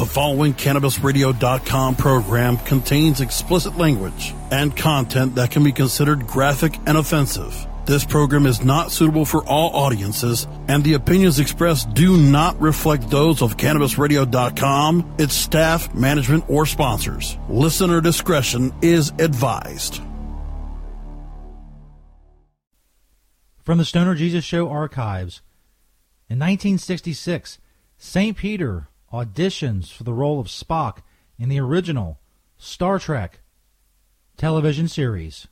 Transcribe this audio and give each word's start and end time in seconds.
The 0.00 0.06
following 0.06 0.54
CannabisRadio.com 0.54 1.96
program 1.96 2.56
contains 2.56 3.20
explicit 3.20 3.76
language 3.76 4.32
and 4.50 4.74
content 4.74 5.34
that 5.34 5.50
can 5.50 5.62
be 5.62 5.72
considered 5.72 6.26
graphic 6.26 6.74
and 6.86 6.96
offensive. 6.96 7.54
This 7.84 8.06
program 8.06 8.46
is 8.46 8.64
not 8.64 8.92
suitable 8.92 9.26
for 9.26 9.44
all 9.44 9.76
audiences, 9.76 10.48
and 10.68 10.82
the 10.82 10.94
opinions 10.94 11.38
expressed 11.38 11.92
do 11.92 12.16
not 12.16 12.58
reflect 12.58 13.10
those 13.10 13.42
of 13.42 13.58
CannabisRadio.com, 13.58 15.16
its 15.18 15.34
staff, 15.34 15.94
management, 15.94 16.48
or 16.48 16.64
sponsors. 16.64 17.36
Listener 17.50 18.00
discretion 18.00 18.72
is 18.80 19.12
advised. 19.18 20.00
From 23.62 23.76
the 23.76 23.84
Stoner 23.84 24.14
Jesus 24.14 24.46
Show 24.46 24.70
archives, 24.70 25.42
in 26.26 26.38
1966, 26.38 27.58
St. 27.98 28.34
Peter 28.34 28.86
auditions 29.12 29.92
for 29.92 30.04
the 30.04 30.12
role 30.12 30.40
of 30.40 30.46
Spock 30.46 30.98
in 31.38 31.48
the 31.48 31.60
original 31.60 32.20
Star 32.58 32.98
Trek 32.98 33.40
television 34.36 34.88
series. 34.88 35.46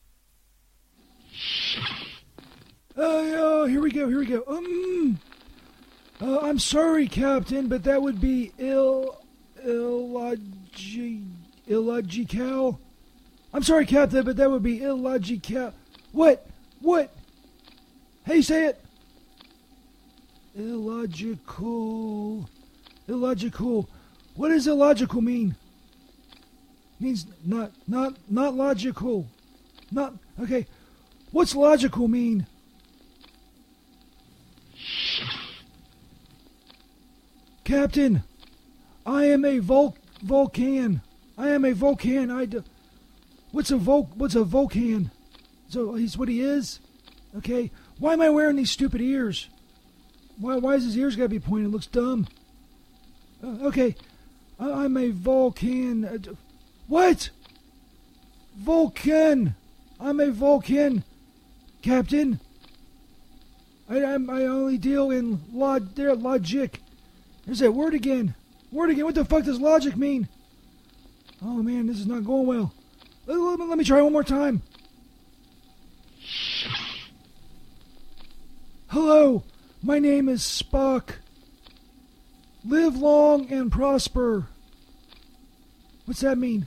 Oh, 2.97 3.67
here 3.67 3.81
we 3.81 3.91
go, 3.91 4.09
here 4.09 4.19
we 4.19 4.27
go. 4.27 4.43
Um, 4.47 5.21
uh, 6.21 6.41
I'm 6.41 6.59
sorry, 6.59 7.07
Captain, 7.07 7.69
but 7.69 7.85
that 7.85 8.03
would 8.03 8.21
be 8.21 8.53
ill, 8.59 9.23
illogi, 9.65 11.25
illogical. 11.67 12.81
I'm 13.53 13.63
sorry, 13.63 13.87
Captain, 13.87 14.25
but 14.25 14.37
that 14.37 14.51
would 14.51 14.63
be 14.63 14.83
illogical. 14.83 15.73
What? 16.13 16.47
What? 16.81 17.15
Hey, 18.25 18.43
say 18.43 18.67
it. 18.67 18.85
Illogical. 20.57 22.49
Illogical. 23.09 23.89
What 24.37 24.51
does 24.51 24.67
illogical 24.67 25.23
mean? 25.23 25.57
Means 27.01 27.27
not, 27.45 27.73
not, 27.87 28.15
not 28.31 28.55
logical. 28.55 29.27
Not 29.91 30.15
okay. 30.41 30.67
What's 31.31 31.55
logical 31.55 32.09
mean? 32.09 32.47
Captain, 37.65 38.23
I 39.05 39.25
am 39.25 39.45
a 39.45 39.59
vul- 39.59 39.97
volcan. 40.23 41.03
I 41.37 41.51
am 41.51 41.65
a 41.65 41.73
volcan. 41.73 42.31
I 42.31 42.47
d- 42.47 42.63
what's 43.53 43.71
a 43.71 43.77
vul- 43.77 44.11
what's 44.15 44.35
a 44.35 44.45
volcan? 44.45 45.11
So 45.69 45.95
he's 45.95 46.17
what 46.17 46.29
he 46.29 46.41
is. 46.41 46.81
Okay. 47.37 47.71
Why 47.99 48.15
am 48.15 48.23
I 48.23 48.31
wearing 48.31 48.57
these 48.57 48.71
stupid 48.71 49.01
ears? 49.01 49.49
Why 50.39 50.57
why 50.57 50.75
is 50.75 50.85
his 50.85 50.97
ears 50.97 51.17
gotta 51.17 51.29
be 51.29 51.41
pointed? 51.41 51.67
It 51.67 51.73
looks 51.73 51.87
dumb. 51.87 52.27
Uh, 53.43 53.67
okay. 53.67 53.95
I- 54.59 54.85
I'm 54.85 54.97
a 54.97 55.11
Vulcan. 55.11 56.05
Uh, 56.05 56.19
what? 56.87 57.31
Vulcan. 58.57 59.55
I'm 60.01 60.21
a 60.21 60.31
Vulcan, 60.31 61.05
Captain. 61.83 62.41
I 63.89 64.05
I'm, 64.05 64.29
I 64.31 64.45
only 64.45 64.79
deal 64.79 65.11
in 65.11 65.41
log 65.53 65.95
there 65.95 66.15
logic. 66.15 66.81
There's 67.47 67.61
that 67.61 67.73
word 67.73 67.95
again. 67.95 68.35
Word 68.71 68.91
again. 68.91 69.05
What 69.05 69.15
the 69.15 69.25
fuck 69.25 69.45
does 69.45 69.61
logic 69.61 69.97
mean? 69.97 70.29
Oh 71.43 71.63
man, 71.63 71.87
this 71.87 71.99
is 71.99 72.07
not 72.07 72.25
going 72.25 72.47
well. 72.47 72.73
Let, 73.27 73.39
let 73.39 73.61
let 73.61 73.79
me 73.79 73.85
try 73.85 74.03
one 74.03 74.13
more 74.13 74.25
time. 74.25 74.63
Hello, 78.89 79.43
my 79.83 79.99
name 79.99 80.29
is 80.29 80.43
Spock. 80.43 81.15
Live 82.69 82.99
long 82.99 83.51
and 83.51 83.73
prosper. 83.73 84.47
What's 86.05 86.21
that 86.21 86.37
mean? 86.37 86.67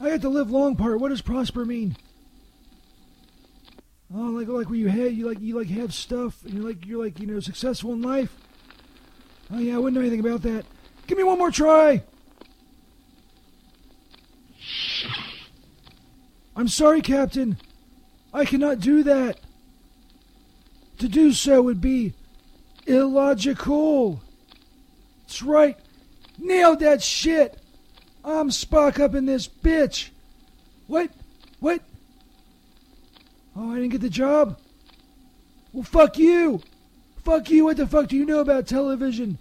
I 0.00 0.08
got 0.08 0.22
the 0.22 0.30
live 0.30 0.50
long 0.50 0.74
part. 0.74 1.00
What 1.00 1.10
does 1.10 1.20
prosper 1.20 1.66
mean? 1.66 1.98
Oh, 4.14 4.30
like 4.30 4.48
like 4.48 4.70
where 4.70 4.78
you 4.78 4.88
have 4.88 5.12
you 5.12 5.28
like 5.28 5.38
you 5.38 5.58
like 5.58 5.68
have 5.68 5.92
stuff 5.92 6.44
and 6.44 6.54
you're 6.54 6.66
like 6.66 6.86
you're 6.86 7.04
like 7.04 7.20
you 7.20 7.26
know 7.26 7.40
successful 7.40 7.92
in 7.92 8.00
life. 8.00 8.34
Oh 9.52 9.58
yeah, 9.58 9.74
I 9.74 9.78
wouldn't 9.78 9.96
know 9.96 10.00
anything 10.00 10.20
about 10.20 10.40
that. 10.42 10.64
Give 11.06 11.18
me 11.18 11.24
one 11.24 11.36
more 11.36 11.50
try. 11.50 12.02
I'm 16.56 16.68
sorry, 16.68 17.02
Captain. 17.02 17.58
I 18.32 18.46
cannot 18.46 18.80
do 18.80 19.02
that. 19.02 19.40
To 21.00 21.08
do 21.08 21.32
so 21.32 21.60
would 21.60 21.82
be 21.82 22.14
illogical. 22.86 24.22
That's 25.22 25.42
right. 25.42 25.78
Nailed 26.38 26.80
that 26.80 27.02
shit. 27.02 27.58
I'm 28.24 28.50
Spock 28.50 29.00
up 29.00 29.14
in 29.14 29.26
this 29.26 29.48
bitch. 29.48 30.10
What? 30.86 31.10
What? 31.60 31.80
Oh, 33.56 33.72
I 33.72 33.76
didn't 33.76 33.90
get 33.90 34.00
the 34.00 34.08
job? 34.08 34.58
Well, 35.72 35.84
fuck 35.84 36.18
you. 36.18 36.62
Fuck 37.24 37.50
you. 37.50 37.64
What 37.64 37.76
the 37.76 37.86
fuck 37.86 38.08
do 38.08 38.16
you 38.16 38.24
know 38.24 38.40
about 38.40 38.66
television? 38.66 39.38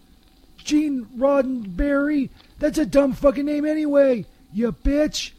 Gene 0.57 1.05
Roddenberry? 1.17 2.29
That's 2.59 2.77
a 2.77 2.85
dumb 2.85 3.13
fucking 3.13 3.45
name 3.45 3.65
anyway, 3.65 4.25
you 4.53 4.71
bitch. 4.71 5.31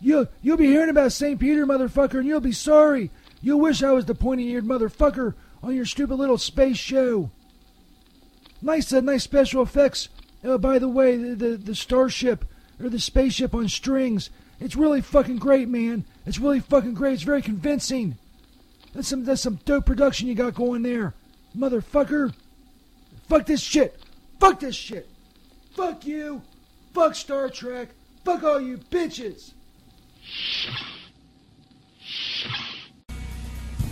You, 0.00 0.28
you'll 0.42 0.56
be 0.56 0.66
hearing 0.66 0.90
about 0.90 1.12
St. 1.12 1.38
Peter, 1.38 1.66
motherfucker, 1.66 2.18
and 2.18 2.26
you'll 2.26 2.40
be 2.40 2.52
sorry. 2.52 3.10
You'll 3.42 3.60
wish 3.60 3.82
I 3.82 3.92
was 3.92 4.06
the 4.06 4.14
pointy-eared 4.14 4.64
motherfucker 4.64 5.34
on 5.66 5.74
your 5.74 5.84
stupid 5.84 6.14
little 6.14 6.38
space 6.38 6.76
show. 6.76 7.30
Nice, 8.62 8.92
uh, 8.92 9.00
nice 9.00 9.24
special 9.24 9.62
effects. 9.62 10.08
Uh, 10.44 10.58
by 10.58 10.78
the 10.78 10.88
way, 10.88 11.16
the, 11.16 11.34
the 11.34 11.56
the 11.56 11.74
starship 11.74 12.44
or 12.80 12.88
the 12.88 13.00
spaceship 13.00 13.54
on 13.54 13.68
strings. 13.68 14.30
It's 14.60 14.76
really 14.76 15.00
fucking 15.00 15.36
great, 15.36 15.68
man. 15.68 16.04
It's 16.24 16.38
really 16.38 16.60
fucking 16.60 16.94
great. 16.94 17.14
It's 17.14 17.22
very 17.22 17.42
convincing. 17.42 18.16
That's 18.94 19.08
some 19.08 19.24
that's 19.24 19.42
some 19.42 19.56
dope 19.64 19.86
production 19.86 20.28
you 20.28 20.34
got 20.34 20.54
going 20.54 20.82
there, 20.82 21.14
motherfucker. 21.56 22.32
Fuck 23.28 23.46
this 23.46 23.60
shit. 23.60 24.00
Fuck 24.38 24.60
this 24.60 24.76
shit. 24.76 25.08
Fuck 25.72 26.06
you. 26.06 26.42
Fuck 26.94 27.14
Star 27.14 27.50
Trek. 27.50 27.88
Fuck 28.24 28.44
all 28.44 28.60
you 28.60 28.78
bitches. 28.78 29.52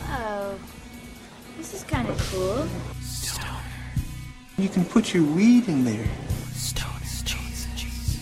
Oh, 0.06 0.58
this 1.56 1.74
is 1.74 1.82
kind 1.84 2.08
of 2.08 2.18
cool. 2.30 2.66
Stoner. 3.02 3.48
You 4.58 4.68
can 4.68 4.84
put 4.84 5.14
your 5.14 5.24
weed 5.24 5.68
in 5.68 5.84
there. 5.84 6.06
Stoner 6.52 6.94
Jesus. 7.24 8.18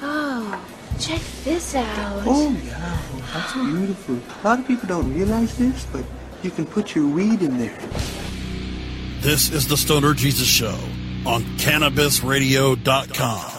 Oh, 0.00 0.64
check 0.98 1.20
this 1.44 1.74
out. 1.74 2.22
Oh, 2.26 2.56
yeah. 2.64 2.98
That's 3.32 3.52
beautiful. 3.54 4.14
A 4.14 4.40
lot 4.46 4.58
of 4.60 4.66
people 4.66 4.88
don't 4.88 5.12
realize 5.12 5.56
this, 5.58 5.86
but 5.92 6.04
you 6.42 6.50
can 6.50 6.64
put 6.66 6.94
your 6.94 7.06
weed 7.06 7.42
in 7.42 7.58
there. 7.58 7.78
This 9.20 9.50
is 9.50 9.66
the 9.68 9.76
Stoner 9.76 10.14
Jesus 10.14 10.46
Show 10.46 10.78
on 11.26 11.42
CannabisRadio.com. 11.58 13.54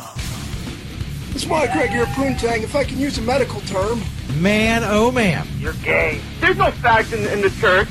It's 1.35 1.45
my 1.45 1.67
Greg 1.67 1.89
here, 1.91 2.05
Poontang, 2.05 2.63
if 2.63 2.75
I 2.75 2.83
can 2.83 2.97
use 2.97 3.17
a 3.17 3.21
medical 3.21 3.61
term. 3.61 4.01
Man, 4.41 4.83
oh 4.85 5.11
man. 5.11 5.47
You're 5.57 5.73
gay. 5.73 6.19
There's 6.39 6.57
no 6.57 6.71
fags 6.71 7.13
in, 7.13 7.27
in 7.31 7.41
the 7.41 7.49
church. 7.51 7.87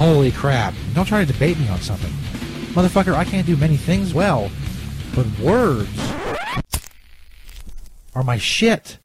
Holy 0.00 0.32
crap. 0.32 0.74
Don't 0.94 1.04
try 1.04 1.24
to 1.24 1.30
debate 1.30 1.58
me 1.58 1.68
on 1.68 1.80
something. 1.80 2.10
Motherfucker, 2.74 3.14
I 3.14 3.24
can't 3.24 3.46
do 3.46 3.56
many 3.56 3.76
things 3.76 4.14
well, 4.14 4.50
but 5.14 5.26
words 5.38 5.90
are 8.14 8.22
my 8.22 8.38
shit. 8.38 8.98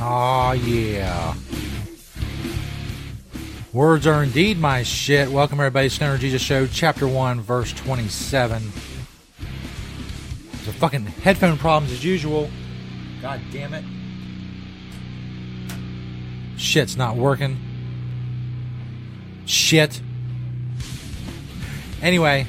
Aw, 0.00 0.52
yeah. 0.52 1.34
Words 3.72 4.06
are 4.06 4.22
indeed 4.22 4.58
my 4.58 4.82
shit. 4.82 5.30
Welcome, 5.30 5.60
everybody. 5.60 5.88
Stoner 5.88 6.18
Jesus 6.18 6.42
Show, 6.42 6.66
Chapter 6.66 7.08
1, 7.08 7.40
Verse 7.40 7.72
27. 7.72 8.72
There's 10.52 10.68
a 10.68 10.72
fucking 10.72 11.06
headphone 11.06 11.58
problems 11.58 11.92
as 11.92 12.04
usual. 12.04 12.50
God 13.22 13.40
damn 13.50 13.74
it. 13.74 13.84
Shit's 16.56 16.96
not 16.96 17.16
working. 17.16 17.58
Shit. 19.44 20.00
Anyway, 22.02 22.46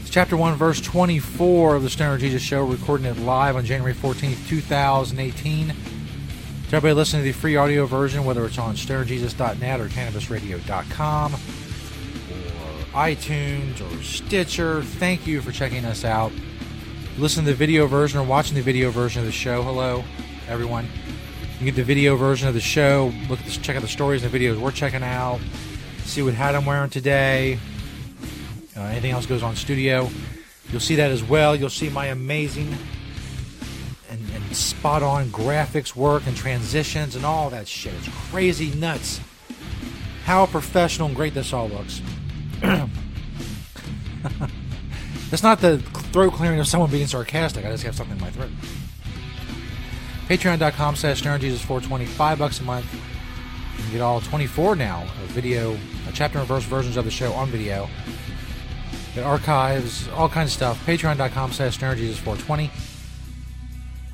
it's 0.00 0.10
chapter 0.10 0.36
1, 0.36 0.56
verse 0.56 0.80
24 0.80 1.76
of 1.76 1.82
the 1.82 1.90
Stoner 1.90 2.18
Jesus 2.18 2.42
Show, 2.42 2.64
recording 2.64 3.06
it 3.06 3.18
live 3.18 3.56
on 3.56 3.64
January 3.64 3.94
14th, 3.94 4.48
2018. 4.48 5.68
To 5.68 6.76
everybody 6.76 6.94
listening 6.94 7.22
to 7.22 7.32
the 7.32 7.38
free 7.38 7.56
audio 7.56 7.86
version, 7.86 8.24
whether 8.24 8.44
it's 8.44 8.58
on 8.58 8.74
stonerjesus.net 8.74 9.80
or 9.80 9.88
cannabisradio.com 9.88 11.34
or 11.34 11.38
iTunes 12.94 13.80
or 13.80 14.02
Stitcher, 14.02 14.82
thank 14.82 15.26
you 15.26 15.40
for 15.40 15.52
checking 15.52 15.84
us 15.84 16.04
out. 16.04 16.32
Listen 17.18 17.44
to 17.44 17.50
the 17.50 17.56
video 17.56 17.86
version 17.86 18.18
or 18.18 18.24
watching 18.24 18.56
the 18.56 18.62
video 18.62 18.90
version 18.90 19.20
of 19.20 19.26
the 19.26 19.32
show. 19.32 19.62
Hello, 19.62 20.02
everyone. 20.48 20.88
You 21.64 21.72
get 21.72 21.76
the 21.76 21.82
video 21.82 22.14
version 22.14 22.46
of 22.46 22.52
the 22.52 22.60
show. 22.60 23.10
Look 23.26 23.38
at 23.38 23.46
this, 23.46 23.56
check 23.56 23.74
out 23.74 23.80
the 23.80 23.88
stories 23.88 24.22
and 24.22 24.30
the 24.30 24.38
videos 24.38 24.60
we're 24.60 24.70
checking 24.70 25.02
out. 25.02 25.40
See 26.04 26.20
what 26.20 26.34
hat 26.34 26.54
I'm 26.54 26.66
wearing 26.66 26.90
today. 26.90 27.58
Uh, 28.76 28.82
anything 28.82 29.12
else 29.12 29.24
goes 29.24 29.42
on 29.42 29.56
studio. 29.56 30.10
You'll 30.68 30.82
see 30.82 30.96
that 30.96 31.10
as 31.10 31.24
well. 31.24 31.56
You'll 31.56 31.70
see 31.70 31.88
my 31.88 32.08
amazing 32.08 32.76
and, 34.10 34.20
and 34.34 34.54
spot 34.54 35.02
on 35.02 35.28
graphics 35.28 35.96
work 35.96 36.26
and 36.26 36.36
transitions 36.36 37.16
and 37.16 37.24
all 37.24 37.48
that 37.48 37.66
shit. 37.66 37.94
It's 37.94 38.10
crazy 38.28 38.74
nuts 38.74 39.22
how 40.24 40.44
professional 40.44 41.06
and 41.08 41.16
great 41.16 41.32
this 41.32 41.54
all 41.54 41.70
looks. 41.70 42.02
That's 45.30 45.42
not 45.42 45.62
the 45.62 45.78
throat 46.12 46.34
clearing 46.34 46.60
of 46.60 46.66
someone 46.66 46.90
being 46.90 47.06
sarcastic. 47.06 47.64
I 47.64 47.70
just 47.70 47.84
have 47.84 47.96
something 47.96 48.18
in 48.18 48.22
my 48.22 48.28
throat. 48.28 48.50
Patreon.com 50.28 50.96
slash 50.96 51.22
Jesus420, 51.22 52.06
five 52.06 52.38
bucks 52.38 52.60
a 52.60 52.62
month. 52.62 52.92
You 53.76 53.82
can 53.82 53.92
get 53.92 54.00
all 54.00 54.20
24 54.20 54.76
now 54.76 55.02
of 55.02 55.30
video, 55.30 55.76
a 56.08 56.12
chapter 56.12 56.38
and 56.38 56.48
verse 56.48 56.64
versions 56.64 56.96
of 56.96 57.04
the 57.04 57.10
show 57.10 57.32
on 57.32 57.48
video. 57.48 57.88
Get 59.14 59.24
archives, 59.24 60.08
all 60.08 60.28
kinds 60.28 60.50
of 60.50 60.54
stuff. 60.54 60.86
Patreon.com 60.86 61.52
slash 61.52 61.78
Jesus420. 61.78 62.70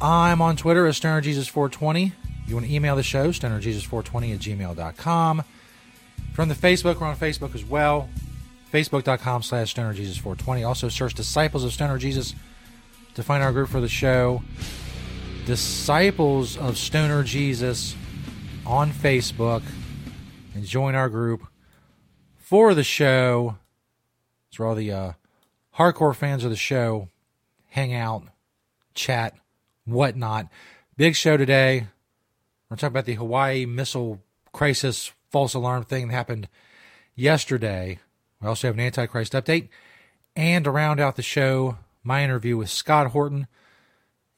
I'm 0.01 0.41
on 0.41 0.57
Twitter 0.57 0.87
as 0.87 0.99
Jesus420. 0.99 2.13
You 2.47 2.55
want 2.55 2.67
to 2.67 2.73
email 2.73 2.97
the 2.97 3.03
show, 3.03 3.29
stonerjesus420 3.29 4.35
at 4.35 4.41
gmail.com. 4.41 5.45
From 6.33 6.49
the 6.49 6.55
Facebook, 6.55 7.01
we're 7.01 7.07
on 7.07 7.17
Facebook 7.17 7.55
as 7.55 7.65
well. 7.65 8.09
Facebook.com 8.73 9.43
slash 9.43 9.71
Stoner 9.71 9.93
Jesus 9.93 10.17
420. 10.17 10.65
Also 10.65 10.89
search 10.89 11.15
Disciples 11.15 11.65
of 11.65 11.73
Stoner 11.73 11.99
Jesus 11.99 12.35
to 13.15 13.23
find 13.23 13.43
our 13.43 13.53
group 13.53 13.69
for 13.69 13.81
the 13.81 13.89
show. 13.89 14.43
Disciples 15.47 16.57
of 16.57 16.79
Stoner 16.79 17.23
Jesus 17.23 17.97
on 18.67 18.91
Facebook 18.91 19.63
and 20.55 20.65
join 20.65 20.95
our 20.95 21.09
group 21.09 21.43
for 22.37 22.75
the 22.75 22.85
show. 22.85 23.57
It's 24.49 24.59
where 24.59 24.69
all 24.69 24.75
the 24.75 24.93
uh, 24.93 25.13
hardcore 25.77 26.15
fans 26.15 26.45
of 26.45 26.51
the 26.51 26.57
show 26.57 27.09
hang 27.69 27.95
out, 27.95 28.25
chat, 28.95 29.35
whatnot. 29.85 30.49
Big 30.97 31.17
show 31.17 31.37
today. 31.37 31.87
We're 32.69 32.77
talking 32.77 32.89
about 32.89 33.07
the 33.07 33.15
Hawaii 33.15 33.67
missile 33.67 34.21
crisis 34.53 35.13
false 35.31 35.55
alarm 35.55 35.85
thing 35.85 36.09
that 36.09 36.15
happened 36.15 36.49
yesterday. 37.15 37.99
We 38.41 38.49
also 38.49 38.69
have 38.69 38.75
an 38.75 38.81
Antichrist 38.81 39.33
update. 39.33 39.69
And 40.37 40.65
to 40.65 40.71
round 40.71 41.01
out 41.01 41.17
the 41.17 41.23
show, 41.23 41.79
my 42.03 42.23
interview 42.23 42.57
with 42.57 42.71
Scott 42.71 43.09
Horton. 43.09 43.47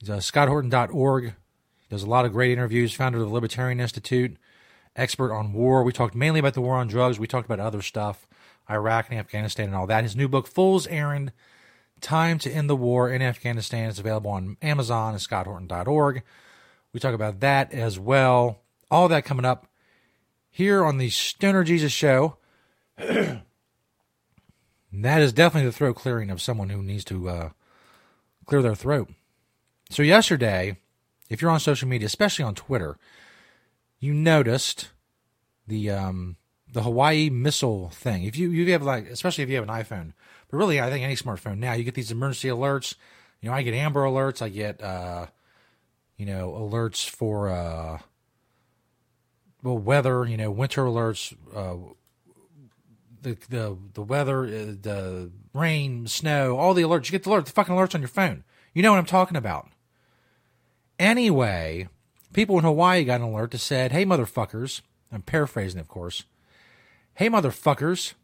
He's 0.03 0.11
uh, 0.11 0.17
scotthorton.org. 0.17 1.35
Does 1.89 2.03
a 2.03 2.09
lot 2.09 2.25
of 2.25 2.33
great 2.33 2.51
interviews, 2.51 2.93
founder 2.93 3.19
of 3.19 3.29
the 3.29 3.33
Libertarian 3.33 3.79
Institute, 3.79 4.37
expert 4.97 5.33
on 5.33 5.53
war. 5.53 5.85
We 5.85 5.93
talked 5.93 6.17
mainly 6.17 6.41
about 6.41 6.55
the 6.55 6.61
war 6.61 6.75
on 6.75 6.89
drugs. 6.89 7.21
We 7.21 7.29
talked 7.29 7.47
about 7.47 7.61
other 7.61 7.83
stuff, 7.83 8.27
Iraq 8.69 9.11
and 9.11 9.19
Afghanistan 9.21 9.67
and 9.67 9.77
all 9.77 9.87
that. 9.87 10.03
His 10.03 10.17
new 10.17 10.27
book, 10.27 10.49
Fool's 10.49 10.89
Errand 10.89 11.33
Time 12.01 12.41
to 12.41 12.51
End 12.51 12.69
the 12.69 12.75
War 12.75 13.09
in 13.11 13.23
Afghanistan, 13.23 13.89
is 13.89 14.01
available 14.01 14.33
on 14.33 14.57
Amazon 14.61 15.15
and 15.15 15.23
scotthorton.org. 15.23 16.25
We 16.93 16.99
talk 16.99 17.15
about 17.15 17.39
that 17.39 17.73
as 17.73 17.97
well. 17.97 18.59
All 18.91 19.07
that 19.07 19.25
coming 19.25 19.45
up 19.45 19.69
here 20.51 20.85
on 20.85 20.99
the 20.99 21.11
Stoner 21.11 21.63
Jesus 21.63 21.93
Show. 21.93 22.39
that 22.97 23.45
is 24.93 25.33
definitely 25.33 25.69
the 25.69 25.77
throat 25.77 25.95
clearing 25.95 26.29
of 26.29 26.43
someone 26.43 26.71
who 26.71 26.83
needs 26.83 27.05
to 27.05 27.29
uh, 27.29 27.51
clear 28.47 28.63
their 28.63 28.75
throat. 28.75 29.09
So, 29.93 30.03
yesterday, 30.03 30.79
if 31.29 31.43
you're 31.43 31.50
on 31.50 31.61
social 31.61 31.87
media, 31.87 32.06
especially 32.06 32.47
on 32.47 32.55
Twitter, 32.55 32.97
you 34.00 34.15
noticed 34.15 34.89
the 35.67 35.91
um, 35.91 36.37
the 36.73 36.83
Hawaii 36.83 37.29
missile 37.29 37.91
thing. 37.91 38.25
If 38.25 38.35
you 38.39 38.50
you 38.50 38.73
have 38.73 38.83
like, 38.83 39.06
especially 39.09 39.44
if 39.44 39.50
you 39.50 39.56
have 39.56 39.69
an 39.69 39.75
iPhone, 39.75 40.15
but 40.50 40.56
really, 40.56 40.81
I 40.81 40.89
think 40.89 41.05
any 41.05 41.15
smartphone 41.15 41.59
now, 41.59 41.75
you 41.75 41.85
get 41.85 41.94
these 41.94 42.11
emergency 42.11 42.49
alerts. 42.49 42.94
You 43.43 43.50
know, 43.50 43.55
I 43.55 43.61
get 43.61 43.75
Amber 43.75 44.03
alerts. 44.05 44.41
I 44.41 44.49
get, 44.49 44.83
uh, 44.83 45.27
you 46.17 46.25
know, 46.25 46.53
alerts 46.53 47.06
for 47.06 47.50
uh, 47.50 47.99
well, 49.62 49.77
weather, 49.77 50.25
you 50.25 50.39
know, 50.39 50.50
winter 50.50 50.85
alerts, 50.85 51.35
uh, 51.55 51.93
the 53.21 53.37
the 53.50 53.77
the 53.93 54.03
weather, 54.03 54.44
uh, 54.44 54.75
the 54.81 55.33
rain, 55.53 56.06
snow, 56.06 56.56
all 56.56 56.73
the 56.73 56.83
alerts. 56.83 57.06
You 57.06 57.12
get 57.12 57.25
the 57.25 57.31
alert, 57.31 57.44
the 57.44 57.53
fucking 57.53 57.75
alerts 57.75 57.94
on 57.94 58.00
your 58.00 58.09
phone. 58.09 58.44
You 58.73 58.83
know 58.83 58.93
what 58.93 58.99
I'm 58.99 59.05
talking 59.05 59.37
about. 59.37 59.69
Anyway, 61.03 61.89
people 62.33 62.57
in 62.59 62.65
Hawaii 62.65 63.03
got 63.03 63.21
an 63.21 63.27
alert 63.27 63.51
that 63.51 63.59
said, 63.59 63.91
"Hey, 63.91 64.05
motherfuckers." 64.05 64.83
I'm 65.11 65.23
paraphrasing, 65.23 65.81
of 65.81 65.89
course. 65.89 66.23
Hey, 67.15 67.29
motherfuckers, 67.29 68.15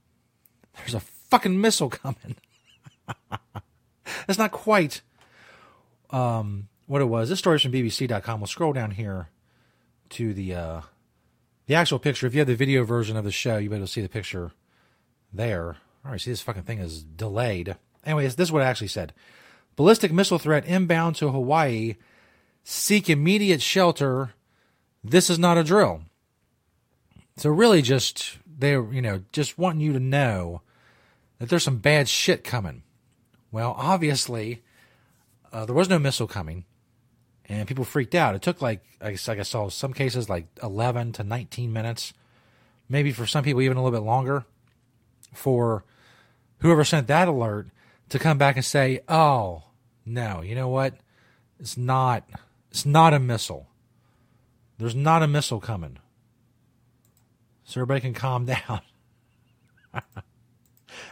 there's 0.77 0.95
a 0.95 1.01
fucking 1.01 1.61
missile 1.61 1.91
coming. 1.91 2.37
That's 4.27 4.39
not 4.39 4.53
quite 4.53 5.03
um, 6.11 6.69
what 6.87 7.03
it 7.03 7.07
was. 7.07 7.29
This 7.29 7.41
story's 7.41 7.63
from 7.63 7.73
BBC.com. 7.73 8.41
We'll 8.41 8.47
scroll 8.47 8.73
down 8.73 8.93
here 8.93 9.29
to 10.11 10.33
the 10.33 10.55
uh, 10.55 10.81
the 11.67 11.75
actual 11.75 11.99
picture, 11.99 12.29
if 12.29 12.33
you 12.35 12.39
have 12.39 12.47
the 12.47 12.55
video 12.55 12.85
version 12.85 13.17
of 13.17 13.25
the 13.25 13.33
show, 13.33 13.57
you'll 13.57 13.71
be 13.71 13.77
able 13.77 13.87
to 13.87 13.93
see 13.93 14.03
the 14.03 14.09
picture 14.09 14.53
there. 15.33 15.79
All 16.05 16.13
right, 16.13 16.21
see, 16.21 16.31
this 16.31 16.43
fucking 16.43 16.63
thing 16.63 16.79
is 16.79 17.03
delayed. 17.03 17.75
Anyways, 18.07 18.37
this 18.37 18.49
is 18.49 18.53
what 18.53 18.63
it 18.63 18.67
actually 18.67 18.87
said 18.87 19.13
Ballistic 19.75 20.13
missile 20.13 20.39
threat 20.39 20.65
inbound 20.65 21.17
to 21.17 21.31
Hawaii. 21.31 21.97
Seek 22.65 23.09
immediate 23.09 23.63
shelter. 23.63 24.35
This 25.03 25.31
is 25.31 25.39
not 25.39 25.59
a 25.59 25.65
drill. 25.65 26.03
So, 27.37 27.51
really, 27.51 27.83
just 27.83 28.39
they're, 28.47 28.93
you 28.93 29.01
know, 29.01 29.23
just 29.33 29.59
wanting 29.59 29.81
you 29.81 29.93
to 29.93 30.01
know 30.01 30.63
that 31.39 31.49
there's 31.49 31.63
some 31.63 31.79
bad 31.79 32.09
shit 32.09 32.43
coming. 32.45 32.83
Well, 33.53 33.75
obviously, 33.79 34.63
uh, 35.53 35.65
there 35.65 35.75
was 35.75 35.89
no 35.89 35.99
missile 35.99 36.27
coming 36.27 36.65
and 37.49 37.67
people 37.67 37.85
freaked 37.85 38.15
out. 38.15 38.35
It 38.35 38.43
took 38.43 38.61
like 38.61 38.85
I 39.01 39.13
guess 39.13 39.27
like 39.27 39.39
I 39.39 39.43
saw 39.43 39.69
some 39.69 39.93
cases 39.93 40.29
like 40.29 40.47
11 40.63 41.13
to 41.13 41.25
19 41.25 41.73
minutes, 41.73 42.13
maybe 42.89 43.13
for 43.13 43.27
some 43.27 43.45
people 43.45 43.63
even 43.63 43.77
a 43.77 43.83
little 43.83 43.99
bit 43.99 44.05
longer, 44.05 44.45
for 45.33 45.85
whoever 46.59 46.85
sent 46.85 47.07
that 47.07 47.29
alert 47.29 47.69
to 48.11 48.19
come 48.19 48.39
back 48.39 48.57
and 48.57 48.65
say, 48.65 49.01
"Oh 49.09 49.65
no, 50.05 50.43
you 50.43 50.55
know 50.55 50.69
what? 50.69 50.95
It's 51.59 51.77
not. 51.77 52.25
It's 52.71 52.87
not 52.87 53.15
a 53.15 53.19
missile. 53.19 53.69
There's 54.79 54.95
not 54.95 55.23
a 55.23 55.29
missile 55.29 55.61
coming." 55.61 55.99
So 57.65 57.81
everybody 57.81 58.01
can 58.01 58.15
calm 58.15 58.45
down. 58.47 58.81
I 59.93 60.01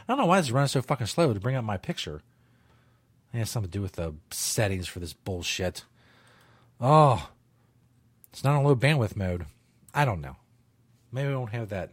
don't 0.09 0.19
know 0.19 0.27
why 0.27 0.39
it's 0.39 0.51
running 0.51 0.69
so 0.69 0.83
fucking 0.83 1.07
slow 1.09 1.35
to 1.35 1.41
bring 1.41 1.57
up 1.57 1.65
my 1.65 1.77
picture. 1.77 2.23
It 3.33 3.39
has 3.39 3.51
something 3.51 3.71
to 3.71 3.79
do 3.79 3.83
with 3.83 3.93
the 3.93 4.15
settings 4.31 4.87
for 4.89 5.01
this 5.01 5.13
bullshit. 5.13 5.85
Oh, 6.81 7.29
it's 8.33 8.45
not 8.45 8.57
on 8.57 8.65
low 8.65 8.77
bandwidth 8.77 9.17
mode. 9.17 9.47
I 9.93 10.05
don't 10.05 10.21
know. 10.21 10.37
Maybe 11.13 11.29
we 11.29 11.37
won't 11.37 11.53
have 11.53 11.69
that 11.71 11.93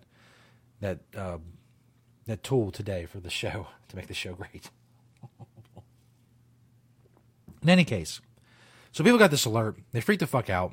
that 0.80 1.00
uh, 1.18 1.38
that 2.26 2.44
tool 2.44 2.72
today 2.72 3.06
for 3.06 3.20
the 3.20 3.30
show 3.42 3.68
to 3.90 3.96
make 3.96 4.08
the 4.08 4.14
show 4.14 4.34
great. 4.34 4.70
In 7.62 7.70
any 7.70 7.86
case, 7.86 8.22
so 8.94 9.04
people 9.04 9.20
got 9.20 9.32
this 9.32 9.44
alert. 9.44 9.76
They 9.92 10.00
freaked 10.00 10.22
the 10.22 10.28
fuck 10.28 10.50
out. 10.50 10.72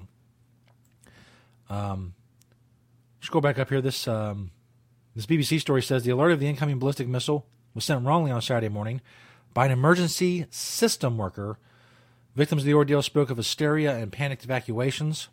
Um, 1.69 2.15
let's 3.21 3.29
go 3.29 3.41
back 3.41 3.59
up 3.59 3.69
here. 3.69 3.81
This 3.81 4.07
um, 4.07 4.53
this 5.17 5.27
BBC 5.27 5.61
story 5.61 5.83
says 5.83 6.05
the 6.05 6.13
alert 6.13 6.31
of 6.31 6.39
the 6.39 6.47
incoming 6.47 6.79
ballistic 6.79 7.09
missile 7.09 7.47
was 7.75 7.85
sent 7.85 8.07
wrongly 8.07 8.31
on 8.31 8.41
Saturday 8.41 8.69
morning 8.69 9.01
by 9.53 9.67
an 9.67 9.73
emergency 9.73 10.47
system 10.51 11.19
worker 11.19 11.59
Victims 12.35 12.63
of 12.63 12.67
the 12.67 12.75
ordeal 12.75 13.03
spoke 13.03 13.31
of 13.31 13.37
hysteria 13.37 13.97
and 13.97 14.13
panicked 14.13 14.45
evacuations. 14.45 15.29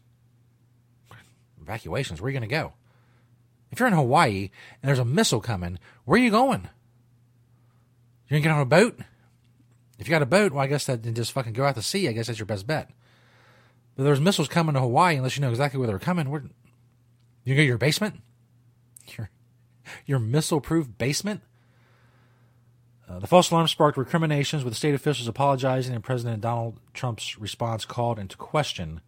Evacuations? 1.61 2.19
Where 2.19 2.27
are 2.27 2.29
you 2.31 2.39
going 2.39 2.49
to 2.49 2.55
go? 2.55 2.73
If 3.71 3.79
you're 3.79 3.87
in 3.87 3.93
Hawaii 3.93 4.49
and 4.81 4.89
there's 4.89 4.99
a 4.99 5.05
missile 5.05 5.41
coming, 5.41 5.77
where 6.05 6.19
are 6.19 6.23
you 6.23 6.31
going? 6.31 6.69
You're 8.27 8.39
going 8.39 8.43
to 8.43 8.49
get 8.49 8.55
on 8.55 8.61
a 8.61 8.65
boat? 8.65 8.99
If 9.97 10.07
you 10.07 10.11
got 10.11 10.21
a 10.21 10.27
boat, 10.27 10.51
well, 10.51 10.63
I 10.63 10.67
guess 10.67 10.85
that 10.85 11.03
then 11.03 11.15
just 11.15 11.31
fucking 11.31 11.53
go 11.53 11.65
out 11.65 11.75
to 11.75 11.81
sea. 11.81 12.07
I 12.07 12.11
guess 12.11 12.27
that's 12.27 12.39
your 12.39 12.45
best 12.45 12.67
bet. 12.67 12.89
But 13.95 14.03
there's 14.03 14.21
missiles 14.21 14.47
coming 14.47 14.75
to 14.75 14.81
Hawaii 14.81 15.15
unless 15.15 15.35
you 15.35 15.41
know 15.41 15.49
exactly 15.49 15.79
where 15.79 15.87
they're 15.87 15.99
coming. 15.99 16.29
Where, 16.29 16.43
you 17.43 17.55
go 17.55 17.61
to 17.61 17.65
your 17.65 17.77
basement? 17.77 18.21
Your, 19.17 19.29
your 20.05 20.19
missile 20.19 20.59
proof 20.59 20.85
basement? 20.97 21.41
Uh, 23.09 23.19
the 23.19 23.27
false 23.27 23.49
alarm 23.51 23.69
sparked 23.69 23.97
recriminations, 23.97 24.65
with 24.65 24.75
state 24.75 24.93
officials 24.93 25.29
apologizing 25.29 25.95
and 25.95 26.03
President 26.03 26.41
Donald 26.41 26.77
Trump's 26.93 27.39
response 27.39 27.85
called 27.85 28.19
into 28.19 28.35
question. 28.35 28.99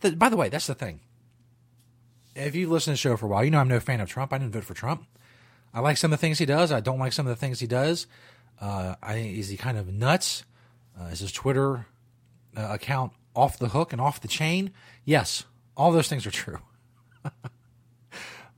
The, 0.00 0.12
by 0.12 0.28
the 0.28 0.36
way, 0.36 0.48
that's 0.48 0.68
the 0.68 0.74
thing. 0.74 1.00
If 2.36 2.54
you've 2.54 2.70
listened 2.70 2.96
to 2.96 3.02
the 3.02 3.08
show 3.08 3.16
for 3.16 3.26
a 3.26 3.28
while, 3.28 3.44
you 3.44 3.50
know 3.50 3.58
I'm 3.58 3.66
no 3.66 3.80
fan 3.80 4.00
of 4.00 4.08
Trump. 4.08 4.32
I 4.32 4.38
didn't 4.38 4.52
vote 4.52 4.64
for 4.64 4.74
Trump. 4.74 5.04
I 5.74 5.80
like 5.80 5.96
some 5.96 6.12
of 6.12 6.18
the 6.18 6.20
things 6.20 6.38
he 6.38 6.46
does. 6.46 6.70
I 6.70 6.78
don't 6.78 7.00
like 7.00 7.12
some 7.12 7.26
of 7.26 7.30
the 7.30 7.40
things 7.40 7.58
he 7.58 7.66
does. 7.66 8.06
Uh, 8.60 8.96
I 9.02 9.16
is 9.16 9.48
he 9.48 9.56
kind 9.56 9.78
of 9.78 9.92
nuts? 9.92 10.44
Uh, 10.98 11.04
is 11.06 11.20
his 11.20 11.32
Twitter 11.32 11.86
uh, 12.56 12.68
account 12.70 13.12
off 13.34 13.58
the 13.58 13.68
hook 13.68 13.92
and 13.92 14.00
off 14.00 14.20
the 14.20 14.28
chain? 14.28 14.72
Yes, 15.04 15.44
all 15.76 15.92
those 15.92 16.08
things 16.08 16.26
are 16.26 16.30
true. 16.30 16.58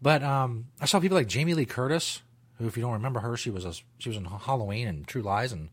But 0.02 0.22
um, 0.22 0.66
I 0.80 0.86
saw 0.86 1.00
people 1.00 1.16
like 1.16 1.26
Jamie 1.26 1.54
Lee 1.54 1.66
Curtis, 1.66 2.22
who, 2.58 2.66
if 2.66 2.76
you 2.76 2.82
don't 2.82 2.92
remember 2.92 3.20
her, 3.20 3.36
she 3.36 3.50
was 3.50 3.64
a, 3.64 3.74
she 3.98 4.08
was 4.08 4.16
in 4.16 4.24
Halloween 4.24 4.88
and 4.88 5.06
True 5.06 5.22
Lies, 5.22 5.52
and 5.52 5.68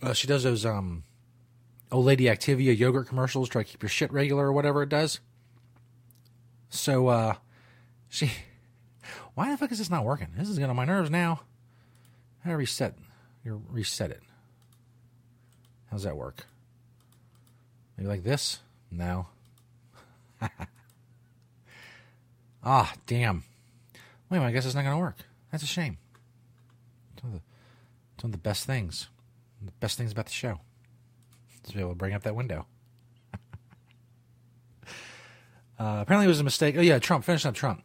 uh, 0.00 0.12
she 0.12 0.26
does 0.26 0.44
those 0.44 0.64
um, 0.64 1.02
old 1.90 2.04
lady 2.04 2.24
Activia 2.24 2.76
yogurt 2.76 3.08
commercials, 3.08 3.48
try 3.48 3.62
to 3.64 3.68
keep 3.68 3.82
your 3.82 3.88
shit 3.88 4.12
regular 4.12 4.46
or 4.46 4.52
whatever 4.52 4.82
it 4.82 4.88
does. 4.88 5.20
So 6.68 7.08
uh, 7.08 7.34
she, 8.08 8.30
why 9.34 9.50
the 9.50 9.56
fuck 9.56 9.72
is 9.72 9.78
this 9.78 9.90
not 9.90 10.04
working? 10.04 10.28
This 10.36 10.48
is 10.48 10.56
getting 10.56 10.70
on 10.70 10.76
my 10.76 10.84
nerves 10.84 11.10
now. 11.10 11.40
To 12.46 12.56
reset? 12.56 12.94
You 13.44 13.62
reset 13.68 14.10
it. 14.10 14.22
How's 15.90 16.04
that 16.04 16.16
work? 16.16 16.46
Maybe 17.96 18.08
like 18.08 18.22
this? 18.22 18.60
No. 18.90 19.26
ah, 22.62 22.92
damn. 23.06 23.42
Wait 24.30 24.38
minute, 24.38 24.48
I 24.48 24.52
guess 24.52 24.64
it's 24.66 24.74
not 24.74 24.82
going 24.82 24.94
to 24.94 25.00
work. 25.00 25.16
That's 25.50 25.64
a 25.64 25.66
shame. 25.66 25.98
It's 27.14 27.24
one, 27.24 27.32
the, 27.32 27.40
it's 28.14 28.24
one 28.24 28.28
of 28.28 28.32
the 28.32 28.38
best 28.38 28.64
things. 28.64 29.08
The 29.64 29.72
best 29.80 29.98
things 29.98 30.12
about 30.12 30.26
the 30.26 30.32
show. 30.32 30.60
To 31.64 31.74
be 31.74 31.80
able 31.80 31.90
to 31.90 31.96
bring 31.96 32.14
up 32.14 32.22
that 32.22 32.36
window. 32.36 32.66
uh, 35.80 35.98
apparently 36.00 36.26
it 36.26 36.28
was 36.28 36.40
a 36.40 36.44
mistake. 36.44 36.76
Oh, 36.78 36.80
yeah, 36.80 36.98
Trump. 37.00 37.24
Finishing 37.24 37.48
up 37.48 37.54
Trump. 37.54 37.82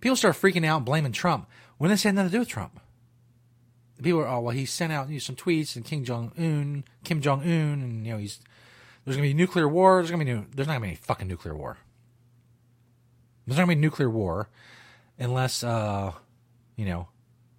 People 0.00 0.16
start 0.16 0.36
freaking 0.36 0.66
out 0.66 0.78
and 0.78 0.84
blaming 0.84 1.12
Trump 1.12 1.48
when 1.78 1.90
this 1.90 2.02
had 2.02 2.14
nothing 2.14 2.30
to 2.30 2.36
do 2.36 2.40
with 2.40 2.48
Trump. 2.48 2.80
People 4.02 4.20
are, 4.20 4.28
oh, 4.28 4.40
well, 4.40 4.54
he 4.54 4.66
sent 4.66 4.92
out 4.92 5.08
you 5.08 5.14
know, 5.14 5.18
some 5.20 5.36
tweets 5.36 5.76
and 5.76 5.84
Kim 5.84 6.04
Jong 6.04 6.32
Un, 6.36 6.84
Kim 7.04 7.20
Jong 7.20 7.42
Un, 7.42 7.48
and, 7.82 8.06
you 8.06 8.12
know, 8.12 8.18
he's 8.18 8.40
there's 9.04 9.16
gonna 9.16 9.28
be 9.28 9.34
nuclear 9.34 9.68
war. 9.68 9.98
There's 9.98 10.10
gonna 10.10 10.24
be 10.24 10.32
new, 10.32 10.46
there's 10.54 10.66
not 10.66 10.74
gonna 10.74 10.84
be 10.84 10.88
any 10.88 10.96
fucking 10.96 11.28
nuclear 11.28 11.54
war. 11.54 11.78
There's 13.46 13.58
not 13.58 13.64
gonna 13.64 13.76
be 13.76 13.80
nuclear 13.80 14.08
war 14.08 14.48
unless 15.18 15.62
uh, 15.62 16.12
you 16.76 16.86
know 16.86 17.08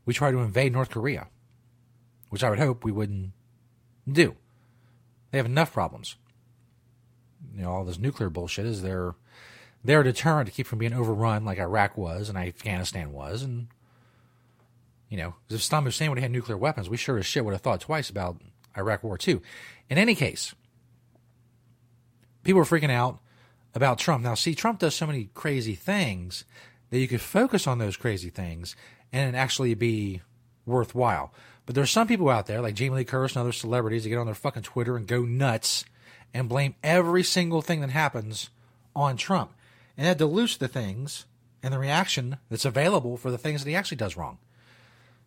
we 0.06 0.14
try 0.14 0.32
to 0.32 0.40
invade 0.40 0.74
North 0.74 0.90
Korea, 0.90 1.28
which 2.30 2.44
I 2.44 2.50
would 2.50 2.60
hope 2.60 2.84
we 2.84 2.92
wouldn't 2.92 3.32
do. 4.12 4.36
They 5.32 5.38
have 5.38 5.46
enough 5.46 5.72
problems. 5.72 6.16
You 7.56 7.64
know, 7.64 7.72
all 7.72 7.86
this 7.86 8.00
nuclear 8.00 8.30
bullshit 8.30 8.66
is 8.66 8.82
their 8.82 9.16
their 9.84 10.02
deterrent 10.02 10.48
to 10.48 10.54
keep 10.54 10.66
from 10.66 10.80
being 10.80 10.94
overrun 10.94 11.46
like 11.46 11.60
Iraq 11.60 11.96
was 11.96 12.28
and 12.28 12.38
Afghanistan 12.38 13.12
was, 13.12 13.44
and 13.44 13.68
you 15.10 15.18
know, 15.18 15.36
if 15.50 15.58
Saddam 15.58 15.84
Hussein 15.84 16.10
would 16.10 16.18
have 16.18 16.24
had 16.24 16.32
nuclear 16.32 16.58
weapons, 16.58 16.90
we 16.90 16.98
sure 16.98 17.18
as 17.18 17.26
shit 17.26 17.46
would 17.46 17.54
have 17.54 17.62
thought 17.62 17.82
twice 17.82 18.10
about 18.10 18.42
Iraq 18.78 19.04
War 19.04 19.18
too. 19.18 19.42
In 19.90 19.98
any 19.98 20.16
case, 20.16 20.56
people 22.44 22.62
are 22.62 22.66
freaking 22.66 22.92
out 22.92 23.20
about 23.74 24.00
Trump. 24.00 24.24
Now, 24.24 24.36
see, 24.36 24.56
Trump 24.56 24.80
does 24.80 24.96
so 24.96 25.06
many 25.06 25.30
crazy 25.34 25.76
things 25.76 26.46
that 26.90 27.00
you 27.00 27.08
could 27.08 27.22
focus 27.22 27.68
on 27.68 27.78
those 27.78 27.98
crazy 27.98 28.30
things 28.30 28.76
and 29.12 29.36
actually 29.36 29.74
be 29.74 30.22
worthwhile. 30.66 31.34
But 31.66 31.76
there's 31.76 31.92
some 31.92 32.08
people 32.08 32.30
out 32.30 32.46
there, 32.46 32.62
like 32.62 32.76
Jamie 32.76 32.98
Lee 32.98 33.04
Curtis 33.04 33.36
and 33.36 33.42
other 33.42 33.52
celebrities, 33.52 34.04
that 34.04 34.10
get 34.10 34.18
on 34.18 34.28
their 34.28 34.36
fucking 34.36 34.64
Twitter 34.64 34.96
and 34.96 35.08
go 35.08 35.24
nuts 35.24 35.84
and 36.34 36.50
blame 36.50 36.76
every 36.84 37.24
single 37.24 37.62
thing 37.62 37.82
that 37.82 37.90
happens 37.90 38.50
on 38.96 39.18
Trump. 39.18 39.52
And 39.98 40.06
that 40.06 40.18
dilutes 40.18 40.58
the 40.58 40.68
things 40.68 41.26
and 41.64 41.74
the 41.74 41.80
reaction 41.80 42.38
that's 42.50 42.66
available 42.66 43.18
for 43.18 43.32
the 43.32 43.38
things 43.38 43.64
that 43.64 43.70
he 43.70 43.76
actually 43.76 43.98
does 43.98 44.16
wrong. 44.18 44.38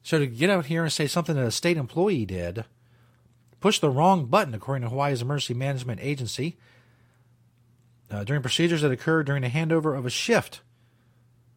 So 0.08 0.18
to 0.18 0.26
get 0.26 0.48
out 0.48 0.64
here 0.64 0.84
and 0.84 0.90
say 0.90 1.06
something 1.06 1.36
that 1.36 1.44
a 1.44 1.50
state 1.50 1.76
employee 1.76 2.24
did, 2.24 2.64
push 3.60 3.78
the 3.78 3.90
wrong 3.90 4.24
button, 4.24 4.54
according 4.54 4.84
to 4.84 4.88
Hawaii's 4.88 5.20
Emergency 5.20 5.52
Management 5.52 6.00
Agency, 6.02 6.56
uh, 8.10 8.24
during 8.24 8.40
procedures 8.40 8.80
that 8.80 8.90
occurred 8.90 9.26
during 9.26 9.42
the 9.42 9.50
handover 9.50 9.94
of 9.94 10.06
a 10.06 10.10
shift. 10.10 10.62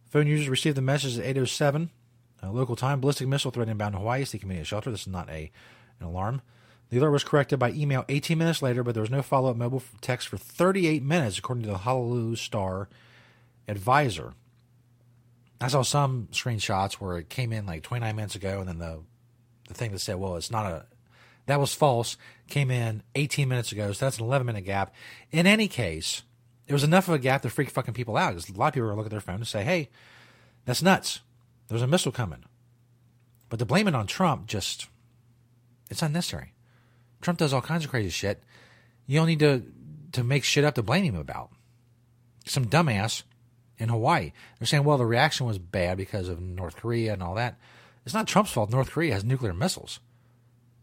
Phone 0.10 0.27
users 0.27 0.50
received 0.50 0.75
the 0.75 0.81
message 0.81 1.17
at 1.17 1.24
8:07 1.24 1.91
uh, 2.43 2.51
local 2.51 2.75
time. 2.75 3.00
Ballistic 3.00 3.29
missile 3.29 3.51
threat 3.51 3.70
inbound 3.70 3.96
Hawaii. 3.96 4.25
Seeking 4.25 4.50
immediate 4.50 4.67
shelter. 4.67 4.91
This 4.91 5.03
is 5.03 5.08
not 5.08 5.29
a 5.29 5.50
an 6.01 6.08
alarm. 6.08 6.41
The 6.89 6.98
alert 6.98 7.12
was 7.12 7.24
corrected 7.24 7.58
by 7.58 7.72
email 7.72 8.03
18 8.10 8.38
minutes 8.38 8.62
later, 8.62 8.84
but 8.84 8.96
there 8.96 9.01
was 9.01 9.10
no 9.10 9.22
follow-up 9.22 9.55
mobile 9.55 9.81
text 10.01 10.27
for 10.27 10.36
38 10.36 11.01
minutes, 11.01 11.38
according 11.38 11.63
to 11.63 11.70
the 11.70 11.77
Honolulu 11.77 12.36
Star 12.36 12.89
advisor. 13.70 14.34
I 15.62 15.68
saw 15.68 15.84
some 15.84 16.27
screenshots 16.32 16.94
where 16.94 17.20
it 17.20 17.30
came 17.30 17.53
in 17.53 17.65
like 17.65 17.84
29 17.84 18.15
minutes 18.15 18.36
ago, 18.36 18.60
and 18.60 18.68
then 18.68 18.80
the 18.80 19.03
the 19.68 19.74
thing 19.74 19.91
that 19.91 20.00
said, 20.00 20.15
"Well, 20.15 20.36
it's 20.36 20.51
not 20.51 20.65
a 20.65 20.86
that 21.46 21.60
was 21.60 21.74
false," 21.74 22.18
came 22.50 22.72
in 22.72 23.03
18 23.15 23.48
minutes 23.48 23.72
ago, 23.72 23.91
so 23.94 24.06
that's 24.06 24.18
an 24.18 24.25
11 24.25 24.46
minute 24.48 24.65
gap. 24.65 24.94
In 25.32 25.46
any 25.46 25.68
case, 25.68 26.24
it 26.72 26.74
was 26.74 26.84
enough 26.86 27.10
of 27.10 27.13
a 27.15 27.20
gap 27.20 27.41
to 27.41 27.50
freak 27.50 27.70
fucking 27.70 27.94
people 27.94 28.15
out 28.15 28.30
because 28.30 28.50
a 28.50 28.53
lot 28.53 28.70
of 28.70 28.74
people 28.74 28.88
are 28.88 28.94
going 28.94 28.96
to 28.96 29.00
look 29.00 29.08
at 29.08 29.12
their 29.12 29.20
phone 29.20 29.36
and 29.36 29.48
say, 29.48 29.63
hey, 29.63 29.89
that's 30.63 30.82
nuts. 30.82 31.20
There's 31.68 31.82
a 31.82 31.88
missile 31.88 32.13
coming. 32.13 32.46
But 33.50 33.60
to 33.60 33.65
blame 33.65 33.89
it 33.89 33.96
on 33.96 34.08
Trump, 34.08 34.48
just, 34.48 34.88
it's 35.89 36.01
unnecessary. 36.01 36.53
Trump 37.20 37.39
does 37.39 37.51
all 37.51 37.62
kinds 37.62 37.84
of 37.84 37.91
crazy 37.91 38.10
shit. 38.10 38.41
You 39.06 39.20
don't 39.20 39.27
need 39.27 39.39
to, 39.39 39.63
to 40.13 40.24
make 40.24 40.46
shit 40.46 40.63
up 40.63 40.75
to 40.75 40.82
blame 40.82 41.03
him 41.03 41.18
about. 41.18 41.50
Some 42.46 42.65
dumbass 42.68 43.24
in 43.82 43.90
Hawaii. 43.90 44.32
They're 44.60 44.68
saying, 44.68 44.84
well, 44.84 45.00
the 45.00 45.06
reaction 45.06 45.48
was 45.48 45.58
bad 45.58 45.98
because 45.98 46.30
of 46.30 46.40
North 46.40 46.76
Korea 46.76 47.14
and 47.14 47.24
all 47.24 47.34
that. 47.36 47.58
It's 48.06 48.14
not 48.14 48.28
Trump's 48.28 48.52
fault 48.52 48.70
North 48.70 48.92
Korea 48.92 49.14
has 49.14 49.24
nuclear 49.24 49.54
missiles. 49.54 50.00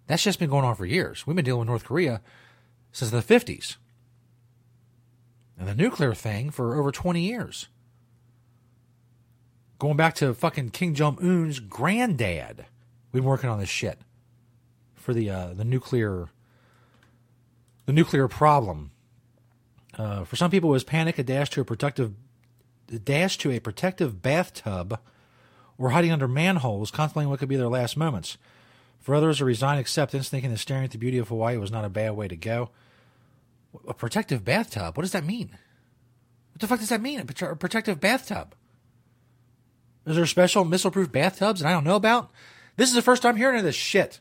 That's 0.08 0.22
just 0.22 0.40
been 0.40 0.50
going 0.50 0.64
on 0.64 0.74
for 0.74 0.84
years. 0.84 1.26
We've 1.26 1.36
been 1.36 1.44
dealing 1.44 1.60
with 1.60 1.68
North 1.68 1.84
Korea 1.84 2.20
since 2.90 3.12
the 3.12 3.18
50s 3.18 3.76
and 5.56 5.68
the 5.68 5.76
nuclear 5.76 6.12
thing 6.12 6.50
for 6.50 6.74
over 6.76 6.90
20 6.90 7.20
years. 7.20 7.68
Going 9.78 9.96
back 9.96 10.14
to 10.16 10.34
fucking 10.34 10.70
King 10.70 10.94
Jong 10.94 11.18
Un's 11.20 11.60
granddad, 11.60 12.66
we've 13.12 13.22
been 13.22 13.30
working 13.30 13.48
on 13.48 13.60
this 13.60 13.68
shit 13.68 14.00
for 14.96 15.14
the 15.14 15.30
uh, 15.30 15.54
the 15.54 15.64
nuclear 15.64 16.30
the 17.86 17.92
nuclear 17.92 18.26
problem. 18.26 18.90
Uh, 19.96 20.24
for 20.24 20.34
some 20.34 20.50
people, 20.50 20.70
it 20.70 20.72
was 20.72 20.84
panic, 20.84 21.16
a 21.18 21.22
dash 21.22 21.50
to 21.50 21.60
a 21.60 21.64
protective 21.64 22.12
a 22.92 22.98
dash 22.98 23.38
to 23.38 23.50
a 23.50 23.60
protective 23.60 24.22
bathtub, 24.22 24.98
or 25.76 25.90
hiding 25.90 26.12
under 26.12 26.28
manholes, 26.28 26.90
contemplating 26.90 27.30
what 27.30 27.38
could 27.38 27.48
be 27.48 27.56
their 27.56 27.68
last 27.68 27.96
moments. 27.96 28.36
For 29.00 29.14
others, 29.14 29.40
a 29.40 29.44
resigned 29.44 29.80
acceptance, 29.80 30.28
thinking 30.28 30.50
that 30.50 30.58
staring 30.58 30.84
at 30.84 30.90
the 30.90 30.98
beauty 30.98 31.18
of 31.18 31.28
Hawaii 31.28 31.56
was 31.56 31.70
not 31.70 31.84
a 31.84 31.88
bad 31.88 32.16
way 32.16 32.28
to 32.28 32.36
go. 32.36 32.70
A 33.86 33.94
protective 33.94 34.44
bathtub? 34.44 34.96
What 34.96 35.02
does 35.02 35.12
that 35.12 35.24
mean? 35.24 35.50
What 36.52 36.60
the 36.60 36.66
fuck 36.66 36.80
does 36.80 36.88
that 36.88 37.00
mean? 37.00 37.20
A 37.20 37.24
protective 37.24 38.00
bathtub? 38.00 38.54
Is 40.04 40.16
there 40.16 40.26
special 40.26 40.64
missile 40.64 40.90
proof 40.90 41.12
bathtubs 41.12 41.60
that 41.60 41.68
I 41.68 41.72
don't 41.72 41.84
know 41.84 41.96
about? 41.96 42.30
This 42.76 42.88
is 42.88 42.94
the 42.94 43.02
first 43.02 43.22
time 43.22 43.36
hearing 43.36 43.58
of 43.58 43.64
this 43.64 43.76
shit. 43.76 44.20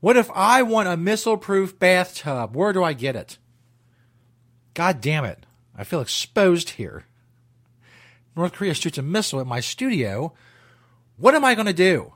What 0.00 0.16
if 0.16 0.30
I 0.34 0.62
want 0.62 0.88
a 0.88 0.96
missile 0.96 1.36
proof 1.36 1.78
bathtub? 1.78 2.56
Where 2.56 2.72
do 2.72 2.82
I 2.82 2.92
get 2.92 3.16
it? 3.16 3.38
God 4.74 5.00
damn 5.00 5.24
it. 5.24 5.44
I 5.76 5.84
feel 5.84 6.00
exposed 6.00 6.70
here. 6.70 7.04
North 8.36 8.52
Korea 8.52 8.74
shoots 8.74 8.98
a 8.98 9.02
missile 9.02 9.40
at 9.40 9.46
my 9.46 9.60
studio. 9.60 10.32
What 11.16 11.34
am 11.34 11.44
I 11.44 11.54
going 11.54 11.66
to 11.66 11.72
do? 11.72 12.14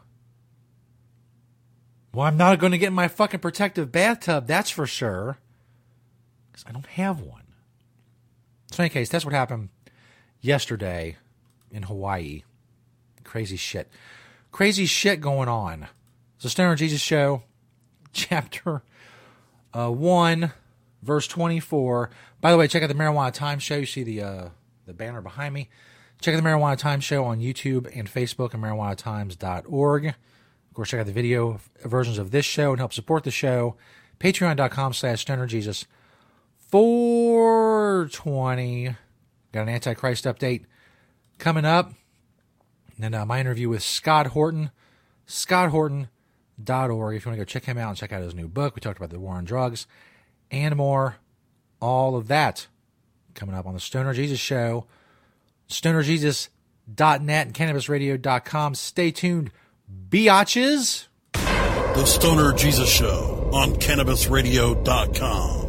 Well, 2.12 2.26
I'm 2.26 2.36
not 2.36 2.58
going 2.58 2.72
to 2.72 2.78
get 2.78 2.88
in 2.88 2.94
my 2.94 3.08
fucking 3.08 3.40
protective 3.40 3.92
bathtub, 3.92 4.46
that's 4.46 4.70
for 4.70 4.86
sure 4.86 5.38
because 6.56 6.64
I 6.66 6.72
don't 6.72 6.86
have 6.86 7.20
one. 7.20 7.42
So, 8.72 8.80
in 8.80 8.86
any 8.86 8.88
case, 8.90 9.10
that's 9.10 9.26
what 9.26 9.34
happened 9.34 9.68
yesterday 10.40 11.16
in 11.70 11.82
Hawaii. 11.82 12.44
Crazy 13.24 13.56
shit. 13.56 13.90
Crazy 14.52 14.86
shit 14.86 15.20
going 15.20 15.50
on. 15.50 15.88
So, 16.38 16.48
Stoner 16.48 16.74
Jesus 16.74 17.00
Show, 17.00 17.42
chapter 18.12 18.82
uh, 19.74 19.90
1, 19.90 20.50
verse 21.02 21.26
24. 21.26 22.08
By 22.40 22.50
the 22.52 22.56
way, 22.56 22.68
check 22.68 22.82
out 22.82 22.88
the 22.88 22.94
Marijuana 22.94 23.32
Time 23.32 23.58
Show. 23.58 23.76
You 23.76 23.86
see 23.86 24.02
the, 24.02 24.22
uh, 24.22 24.48
the 24.86 24.94
banner 24.94 25.20
behind 25.20 25.52
me. 25.52 25.68
Check 26.20 26.34
out 26.34 26.42
the 26.42 26.48
Marijuana 26.48 26.78
Times 26.78 27.04
Show 27.04 27.24
on 27.24 27.40
YouTube 27.40 27.90
and 27.94 28.12
Facebook 28.12 28.54
at 28.54 28.60
marijuanatimes.org. 28.60 30.06
Of 30.06 30.14
course, 30.74 30.90
check 30.90 31.00
out 31.00 31.06
the 31.06 31.12
video 31.12 31.60
versions 31.84 32.18
of 32.18 32.30
this 32.30 32.44
show 32.44 32.70
and 32.70 32.78
help 32.78 32.92
support 32.92 33.24
the 33.24 33.30
show. 33.30 33.76
Patreon.com 34.18 34.94
slash 34.94 35.20
Stoner 35.22 35.46
Jesus. 35.46 35.86
420. 36.70 38.96
Got 39.52 39.62
an 39.62 39.68
Antichrist 39.68 40.24
update 40.24 40.64
coming 41.38 41.64
up. 41.64 41.92
And 43.00 43.14
uh, 43.14 43.24
my 43.26 43.40
interview 43.40 43.68
with 43.68 43.82
Scott 43.82 44.28
Horton, 44.28 44.70
scotthorton.org. 45.28 47.16
If 47.16 47.24
you 47.24 47.30
want 47.30 47.38
to 47.38 47.44
go 47.44 47.44
check 47.44 47.64
him 47.64 47.78
out 47.78 47.90
and 47.90 47.98
check 47.98 48.12
out 48.12 48.22
his 48.22 48.34
new 48.34 48.48
book, 48.48 48.74
we 48.74 48.80
talked 48.80 48.98
about 48.98 49.10
the 49.10 49.20
war 49.20 49.34
on 49.34 49.44
drugs 49.44 49.86
and 50.50 50.74
more. 50.76 51.16
All 51.80 52.16
of 52.16 52.28
that 52.28 52.66
coming 53.34 53.54
up 53.54 53.66
on 53.66 53.74
the 53.74 53.80
Stoner 53.80 54.14
Jesus 54.14 54.38
Show. 54.38 54.86
StonerJesus.net 55.68 57.46
and 57.46 57.54
CannabisRadio.com. 57.54 58.74
Stay 58.74 59.10
tuned, 59.10 59.50
biatches. 60.08 61.06
The 61.32 62.04
Stoner 62.04 62.52
Jesus 62.52 62.90
Show 62.90 63.50
on 63.52 63.76
CannabisRadio.com. 63.76 65.66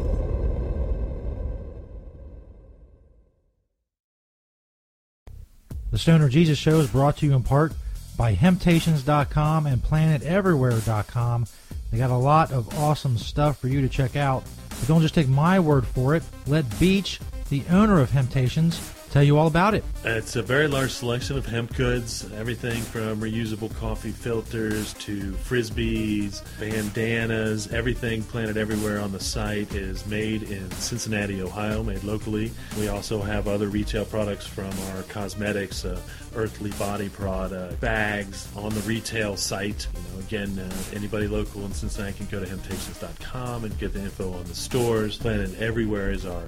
The 5.90 5.98
Stoner 5.98 6.28
Jesus 6.28 6.58
Show 6.58 6.80
is 6.80 6.90
brought 6.90 7.16
to 7.18 7.26
you 7.26 7.32
in 7.34 7.42
part 7.42 7.72
by 8.18 8.34
Hemptations.com 8.34 9.66
and 9.66 9.82
PlanetEverywhere.com. 9.82 11.46
They 11.90 11.96
got 11.96 12.10
a 12.10 12.16
lot 12.16 12.52
of 12.52 12.78
awesome 12.78 13.16
stuff 13.16 13.58
for 13.58 13.68
you 13.68 13.80
to 13.80 13.88
check 13.88 14.14
out. 14.14 14.44
But 14.68 14.86
don't 14.86 15.00
just 15.00 15.14
take 15.14 15.28
my 15.28 15.58
word 15.58 15.86
for 15.86 16.14
it. 16.14 16.22
Let 16.46 16.78
Beach, 16.78 17.20
the 17.48 17.62
owner 17.70 18.00
of 18.00 18.10
Hemptations, 18.10 18.78
tell 19.10 19.22
you 19.22 19.38
all 19.38 19.46
about 19.46 19.74
it. 19.74 19.84
It's 20.04 20.36
a 20.36 20.42
very 20.42 20.68
large 20.68 20.92
selection 20.92 21.36
of 21.36 21.46
hemp 21.46 21.74
goods, 21.74 22.30
everything 22.36 22.80
from 22.82 23.20
reusable 23.20 23.74
coffee 23.76 24.12
filters 24.12 24.94
to 24.94 25.32
frisbees, 25.32 26.42
bandanas, 26.58 27.72
everything 27.72 28.22
planted 28.22 28.56
everywhere 28.56 29.00
on 29.00 29.12
the 29.12 29.20
site 29.20 29.74
is 29.74 30.06
made 30.06 30.44
in 30.44 30.70
Cincinnati, 30.72 31.42
Ohio, 31.42 31.82
made 31.82 32.04
locally. 32.04 32.50
We 32.78 32.88
also 32.88 33.20
have 33.20 33.48
other 33.48 33.68
retail 33.68 34.04
products 34.04 34.46
from 34.46 34.70
our 34.92 35.02
cosmetics, 35.04 35.84
uh, 35.84 36.00
earthly 36.38 36.70
body 36.72 37.08
product, 37.08 37.80
bags 37.80 38.48
on 38.54 38.72
the 38.72 38.80
retail 38.82 39.36
site. 39.36 39.88
You 39.92 40.00
know, 40.14 40.20
again, 40.20 40.58
uh, 40.58 40.96
anybody 40.96 41.26
local 41.26 41.64
in 41.64 41.72
Cincinnati 41.72 42.12
can 42.12 42.26
go 42.26 42.38
to 42.38 42.46
hemptations.com 42.46 43.64
and 43.64 43.76
get 43.78 43.92
the 43.92 44.00
info 44.00 44.32
on 44.32 44.44
the 44.44 44.54
stores. 44.54 45.18
Planet 45.18 45.58
Everywhere 45.58 46.12
is 46.12 46.24
our 46.24 46.44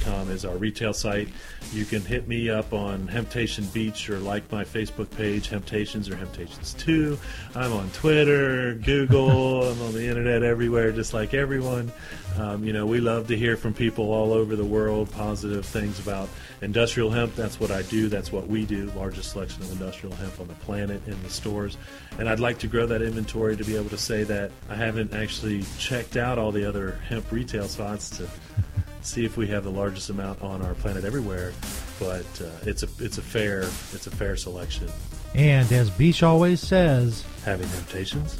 .com 0.00 0.30
is 0.30 0.44
our 0.44 0.56
retail 0.56 0.92
site. 0.92 1.28
You 1.72 1.84
can 1.84 2.02
hit 2.02 2.26
me 2.26 2.50
up 2.50 2.72
on 2.72 3.06
Hemptation 3.06 3.64
Beach 3.66 4.10
or 4.10 4.18
like 4.18 4.50
my 4.50 4.64
Facebook 4.64 5.08
page, 5.10 5.48
Hemptations 5.48 6.10
or 6.10 6.16
Hemptations 6.16 6.76
2. 6.78 7.16
I'm 7.54 7.72
on 7.72 7.88
Twitter, 7.90 8.74
Google, 8.74 9.62
I'm 9.62 9.80
on 9.82 9.92
the 9.92 10.06
internet 10.06 10.42
everywhere, 10.42 10.90
just 10.90 11.14
like 11.14 11.34
everyone. 11.34 11.92
Um, 12.38 12.64
you 12.64 12.72
know, 12.72 12.86
we 12.86 13.00
love 13.00 13.26
to 13.28 13.36
hear 13.36 13.56
from 13.56 13.74
people 13.74 14.12
all 14.12 14.32
over 14.32 14.56
the 14.56 14.64
world, 14.64 15.10
positive 15.10 15.66
things 15.66 15.98
about 15.98 16.28
industrial 16.62 17.10
hemp. 17.10 17.34
That's 17.34 17.58
what 17.58 17.70
I 17.70 17.82
do, 17.82 18.08
that's 18.08 18.32
what 18.32 18.46
we 18.46 18.64
do. 18.64 18.90
Largest 18.96 19.32
selection 19.32 19.62
of 19.62 19.72
industrial 19.72 20.14
hemp 20.16 20.40
on 20.40 20.48
the 20.48 20.54
planet 20.54 21.06
in 21.06 21.20
the 21.22 21.30
stores. 21.30 21.76
And 22.18 22.28
I'd 22.28 22.40
like 22.40 22.58
to 22.60 22.66
grow 22.66 22.86
that 22.86 23.02
inventory 23.02 23.56
to 23.56 23.64
be 23.64 23.76
able 23.76 23.90
to 23.90 23.98
say 23.98 24.24
that 24.24 24.52
I 24.68 24.74
haven't 24.74 25.14
actually 25.14 25.64
checked 25.78 26.16
out 26.16 26.38
all 26.38 26.52
the 26.52 26.66
other 26.66 26.92
hemp 27.08 27.30
retail 27.32 27.68
spots 27.68 28.10
to 28.18 28.28
see 29.02 29.24
if 29.24 29.36
we 29.36 29.46
have 29.48 29.64
the 29.64 29.70
largest 29.70 30.10
amount 30.10 30.42
on 30.42 30.62
our 30.62 30.74
planet 30.74 31.04
everywhere. 31.04 31.52
But 31.98 32.26
uh, 32.40 32.50
it's 32.62 32.82
a 32.82 32.88
it's 32.98 33.18
a 33.18 33.22
fair 33.22 33.62
it's 33.92 34.06
a 34.06 34.10
fair 34.10 34.36
selection. 34.36 34.88
And 35.34 35.70
as 35.72 35.90
Beach 35.90 36.22
always 36.22 36.60
says, 36.60 37.24
Having 37.44 37.68
temptations. 37.68 38.38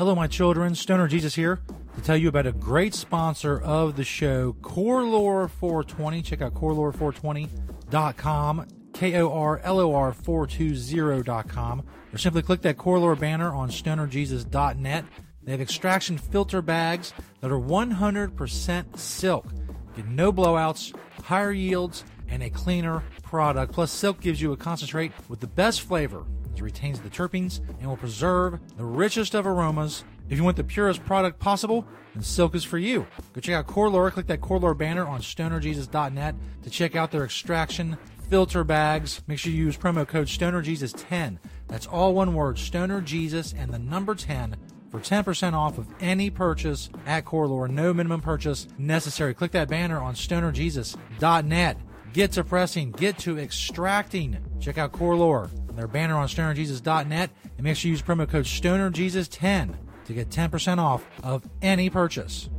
Hello, 0.00 0.14
my 0.14 0.26
children. 0.26 0.74
Stoner 0.74 1.06
Jesus 1.08 1.34
here 1.34 1.60
to 1.94 2.00
tell 2.00 2.16
you 2.16 2.30
about 2.30 2.46
a 2.46 2.52
great 2.52 2.94
sponsor 2.94 3.60
of 3.60 3.96
the 3.96 4.04
show, 4.04 4.54
Corelore 4.62 5.50
420. 5.50 6.22
Check 6.22 6.40
out 6.40 6.54
corelore420.com, 6.54 8.66
K 8.94 9.20
O 9.20 9.30
R 9.30 9.58
L 9.58 9.78
O 9.78 9.94
R 9.94 10.14
420.com, 10.14 11.84
or 12.14 12.16
simply 12.16 12.40
click 12.40 12.62
that 12.62 12.78
Corelore 12.78 13.20
banner 13.20 13.52
on 13.52 13.68
stonerjesus.net. 13.68 15.04
They 15.42 15.52
have 15.52 15.60
extraction 15.60 16.16
filter 16.16 16.62
bags 16.62 17.12
that 17.42 17.52
are 17.52 17.60
100% 17.60 18.98
silk. 18.98 19.52
Get 19.94 20.08
no 20.08 20.32
blowouts, 20.32 20.96
higher 21.24 21.52
yields, 21.52 22.06
and 22.26 22.42
a 22.42 22.48
cleaner 22.48 23.02
product. 23.22 23.74
Plus, 23.74 23.92
silk 23.92 24.22
gives 24.22 24.40
you 24.40 24.52
a 24.52 24.56
concentrate 24.56 25.12
with 25.28 25.40
the 25.40 25.46
best 25.46 25.82
flavor. 25.82 26.24
It 26.54 26.60
retains 26.60 27.00
the 27.00 27.08
terpenes 27.10 27.60
and 27.78 27.88
will 27.88 27.96
preserve 27.96 28.58
the 28.76 28.84
richest 28.84 29.34
of 29.34 29.46
aromas. 29.46 30.04
If 30.28 30.38
you 30.38 30.44
want 30.44 30.56
the 30.56 30.64
purest 30.64 31.04
product 31.04 31.38
possible, 31.38 31.86
then 32.14 32.22
silk 32.22 32.54
is 32.54 32.64
for 32.64 32.78
you. 32.78 33.06
Go 33.32 33.40
check 33.40 33.54
out 33.54 33.66
Corelore. 33.66 34.12
Click 34.12 34.26
that 34.26 34.40
Corelore 34.40 34.76
banner 34.76 35.06
on 35.06 35.20
stonerjesus.net 35.20 36.34
to 36.62 36.70
check 36.70 36.96
out 36.96 37.10
their 37.10 37.24
extraction 37.24 37.96
filter 38.28 38.62
bags. 38.62 39.22
Make 39.26 39.38
sure 39.38 39.52
you 39.52 39.64
use 39.64 39.76
promo 39.76 40.06
code 40.06 40.28
StonerJesus10. 40.28 41.38
That's 41.66 41.86
all 41.86 42.14
one 42.14 42.34
word, 42.34 42.56
StonerJesus 42.56 43.54
and 43.56 43.72
the 43.72 43.78
number 43.78 44.14
10 44.14 44.56
for 44.90 45.00
10% 45.00 45.52
off 45.52 45.78
of 45.78 45.86
any 46.00 46.30
purchase 46.30 46.90
at 47.06 47.24
Corelore. 47.24 47.68
No 47.68 47.92
minimum 47.92 48.20
purchase 48.20 48.68
necessary. 48.78 49.34
Click 49.34 49.52
that 49.52 49.68
banner 49.68 50.00
on 50.00 50.14
stonerjesus.net. 50.14 51.76
Get 52.12 52.32
to 52.32 52.42
pressing, 52.42 52.90
get 52.90 53.18
to 53.18 53.38
extracting. 53.38 54.36
Check 54.58 54.78
out 54.78 54.92
Corelore, 54.92 55.48
their 55.80 55.88
banner 55.88 56.16
on 56.16 56.28
stonerjesus.net, 56.28 57.30
and 57.56 57.64
make 57.64 57.76
sure 57.76 57.88
you 57.88 57.92
use 57.92 58.02
promo 58.02 58.28
code 58.28 58.44
StonerJesus10 58.44 59.74
to 60.04 60.12
get 60.12 60.28
10% 60.28 60.78
off 60.78 61.04
of 61.22 61.48
any 61.62 61.88
purchase. 61.88 62.50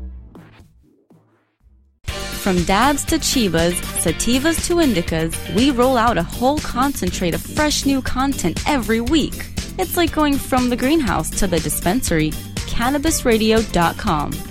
From 2.06 2.64
dabs 2.64 3.06
to 3.06 3.18
chivas, 3.18 3.74
sativas 4.02 4.66
to 4.66 4.78
indicas, 4.78 5.56
we 5.56 5.70
roll 5.70 5.96
out 5.96 6.18
a 6.18 6.24
whole 6.24 6.58
concentrate 6.58 7.36
of 7.36 7.42
fresh 7.42 7.86
new 7.86 8.02
content 8.02 8.68
every 8.68 9.00
week. 9.00 9.52
It's 9.78 9.96
like 9.96 10.12
going 10.12 10.38
from 10.38 10.70
the 10.70 10.76
greenhouse 10.76 11.30
to 11.40 11.46
the 11.46 11.60
dispensary. 11.60 12.32
CannabisRadio.com. 12.72 14.51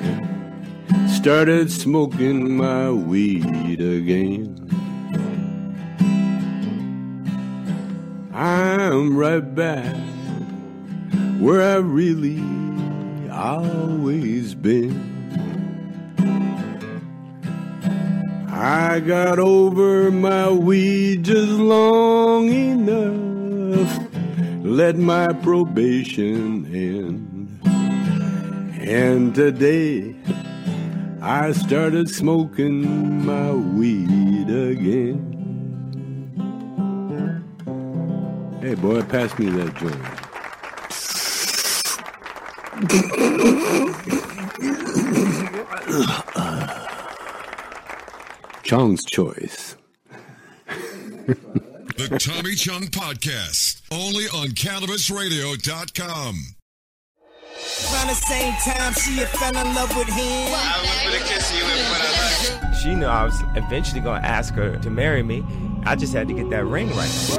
started 1.07 1.71
smoking 1.71 2.57
my 2.57 2.89
weed 2.89 3.79
again. 3.79 4.57
I'm 8.33 9.15
right 9.15 9.53
back 9.55 9.95
where 11.39 11.61
I 11.61 11.77
really 11.77 12.41
always 13.29 14.55
been. 14.55 15.11
I 18.49 18.99
got 18.99 19.39
over 19.39 20.11
my 20.11 20.49
weed 20.49 21.23
just 21.23 21.51
long 21.51 22.49
enough. 22.49 24.07
Let 24.63 24.97
my 24.97 25.33
probation 25.33 26.65
end. 26.73 27.59
And 28.81 29.33
today 29.33 30.15
I 31.33 31.53
started 31.53 32.09
smoking 32.09 33.25
my 33.25 33.53
weed 33.53 34.49
again. 34.49 35.29
Hey, 38.61 38.75
boy, 38.75 39.01
pass 39.03 39.39
me 39.39 39.45
that 39.45 39.73
joint. 39.77 39.95
Chong's 48.63 49.05
choice. 49.05 49.77
the 50.65 52.19
Tommy 52.21 52.55
Chong 52.55 52.87
Podcast, 52.87 53.81
only 53.89 54.25
on 54.25 54.49
CannabisRadio.com. 54.49 56.55
Around 58.01 58.15
the 58.15 58.15
same 58.15 58.53
time, 58.55 58.93
she 58.93 59.17
had 59.17 59.29
fell 59.29 59.55
in 59.55 59.75
love 59.75 59.95
with 59.95 60.07
him. 60.07 60.47
She 62.81 62.95
knew 62.95 63.05
I 63.05 63.25
was 63.25 63.39
eventually 63.55 64.01
going 64.01 64.23
to 64.23 64.27
ask 64.27 64.55
her 64.55 64.75
to 64.77 64.89
marry 64.89 65.21
me. 65.21 65.45
I 65.85 65.95
just 65.95 66.11
had 66.11 66.27
to 66.27 66.33
get 66.33 66.49
that 66.49 66.65
ring 66.65 66.89
right. 66.95 67.37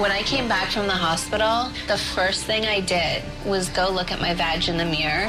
When 0.00 0.12
I 0.12 0.22
came 0.22 0.46
back 0.46 0.70
from 0.70 0.86
the 0.86 0.92
hospital, 0.92 1.72
the 1.88 1.98
first 1.98 2.44
thing 2.44 2.64
I 2.64 2.78
did 2.78 3.24
was 3.44 3.68
go 3.70 3.90
look 3.90 4.12
at 4.12 4.20
my 4.20 4.32
vag 4.32 4.68
in 4.68 4.76
the 4.76 4.84
mirror. 4.84 5.28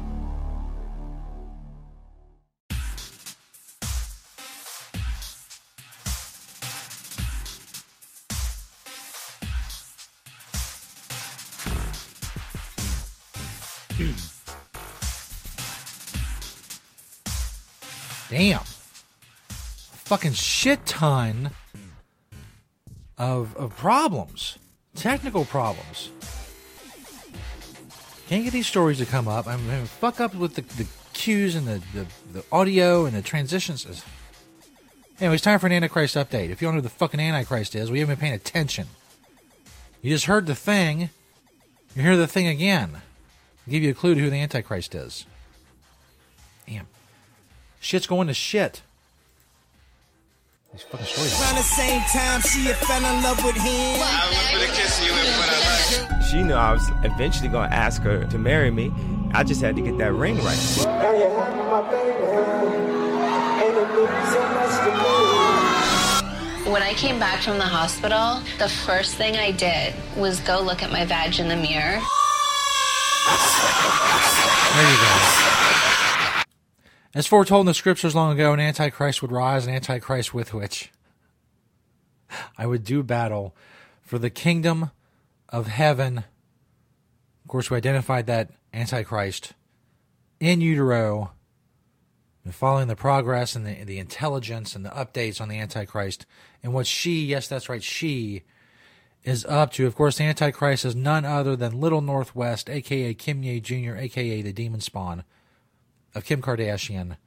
Damn. 18.31 18.63
Fucking 19.49 20.31
shit 20.31 20.85
ton 20.85 21.51
of, 23.17 23.55
of 23.57 23.75
problems. 23.75 24.57
Technical 24.95 25.43
problems. 25.43 26.09
Can't 28.29 28.45
get 28.45 28.53
these 28.53 28.67
stories 28.67 28.99
to 28.99 29.05
come 29.05 29.27
up. 29.27 29.47
I'm 29.47 29.67
mean, 29.67 29.83
fuck 29.83 30.21
up 30.21 30.33
with 30.33 30.55
the, 30.55 30.61
the 30.61 30.87
cues 31.11 31.55
and 31.55 31.67
the, 31.67 31.81
the, 31.93 32.07
the 32.31 32.45
audio 32.53 33.05
and 33.05 33.13
the 33.13 33.21
transitions. 33.21 33.85
Anyway, 35.19 35.35
it's 35.35 35.43
time 35.43 35.59
for 35.59 35.67
an 35.67 35.73
Antichrist 35.73 36.15
update. 36.15 36.51
If 36.51 36.61
you 36.61 36.67
don't 36.67 36.75
know 36.75 36.81
who 36.81 36.83
the 36.83 36.89
fucking 36.89 37.19
Antichrist 37.19 37.75
is, 37.75 37.91
we 37.91 37.99
haven't 37.99 38.15
been 38.15 38.21
paying 38.21 38.33
attention. 38.33 38.87
You 40.01 40.09
just 40.09 40.25
heard 40.25 40.45
the 40.45 40.55
thing. 40.55 41.09
You 41.97 42.01
hear 42.01 42.15
the 42.15 42.27
thing 42.27 42.47
again. 42.47 42.91
I'll 42.95 43.71
give 43.71 43.83
you 43.83 43.91
a 43.91 43.93
clue 43.93 44.15
to 44.15 44.21
who 44.21 44.29
the 44.29 44.37
Antichrist 44.37 44.95
is. 44.95 45.25
Damn. 46.65 46.87
Shit's 47.81 48.05
going 48.05 48.27
to 48.27 48.33
shit. 48.33 48.83
These 50.71 50.83
fucking 50.83 51.07
stories. 51.07 51.41
Around 51.41 51.55
the 51.55 51.63
same 51.63 52.01
time, 52.13 52.41
she 52.41 52.61
had 52.61 52.77
fell 52.77 53.03
in 53.03 53.23
love 53.23 53.43
with 53.43 53.55
him. 53.55 53.99
She 56.29 56.43
knew 56.43 56.53
I 56.53 56.71
was 56.73 56.87
eventually 57.03 57.49
going 57.49 57.71
to 57.71 57.75
ask 57.75 58.03
her 58.03 58.23
to 58.25 58.37
marry 58.37 58.69
me. 58.69 58.93
I 59.33 59.43
just 59.43 59.61
had 59.61 59.75
to 59.77 59.81
get 59.81 59.97
that 59.97 60.13
ring 60.13 60.37
right. 60.37 60.57
When 66.71 66.83
I 66.83 66.93
came 66.93 67.17
back 67.19 67.41
from 67.41 67.57
the 67.57 67.65
hospital, 67.65 68.41
the 68.59 68.69
first 68.69 69.15
thing 69.15 69.37
I 69.37 69.51
did 69.51 69.95
was 70.15 70.39
go 70.41 70.61
look 70.61 70.83
at 70.83 70.91
my 70.91 71.03
vag 71.03 71.39
in 71.39 71.49
the 71.49 71.55
mirror. 71.55 71.99
There 74.75 74.91
you 74.91 74.97
go. 75.01 75.70
As 77.13 77.27
foretold 77.27 77.63
in 77.63 77.65
the 77.65 77.73
scriptures 77.73 78.15
long 78.15 78.31
ago, 78.31 78.53
an 78.53 78.61
antichrist 78.61 79.21
would 79.21 79.33
rise, 79.33 79.67
an 79.67 79.73
antichrist 79.73 80.33
with 80.33 80.53
which 80.53 80.91
I 82.57 82.65
would 82.65 82.85
do 82.85 83.03
battle 83.03 83.53
for 84.01 84.17
the 84.17 84.29
kingdom 84.29 84.91
of 85.49 85.67
heaven. 85.67 86.19
Of 86.19 87.47
course, 87.49 87.69
we 87.69 87.75
identified 87.75 88.27
that 88.27 88.51
antichrist 88.73 89.51
in 90.39 90.61
utero 90.61 91.33
and 92.45 92.55
following 92.55 92.87
the 92.87 92.95
progress 92.95 93.57
and 93.57 93.67
the, 93.67 93.83
the 93.83 93.99
intelligence 93.99 94.73
and 94.73 94.85
the 94.85 94.89
updates 94.91 95.41
on 95.41 95.49
the 95.49 95.59
antichrist 95.59 96.25
and 96.63 96.73
what 96.73 96.87
she, 96.87 97.25
yes, 97.25 97.45
that's 97.45 97.67
right, 97.67 97.83
she 97.83 98.43
is 99.25 99.43
up 99.45 99.73
to. 99.73 99.85
Of 99.85 99.95
course, 99.95 100.17
the 100.17 100.23
antichrist 100.23 100.85
is 100.85 100.95
none 100.95 101.25
other 101.25 101.57
than 101.57 101.81
Little 101.81 102.01
Northwest, 102.01 102.69
aka 102.69 103.13
Kim 103.13 103.43
Ye 103.43 103.59
Jr., 103.59 103.97
aka 103.97 104.41
the 104.41 104.53
demon 104.53 104.79
spawn 104.79 105.25
of 106.13 106.25
Kim 106.25 106.41
Kardashian 106.41 107.17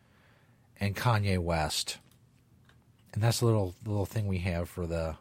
and 0.80 0.96
Kanye 0.96 1.38
West. 1.38 1.98
And 3.12 3.22
that's 3.22 3.40
the 3.40 3.46
little 3.46 3.74
little 3.84 4.06
thing 4.06 4.26
we 4.26 4.38
have 4.38 4.68
for 4.68 4.86
the 4.86 5.16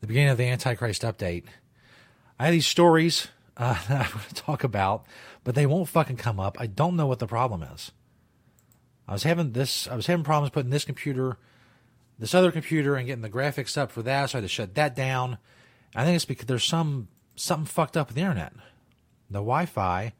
the 0.00 0.06
beginning 0.06 0.30
of 0.30 0.38
the 0.38 0.48
Antichrist 0.48 1.02
update. 1.02 1.44
I 2.38 2.46
have 2.46 2.52
these 2.52 2.66
stories 2.66 3.28
uh, 3.56 3.74
that 3.88 4.06
I 4.06 4.14
want 4.14 4.28
to 4.28 4.34
talk 4.34 4.64
about, 4.64 5.04
but 5.44 5.54
they 5.54 5.66
won't 5.66 5.88
fucking 5.88 6.16
come 6.16 6.40
up. 6.40 6.56
I 6.60 6.66
don't 6.66 6.96
know 6.96 7.06
what 7.06 7.18
the 7.18 7.26
problem 7.26 7.62
is. 7.62 7.92
I 9.08 9.12
was 9.12 9.22
having 9.22 9.52
this. 9.52 9.88
I 9.88 9.96
was 9.96 10.06
having 10.06 10.24
problems 10.24 10.50
putting 10.50 10.70
this 10.70 10.84
computer, 10.84 11.38
this 12.18 12.34
other 12.34 12.52
computer, 12.52 12.94
and 12.96 13.06
getting 13.06 13.22
the 13.22 13.30
graphics 13.30 13.76
up 13.76 13.90
for 13.90 14.02
that. 14.02 14.30
So 14.30 14.38
I 14.38 14.40
had 14.40 14.44
to 14.44 14.48
shut 14.48 14.74
that 14.74 14.94
down. 14.94 15.38
I 15.94 16.04
think 16.04 16.16
it's 16.16 16.24
because 16.24 16.46
there's 16.46 16.64
some 16.64 17.08
something 17.36 17.66
fucked 17.66 17.96
up 17.96 18.08
with 18.08 18.16
the 18.16 18.22
internet, 18.22 18.52
the 19.30 19.38
Wi-Fi 19.38 20.12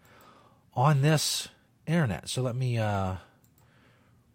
on 0.75 1.03
this 1.03 1.49
internet. 1.87 2.29
So 2.29 2.43
let 2.43 2.57
me 2.57 2.79
uh, 2.79 3.17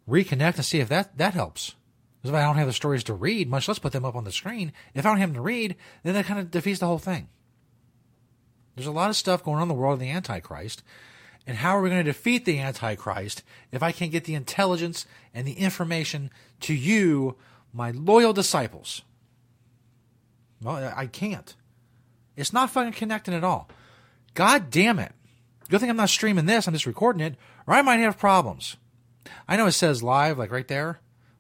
reconnect 0.08 0.56
and 0.56 0.66
see 0.66 0.80
if 0.80 0.90
that 0.90 1.18
that 1.18 1.34
helps. 1.34 1.76
Because 2.22 2.32
if 2.32 2.36
I 2.36 2.44
don't 2.44 2.58
have 2.58 2.68
the 2.68 2.74
stories 2.74 3.04
to 3.06 3.14
read, 3.14 3.50
much 3.50 3.68
less 3.68 3.80
put 3.80 3.92
them 3.92 4.06
up 4.06 4.16
on 4.16 4.24
the 4.24 4.32
screen, 4.32 4.74
if 4.94 5.06
I 5.06 5.10
don't 5.10 5.20
have 5.20 5.30
them 5.30 5.36
to 5.36 5.42
read, 5.42 5.76
then 6.04 6.14
that 6.16 6.26
kind 6.26 6.40
of 6.40 6.52
defeats 6.52 6.80
the 6.80 6.88
whole 6.88 6.98
thing. 6.98 7.30
There's 8.76 8.88
a 8.88 8.92
lot 8.92 9.10
of 9.10 9.16
stuff 9.16 9.44
going 9.44 9.58
on 9.58 9.64
in 9.64 9.68
the 9.68 9.74
world 9.74 9.94
of 9.94 10.00
the 10.00 10.10
Antichrist. 10.10 10.84
And 11.48 11.58
how 11.58 11.78
are 11.78 11.82
we 11.82 11.90
going 11.90 12.04
to 12.04 12.12
defeat 12.12 12.46
the 12.46 12.60
Antichrist 12.60 13.42
if 13.72 13.82
I 13.82 13.92
can't 13.92 14.12
get 14.12 14.26
the 14.26 14.36
intelligence 14.36 15.06
and 15.34 15.48
the 15.48 15.54
information 15.54 16.30
to 16.62 16.74
you, 16.74 17.38
my 17.72 17.92
loyal 17.92 18.34
disciples? 18.34 19.02
Well, 20.62 20.94
I 20.96 21.08
can't. 21.08 21.56
It's 22.36 22.54
not 22.54 22.70
fucking 22.70 22.94
connecting 22.94 23.34
at 23.34 23.44
all. 23.44 23.70
God 24.34 24.70
damn 24.70 25.00
it. 25.00 25.14
Good 25.70 25.82
thing 25.82 25.90
I'm 25.90 25.98
not 25.98 26.10
streaming 26.10 26.46
this, 26.46 26.68
I'm 26.68 26.74
just 26.74 26.86
recording 26.86 27.22
it, 27.22 27.36
or 27.66 27.74
I 27.74 27.82
might 27.82 27.98
have 27.98 28.18
problems. 28.18 28.78
I 29.48 29.58
know 29.58 29.66
it 29.68 29.74
says 29.74 30.02
live, 30.02 30.38
like 30.38 30.52
right 30.52 30.68
there. 30.68 31.00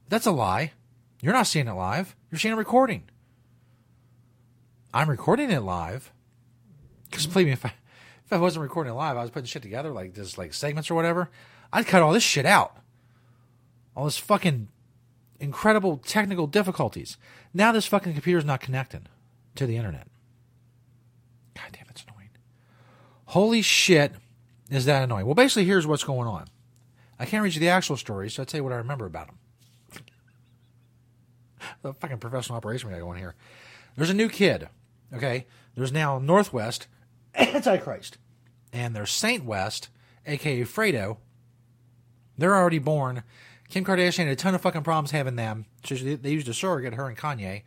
That's 0.09 0.25
a 0.25 0.31
lie. 0.31 0.73
You're 1.21 1.33
not 1.33 1.47
seeing 1.47 1.67
it 1.67 1.73
live. 1.73 2.15
You're 2.31 2.39
seeing 2.39 2.53
a 2.53 2.57
recording. 2.57 3.03
I'm 4.93 5.09
recording 5.09 5.51
it 5.51 5.61
live. 5.61 6.11
Because 7.09 7.27
believe 7.27 7.47
me, 7.47 7.53
if 7.53 7.65
I 7.65 7.73
if 8.25 8.33
I 8.33 8.37
wasn't 8.37 8.63
recording 8.63 8.91
it 8.91 8.95
live, 8.95 9.15
I 9.15 9.21
was 9.21 9.31
putting 9.31 9.45
shit 9.45 9.61
together 9.61 9.91
like 9.91 10.13
just 10.13 10.37
like 10.37 10.53
segments 10.53 10.91
or 10.91 10.95
whatever. 10.95 11.29
I'd 11.71 11.87
cut 11.87 12.01
all 12.01 12.13
this 12.13 12.23
shit 12.23 12.45
out. 12.45 12.77
All 13.95 14.05
this 14.05 14.17
fucking 14.17 14.67
incredible 15.39 15.97
technical 15.97 16.47
difficulties. 16.47 17.17
Now 17.53 17.71
this 17.71 17.85
fucking 17.85 18.13
computer's 18.13 18.45
not 18.45 18.59
connecting 18.59 19.07
to 19.55 19.65
the 19.65 19.77
internet. 19.77 20.07
God 21.55 21.69
damn, 21.71 21.85
it's 21.89 22.03
annoying. 22.03 22.29
Holy 23.37 23.61
shit, 23.61 24.13
is 24.71 24.85
that 24.85 25.03
annoying? 25.03 25.27
Well, 25.27 25.35
basically, 25.35 25.65
here's 25.65 25.85
what's 25.85 26.03
going 26.03 26.27
on. 26.27 26.47
I 27.19 27.27
can't 27.27 27.43
read 27.43 27.53
you 27.53 27.59
the 27.59 27.69
actual 27.69 27.95
story, 27.95 28.31
so 28.31 28.41
I'll 28.41 28.47
tell 28.47 28.57
you 28.57 28.63
what 28.63 28.73
I 28.73 28.77
remember 28.77 29.05
about 29.05 29.27
them. 29.27 30.03
the 31.83 31.93
fucking 31.93 32.17
professional 32.17 32.57
operation 32.57 32.89
we 32.89 32.95
got 32.95 33.03
going 33.03 33.19
here. 33.19 33.35
There's 33.95 34.09
a 34.09 34.15
new 34.15 34.27
kid. 34.27 34.69
Okay, 35.13 35.45
there's 35.75 35.91
now 35.91 36.17
Northwest 36.17 36.87
Antichrist, 37.35 38.17
and 38.73 38.95
there's 38.95 39.11
Saint 39.11 39.45
West, 39.45 39.89
aka 40.25 40.61
Fredo. 40.61 41.17
They're 42.39 42.55
already 42.55 42.79
born. 42.79 43.21
Kim 43.69 43.85
Kardashian 43.85 44.23
had 44.23 44.29
a 44.29 44.35
ton 44.35 44.55
of 44.55 44.61
fucking 44.61 44.81
problems 44.81 45.11
having 45.11 45.35
them. 45.35 45.67
So 45.85 45.93
they 45.93 46.31
used 46.31 46.49
a 46.49 46.55
surrogate, 46.55 46.95
her 46.95 47.07
and 47.07 47.15
Kanye. 47.15 47.61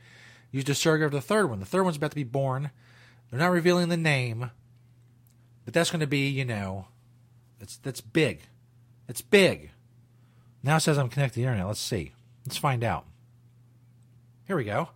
Used 0.51 0.69
a 0.69 0.75
surrogate 0.75 1.07
of 1.07 1.13
the 1.13 1.21
third 1.21 1.49
one. 1.49 1.61
The 1.61 1.65
third 1.65 1.85
one's 1.85 1.97
about 1.97 2.11
to 2.11 2.17
be 2.17 2.25
born. 2.25 2.73
They're 3.31 3.39
not 3.39 3.53
revealing 3.53 3.89
the 3.89 3.97
name, 3.97 4.51
but 5.65 5.75
that's 5.75 5.91
going 5.91 6.01
to 6.01 6.07
be, 6.07 6.29
you 6.29 6.45
know, 6.45 6.87
that's 7.59 7.77
that's 7.79 8.01
big. 8.01 8.43
It's 9.09 9.21
big. 9.21 9.71
Now 10.63 10.77
it 10.77 10.81
says 10.81 10.99
I'm 10.99 11.09
connected 11.09 11.35
to 11.35 11.41
the 11.41 11.47
internet. 11.47 11.67
Let's 11.67 11.81
see. 11.81 12.13
Let's 12.47 12.57
find 12.57 12.85
out. 12.85 13.07
Here 14.47 14.57
we 14.57 14.65
go. 14.65 14.89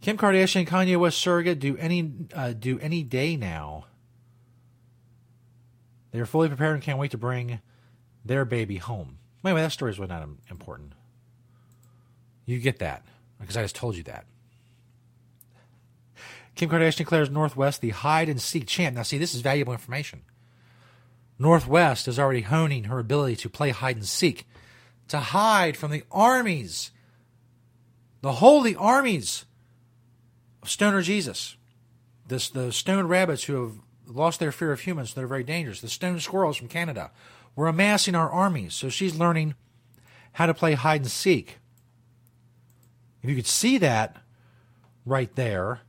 Kim 0.00 0.16
Kardashian 0.16 0.60
and 0.60 0.68
Kanye 0.68 0.96
West 0.98 1.18
surrogate 1.18 1.58
do 1.58 1.76
any 1.76 2.12
uh, 2.34 2.52
do 2.52 2.78
any 2.80 3.02
day 3.02 3.36
now. 3.36 3.86
They 6.10 6.20
are 6.20 6.26
fully 6.26 6.48
prepared 6.48 6.74
and 6.74 6.82
can't 6.82 6.98
wait 6.98 7.10
to 7.10 7.18
bring 7.18 7.60
their 8.24 8.44
baby 8.44 8.76
home. 8.76 9.18
Anyway, 9.44 9.60
that 9.60 9.72
story 9.72 9.92
is 9.92 9.98
not 9.98 10.28
important. 10.50 10.92
You 12.44 12.58
get 12.58 12.78
that 12.78 13.04
because 13.40 13.56
I 13.56 13.62
just 13.62 13.76
told 13.76 13.96
you 13.96 14.02
that. 14.04 14.24
Kim 16.58 16.68
Kardashian 16.68 16.96
declares 16.96 17.30
Northwest 17.30 17.80
the 17.80 17.90
hide 17.90 18.28
and 18.28 18.42
seek 18.42 18.66
champ. 18.66 18.96
Now, 18.96 19.02
see, 19.02 19.16
this 19.16 19.32
is 19.32 19.42
valuable 19.42 19.72
information. 19.72 20.22
Northwest 21.38 22.08
is 22.08 22.18
already 22.18 22.40
honing 22.40 22.84
her 22.84 22.98
ability 22.98 23.36
to 23.36 23.48
play 23.48 23.70
hide 23.70 23.94
and 23.94 24.04
seek, 24.04 24.44
to 25.06 25.20
hide 25.20 25.76
from 25.76 25.92
the 25.92 26.02
armies, 26.10 26.90
the 28.22 28.32
holy 28.32 28.74
armies 28.74 29.44
of 30.60 30.68
Stoner 30.68 31.00
Jesus. 31.00 31.56
This, 32.26 32.50
the 32.50 32.72
stone 32.72 33.06
rabbits 33.06 33.44
who 33.44 33.62
have 33.62 33.74
lost 34.08 34.40
their 34.40 34.50
fear 34.50 34.72
of 34.72 34.80
humans, 34.80 35.14
they're 35.14 35.28
very 35.28 35.44
dangerous. 35.44 35.80
The 35.80 35.88
stone 35.88 36.18
squirrels 36.18 36.56
from 36.56 36.66
Canada. 36.66 37.12
We're 37.54 37.68
amassing 37.68 38.16
our 38.16 38.28
armies. 38.28 38.74
So 38.74 38.88
she's 38.88 39.14
learning 39.14 39.54
how 40.32 40.46
to 40.46 40.54
play 40.54 40.74
hide 40.74 41.02
and 41.02 41.10
seek. 41.10 41.58
If 43.22 43.30
you 43.30 43.36
could 43.36 43.46
see 43.46 43.78
that 43.78 44.16
right 45.06 45.32
there, 45.36 45.82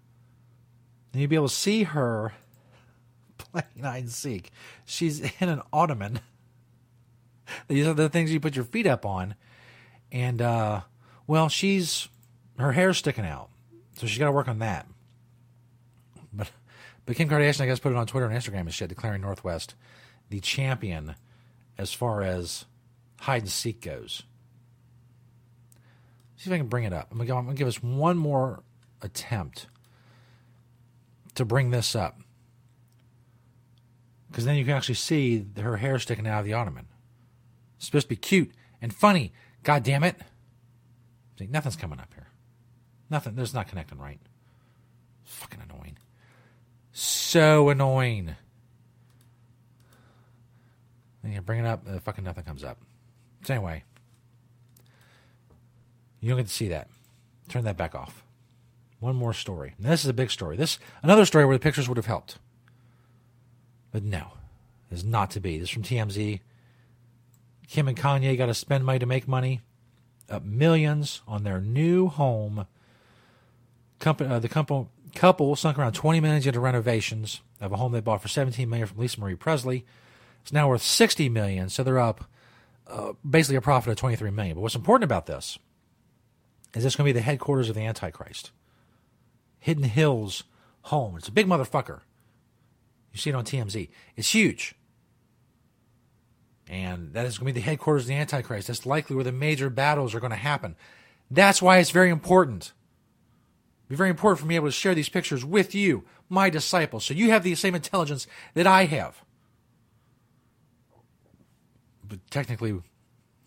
then 1.12 1.22
you'd 1.22 1.30
be 1.30 1.36
able 1.36 1.48
to 1.48 1.54
see 1.54 1.84
her 1.84 2.34
playing 3.38 3.66
hide 3.82 4.04
and 4.04 4.12
seek. 4.12 4.52
She's 4.86 5.20
in 5.40 5.50
an 5.50 5.62
ottoman. 5.72 6.20
These 7.68 7.88
are 7.88 7.94
the 7.94 8.10
things 8.10 8.32
you 8.32 8.40
put 8.40 8.56
your 8.56 8.66
feet 8.66 8.86
up 8.86 9.06
on. 9.06 9.36
And, 10.12 10.42
uh, 10.42 10.82
well, 11.26 11.50
she's, 11.50 12.10
her 12.58 12.72
hair's 12.72 12.98
sticking 12.98 13.26
out. 13.26 13.50
So 13.94 14.08
she's 14.08 14.20
got 14.20 14.26
to 14.26 14.32
work 14.32 14.48
on 14.48 14.60
that. 14.60 14.88
But, 16.32 16.52
but 17.06 17.16
Kim 17.16 17.28
Kardashian, 17.28 17.62
I 17.62 17.66
guess, 17.66 17.80
put 17.80 17.92
it 17.92 17.98
on 17.98 18.08
Twitter 18.08 18.28
and 18.28 18.40
Instagram 18.40 18.62
and 18.62 18.74
shit, 18.74 18.90
declaring 18.90 19.22
Northwest 19.22 19.76
the 20.30 20.40
champion 20.40 21.16
as 21.78 21.92
far 21.92 22.22
as 22.22 22.66
hide 23.22 23.42
and 23.42 23.52
seek 23.52 23.82
goes. 23.82 24.24
See 26.38 26.50
if 26.50 26.54
I 26.54 26.58
can 26.58 26.68
bring 26.68 26.86
it 26.86 26.94
up. 26.94 27.10
I'm 27.12 27.18
gonna, 27.18 27.36
I'm 27.36 27.46
gonna 27.46 27.58
give 27.58 27.68
us 27.68 27.84
one 27.84 28.18
more 28.18 28.64
attempt 29.02 29.68
to 31.40 31.46
bring 31.46 31.72
this 31.72 31.96
up, 31.96 32.20
because 34.30 34.46
then 34.46 34.56
you 34.56 34.64
can 34.64 34.76
actually 34.76 34.96
see 34.96 35.46
her 35.58 35.78
hair 35.78 35.98
sticking 36.00 36.28
out 36.28 36.40
of 36.40 36.46
the 36.46 36.54
ottoman. 36.54 36.88
It's 37.78 37.88
supposed 37.88 38.06
to 38.06 38.10
be 38.10 38.16
cute 38.16 38.52
and 38.82 38.94
funny. 38.94 39.34
God 39.64 39.84
damn 39.84 40.04
it! 40.04 40.16
See, 41.38 41.48
nothing's 41.48 41.76
coming 41.76 42.00
up 42.00 42.14
here. 42.14 42.28
Nothing. 43.10 43.36
There's 43.36 43.54
not 43.54 43.68
connecting 43.68 43.98
right. 43.98 44.20
Fucking 45.24 45.60
annoying. 45.62 45.98
So 46.92 47.70
annoying. 47.70 48.36
And 51.24 51.34
you 51.34 51.42
bring 51.42 51.60
it 51.60 51.66
up, 51.66 51.84
uh, 51.90 52.00
fucking 52.00 52.24
nothing 52.24 52.44
comes 52.44 52.64
up. 52.64 52.78
So 53.44 53.54
anyway, 53.54 53.84
you 56.20 56.30
don't 56.30 56.38
get 56.38 56.48
to 56.48 56.54
see 56.54 56.70
that. 56.70 56.88
Turn 57.48 57.64
that 57.64 57.78
back 57.78 57.96
off. 57.96 58.24
One 59.00 59.16
more 59.16 59.34
story. 59.34 59.76
Now, 59.80 59.92
this 59.92 60.04
is 60.04 60.10
a 60.10 60.14
big 60.14 60.32
story. 60.32 60.58
This 60.58 60.78
another 61.02 61.26
story 61.26 61.46
where 61.46 61.56
the 61.56 61.62
pictures 61.62 61.88
would 61.88 61.98
have 61.98 62.06
helped. 62.06 62.38
But 63.92 64.04
no, 64.04 64.34
is 64.92 65.04
not 65.04 65.32
to 65.32 65.40
be. 65.40 65.58
This 65.58 65.70
is 65.70 65.74
from 65.74 65.84
TMZ. 65.84 66.42
Kim 67.68 67.88
and 67.88 67.98
Kanye 67.98 68.38
got 68.38 68.48
to 68.48 68.54
spend 68.54 68.84
money 68.84 69.00
to 69.00 69.06
make 69.06 69.28
money, 69.28 69.62
up 70.30 70.44
millions 70.44 71.22
on 71.28 71.44
their 71.44 71.62
new 71.62 72.08
home. 72.08 72.66
Uh, 74.06 74.40
the 74.40 74.50
couple, 74.50 74.90
couple 75.14 75.56
sunk 75.56 75.78
around 75.78 75.94
20 75.94 76.20
million 76.20 76.42
into 76.42 76.60
renovations 76.60 77.42
of 77.62 77.72
a 77.72 77.78
home 77.78 77.92
they 77.92 78.00
bought 78.00 78.22
for 78.22 78.28
17 78.28 78.68
million 78.70 78.88
from 78.88 78.98
Lisa 78.98 79.20
Marie 79.20 79.36
Presley. 79.36 79.86
It's 80.42 80.54
now 80.54 80.70
worth 80.70 80.82
60 80.82 81.30
million, 81.30 81.70
so 81.70 81.84
they're 81.84 82.00
up 82.00 82.26
uh, 82.88 83.14
basically 83.30 83.58
a 83.58 83.62
profit 83.62 83.92
of 83.92 83.98
23 83.98 84.32
million. 84.32 84.56
But 84.56 84.62
what's 84.62 84.76
important 84.76 85.04
about 85.04 85.26
this 85.26 85.60
is 86.74 86.84
this 86.84 86.96
going 86.96 87.08
to 87.08 87.14
be 87.14 87.20
the 87.20 87.24
headquarters 87.24 87.70
of 87.70 87.76
the 87.76 87.86
Antichrist. 87.86 88.52
Hidden 89.60 89.84
Hills 89.84 90.44
home. 90.84 91.16
It's 91.18 91.28
a 91.28 91.32
big 91.32 91.48
motherfucker. 91.48 92.02
You 93.12 93.20
see 93.20 93.30
it 93.30 93.36
on 93.36 93.46
TMZ. 93.46 93.90
It's 94.16 94.34
huge. 94.34 94.76
And 96.68 97.14
that 97.14 97.26
is 97.26 97.38
going 97.38 97.48
to 97.48 97.54
be 97.54 97.60
the 97.60 97.66
headquarters 97.66 98.04
of 98.04 98.10
the 98.10 98.14
Antichrist. 98.14 98.68
That's 98.68 98.86
likely 98.86 99.16
where 99.16 99.26
the 99.26 99.32
major 99.32 99.70
battles 99.70 100.14
are 100.14 100.20
going 100.20 100.32
to 100.32 100.38
happen. 100.38 100.76
That's 101.32 101.62
why 101.62 101.80
it's 101.80 101.90
very 101.90 102.10
important. 102.10 102.74
It'd 103.82 103.90
be 103.90 103.96
very 103.96 104.12
important 104.12 104.40
for 104.40 104.46
me 104.46 104.56
to 104.56 104.62
be 104.62 104.64
able 104.64 104.68
to 104.68 104.72
share 104.72 104.94
these 104.94 105.10
pictures 105.10 105.44
with 105.44 105.74
you, 105.74 106.06
my 106.30 106.52
disciples, 106.52 107.06
so 107.06 107.16
you 107.16 107.32
have 107.32 107.44
the 107.44 107.56
same 107.56 107.74
intelligence 107.74 108.28
that 108.54 108.68
I 108.68 108.86
have. 108.86 109.24
But 112.08 112.20
technically, 112.30 112.74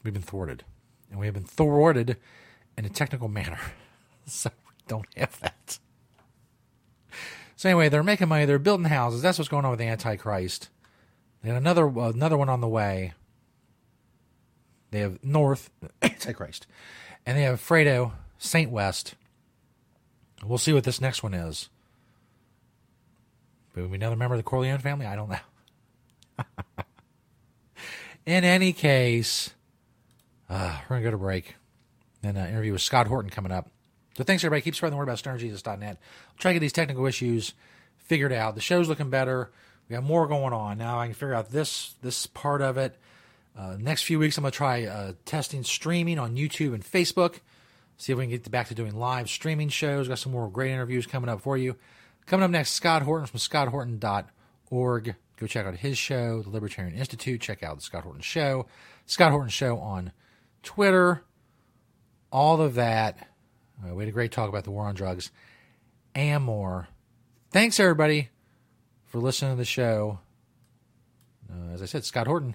we've 0.03 0.13
been 0.13 0.23
thwarted. 0.23 0.65
And 1.11 1.21
we 1.21 1.27
have 1.27 1.35
been 1.35 1.45
thwarted 1.45 2.17
in 2.77 2.85
a 2.85 2.89
technical 2.91 3.29
manner. 3.29 3.59
So 4.25 4.51
we 4.69 4.75
don't 4.87 5.09
have 5.17 5.41
that. 5.41 5.81
So 7.63 7.69
anyway, 7.69 7.89
they're 7.89 8.03
making 8.03 8.27
money. 8.27 8.45
They're 8.45 8.59
building 8.59 8.87
houses. 8.87 9.23
That's 9.23 9.39
what's 9.39 9.49
going 9.49 9.65
on 9.65 9.71
with 9.71 9.79
the 9.79 9.87
Antichrist. 9.87 10.69
Got 11.45 11.55
another 11.55 11.87
uh, 11.87 12.11
another 12.11 12.37
one 12.37 12.49
on 12.49 12.61
the 12.61 12.67
way. 12.67 13.13
They 14.91 14.99
have 14.99 15.23
North 15.23 15.71
Antichrist, 16.03 16.67
and 17.25 17.39
they 17.39 17.43
have 17.43 17.61
Fredo 17.61 18.15
Saint 18.37 18.73
West. 18.73 19.15
We'll 20.45 20.59
see 20.59 20.73
what 20.73 20.83
this 20.83 21.01
next 21.01 21.23
one 21.23 21.35
is. 21.35 21.69
But 23.75 23.85
another 23.85 24.17
member 24.17 24.35
of 24.35 24.41
the 24.41 24.43
Corleone 24.43 24.81
family? 24.81 25.07
I 25.07 25.15
don't 25.15 25.31
know. 25.31 26.45
In 28.27 28.43
any 28.43 28.73
case, 28.73 29.51
uh, 30.51 30.79
we're 30.91 30.97
gonna 30.97 31.05
go 31.05 31.11
to 31.13 31.17
break. 31.17 31.55
Then 32.23 32.37
an 32.37 32.49
interview 32.49 32.73
with 32.73 32.83
Scott 32.83 33.07
Horton 33.07 33.31
coming 33.31 33.53
up. 33.53 33.71
So 34.15 34.25
thanks 34.25 34.45
everybody. 34.45 34.63
Keep 34.63 34.75
spreading 34.75 34.95
the 34.95 34.99
word 34.99 35.09
about 35.09 35.19
stonerjesus.net. 35.19 35.99
Try 36.39 36.51
to 36.51 36.55
get 36.55 36.61
these 36.61 36.73
technical 36.73 37.07
issues 37.07 37.55
figured 37.97 38.33
out. 38.33 38.55
The 38.55 38.61
show's 38.61 38.89
looking 38.89 39.11
better. 39.11 39.51
We 39.89 39.95
got 39.95 40.05
more 40.05 40.27
going 40.27 40.53
on 40.53 40.79
now. 40.79 40.99
I 40.99 41.07
can 41.07 41.15
figure 41.15 41.35
out 41.35 41.51
this 41.51 41.95
this 42.03 42.27
part 42.27 42.63
of 42.63 42.77
it. 42.77 42.99
Uh, 43.57 43.77
next 43.79 44.03
few 44.05 44.19
weeks, 44.19 44.39
I'm 44.39 44.43
going 44.43 44.53
to 44.53 44.57
try 44.57 44.85
uh, 44.85 45.13
testing 45.25 45.63
streaming 45.63 46.19
on 46.19 46.37
YouTube 46.37 46.75
and 46.75 46.85
Facebook. 46.85 47.41
See 47.99 48.13
if 48.13 48.19
we 48.19 48.25
can 48.25 48.31
get 48.31 48.51
back 48.51 48.69
to 48.69 48.75
doing 48.75 48.97
live 48.97 49.29
streaming 49.29 49.69
shows. 49.69 50.09
Got 50.09 50.19
some 50.19 50.33
more 50.33 50.49
great 50.49 50.71
interviews 50.71 51.07
coming 51.07 51.29
up 51.29 51.43
for 51.43 51.57
you. 51.57 51.77
Coming 52.27 52.45
up 52.45 52.51
next, 52.51 52.71
Scott 52.73 53.03
Horton 53.03 53.27
from 53.27 53.39
scotthorton.org. 53.41 55.15
Go 55.37 55.47
check 55.47 55.67
out 55.67 55.77
his 55.77 55.99
show, 55.99 56.43
the 56.43 56.51
Libertarian 56.51 56.97
Institute. 56.97 57.41
Check 57.41 57.63
out 57.63 57.77
the 57.77 57.83
Scott 57.83 58.05
Horton 58.05 58.23
Show. 58.23 58.67
Scott 59.07 59.33
Horton 59.33 59.51
Show 59.51 59.79
on 59.79 60.13
Twitter. 60.63 61.25
All 62.31 62.61
of 62.63 62.75
that. 62.75 63.29
Uh, 63.83 63.95
we 63.95 64.05
had 64.05 64.09
a 64.09 64.13
great 64.13 64.33
talk 64.33 64.49
about 64.49 64.65
the 64.65 64.71
war 64.71 64.87
on 64.87 64.95
drugs 64.95 65.31
and 66.15 66.45
more. 66.45 66.89
Thanks, 67.51 67.81
everybody, 67.81 68.29
for 69.07 69.19
listening 69.19 69.53
to 69.53 69.57
the 69.57 69.65
show. 69.65 70.21
Uh, 71.51 71.75
as 71.75 71.83
I 71.83 71.87
said, 71.87 72.05
Scott 72.05 72.27
Horton 72.27 72.55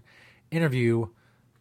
interview 0.51 1.07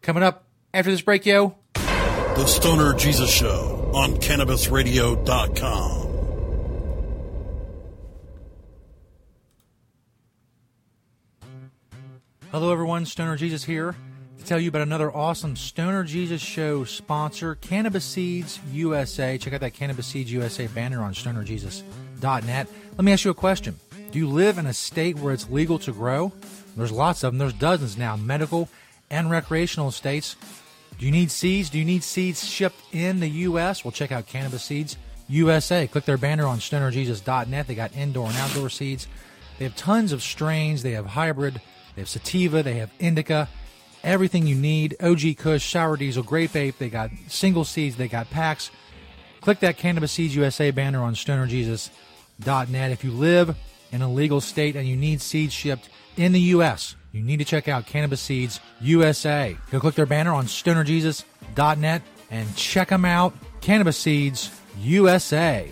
coming 0.01 0.23
up 0.23 0.45
after 0.73 0.91
this 0.91 1.01
break, 1.01 1.25
yo. 1.25 1.55
The 1.73 2.45
Stoner 2.45 2.93
Jesus 2.93 3.31
Show 3.31 3.91
on 3.93 4.17
CannabisRadio.com. 4.17 6.07
Hello, 12.51 12.71
everyone. 12.71 13.05
Stoner 13.05 13.35
Jesus 13.35 13.63
here 13.63 13.95
tell 14.47 14.59
you 14.61 14.69
about 14.69 14.81
another 14.81 15.13
awesome 15.13 15.57
Stoner 15.57 16.05
Jesus 16.05 16.41
Show 16.41 16.85
sponsor, 16.85 17.55
Cannabis 17.55 18.05
Seeds 18.05 18.61
USA. 18.71 19.37
Check 19.37 19.51
out 19.51 19.59
that 19.59 19.73
Cannabis 19.73 20.07
Seeds 20.07 20.31
USA 20.31 20.67
banner 20.67 21.01
on 21.01 21.13
stonerjesus.net. 21.13 22.67
Let 22.91 23.03
me 23.03 23.11
ask 23.11 23.25
you 23.25 23.31
a 23.31 23.33
question. 23.33 23.77
Do 24.11 24.19
you 24.19 24.29
live 24.29 24.57
in 24.57 24.65
a 24.65 24.73
state 24.73 25.17
where 25.17 25.33
it's 25.33 25.49
legal 25.49 25.77
to 25.79 25.91
grow? 25.91 26.31
There's 26.77 26.93
lots 26.93 27.25
of 27.25 27.33
them. 27.33 27.39
There's 27.39 27.51
dozens 27.51 27.97
now, 27.97 28.15
medical 28.15 28.69
and 29.09 29.29
recreational 29.29 29.91
states. 29.91 30.37
Do 30.97 31.05
you 31.05 31.11
need 31.11 31.29
seeds? 31.29 31.69
Do 31.69 31.77
you 31.77 31.85
need 31.85 32.03
seeds 32.03 32.47
shipped 32.47 32.79
in 32.93 33.19
the 33.19 33.29
U.S.? 33.29 33.83
Well, 33.83 33.91
check 33.91 34.13
out 34.13 34.27
Cannabis 34.27 34.63
Seeds 34.63 34.95
USA. 35.27 35.87
Click 35.87 36.05
their 36.05 36.17
banner 36.17 36.45
on 36.45 36.59
stonerjesus.net. 36.59 37.67
They 37.67 37.75
got 37.75 37.93
indoor 37.97 38.27
and 38.27 38.37
outdoor 38.37 38.69
seeds. 38.69 39.07
They 39.59 39.65
have 39.65 39.75
tons 39.75 40.13
of 40.13 40.23
strains. 40.23 40.83
They 40.83 40.91
have 40.91 41.05
hybrid. 41.05 41.59
They 41.95 42.01
have 42.01 42.09
sativa. 42.09 42.63
They 42.63 42.75
have 42.75 42.91
indica. 42.97 43.49
Everything 44.03 44.47
you 44.47 44.55
need. 44.55 44.95
OG 45.01 45.37
Kush, 45.37 45.69
Sour 45.69 45.97
Diesel, 45.97 46.23
Grape 46.23 46.55
Ape. 46.55 46.77
They 46.77 46.89
got 46.89 47.11
single 47.27 47.63
seeds. 47.63 47.95
They 47.95 48.07
got 48.07 48.29
packs. 48.29 48.71
Click 49.41 49.59
that 49.59 49.77
Cannabis 49.77 50.11
Seeds 50.11 50.35
USA 50.35 50.71
banner 50.71 51.01
on 51.01 51.15
stonerjesus.net. 51.15 52.91
If 52.91 53.03
you 53.03 53.11
live 53.11 53.55
in 53.91 54.01
a 54.01 54.11
legal 54.11 54.41
state 54.41 54.75
and 54.75 54.87
you 54.87 54.95
need 54.95 55.21
seeds 55.21 55.53
shipped 55.53 55.89
in 56.15 56.31
the 56.31 56.41
U.S., 56.41 56.95
you 57.11 57.21
need 57.21 57.37
to 57.37 57.45
check 57.45 57.67
out 57.67 57.85
Cannabis 57.85 58.21
Seeds 58.21 58.59
USA. 58.81 59.57
Go 59.71 59.79
click 59.79 59.95
their 59.95 60.05
banner 60.05 60.33
on 60.33 60.45
stonerjesus.net 60.45 62.01
and 62.29 62.55
check 62.55 62.89
them 62.89 63.05
out. 63.05 63.33
Cannabis 63.61 63.97
Seeds 63.97 64.51
USA. 64.79 65.71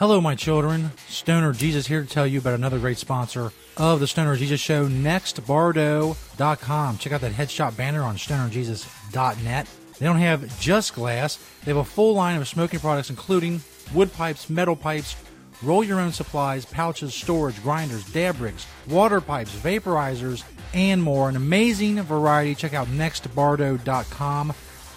Hello, 0.00 0.18
my 0.18 0.34
children. 0.34 0.92
Stoner 1.08 1.52
Jesus 1.52 1.86
here 1.86 2.00
to 2.00 2.08
tell 2.08 2.26
you 2.26 2.38
about 2.38 2.54
another 2.54 2.78
great 2.78 2.96
sponsor 2.96 3.52
of 3.76 4.00
the 4.00 4.06
Stoner 4.06 4.34
Jesus 4.34 4.58
Show, 4.58 4.88
nextbardo.com. 4.88 6.96
Check 6.96 7.12
out 7.12 7.20
that 7.20 7.32
headshot 7.32 7.76
banner 7.76 8.02
on 8.02 8.16
stonerjesus.net. 8.16 9.66
They 9.98 10.06
don't 10.06 10.16
have 10.16 10.58
just 10.58 10.94
glass, 10.94 11.38
they 11.66 11.70
have 11.70 11.76
a 11.76 11.84
full 11.84 12.14
line 12.14 12.40
of 12.40 12.48
smoking 12.48 12.80
products, 12.80 13.10
including 13.10 13.60
wood 13.92 14.10
pipes, 14.14 14.48
metal 14.48 14.74
pipes, 14.74 15.16
roll 15.62 15.84
your 15.84 16.00
own 16.00 16.12
supplies, 16.12 16.64
pouches, 16.64 17.14
storage, 17.14 17.62
grinders, 17.62 18.10
dab 18.10 18.40
rigs, 18.40 18.66
water 18.88 19.20
pipes, 19.20 19.54
vaporizers, 19.54 20.44
and 20.72 21.02
more. 21.02 21.28
An 21.28 21.36
amazing 21.36 22.00
variety. 22.00 22.54
Check 22.54 22.72
out 22.72 22.86
nextbardo.com. 22.86 24.54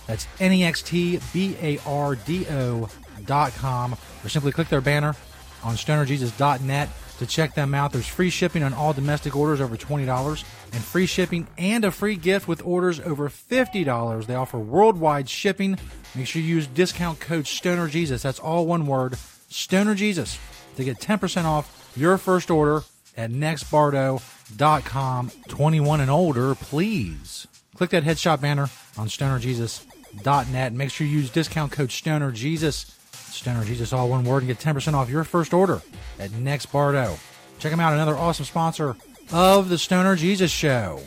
That's 0.08 0.28
N 0.39 0.54
E 0.54 0.63
X 0.63 0.82
T 0.82 1.20
B 1.34 1.58
A 1.62 1.78
R 1.86 2.16
D 2.16 2.48
O.com. 2.50 3.03
Dot 3.26 3.54
com 3.54 3.96
or 4.24 4.30
simply 4.30 4.52
click 4.52 4.70
their 4.70 4.82
banner 4.82 5.16
on 5.64 5.76
stonerjesus.net 5.76 6.90
to 7.20 7.26
check 7.26 7.56
them 7.56 7.74
out. 7.74 7.92
There's 7.92 8.08
free 8.08 8.30
shipping 8.30 8.64
on 8.64 8.74
all 8.74 8.94
domestic 8.94 9.36
orders 9.36 9.62
over 9.62 9.78
$20 9.78 10.44
and 10.74 10.84
free 10.84 11.06
shipping 11.06 11.48
and 11.58 11.86
a 11.86 11.92
free 11.92 12.16
gift 12.16 12.48
with 12.48 12.66
orders 12.66 13.00
over 13.00 13.30
$50. 13.30 14.26
They 14.26 14.36
offer 14.36 14.60
worldwide 14.60 15.30
shipping. 15.30 15.78
Make 16.16 16.28
sure 16.28 16.42
you 16.42 16.56
use 16.56 16.68
discount 16.68 17.20
code 17.20 17.46
STONERJesus. 17.46 18.22
That's 18.22 18.40
all 18.40 18.66
one 18.66 18.86
word, 18.86 19.14
STONERJesus, 19.50 20.38
to 20.76 20.84
get 20.84 21.00
10% 21.00 21.46
off 21.46 21.94
your 21.96 22.18
first 22.18 22.52
order 22.52 22.84
at 23.16 23.32
nextbardo.com. 23.32 25.32
21 25.48 26.02
and 26.02 26.12
older, 26.12 26.56
please. 26.56 27.48
Click 27.76 27.92
that 27.92 28.04
headshot 28.04 28.42
banner 28.42 28.70
on 28.98 29.08
stonerjesus.net. 29.08 30.74
Make 30.74 30.92
sure 30.92 31.08
you 31.08 31.20
use 31.20 31.30
discount 31.30 31.72
code 31.72 31.90
STONERJesus. 31.90 32.94
Stoner 33.34 33.65
Jesus, 33.65 33.93
all 33.93 34.10
one 34.10 34.24
word, 34.24 34.43
and 34.43 34.48
get 34.48 34.60
10% 34.60 34.93
off 34.93 35.10
your 35.10 35.24
first 35.24 35.54
order 35.54 35.82
at 36.19 36.32
Next 36.32 36.67
Bardo. 36.67 37.17
Check 37.60 37.72
them 37.72 37.80
out, 37.80 37.93
another 37.93 38.15
awesome 38.15 38.46
sponsor 38.46 38.96
of 39.32 39.69
the 39.69 39.78
Stoner 39.78 40.15
Jesus 40.15 40.52
Show. 40.52 41.02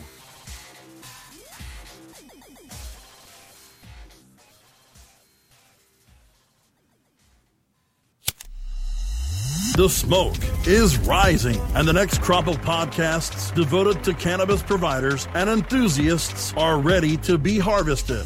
The 9.77 9.87
smoke 9.87 10.35
is 10.65 10.97
rising, 10.97 11.61
and 11.75 11.87
the 11.87 11.93
next 11.93 12.23
crop 12.23 12.47
of 12.47 12.57
podcasts 12.61 13.53
devoted 13.53 14.03
to 14.05 14.13
cannabis 14.15 14.63
providers 14.63 15.27
and 15.35 15.47
enthusiasts 15.47 16.51
are 16.57 16.79
ready 16.79 17.15
to 17.17 17.37
be 17.37 17.59
harvested. 17.59 18.25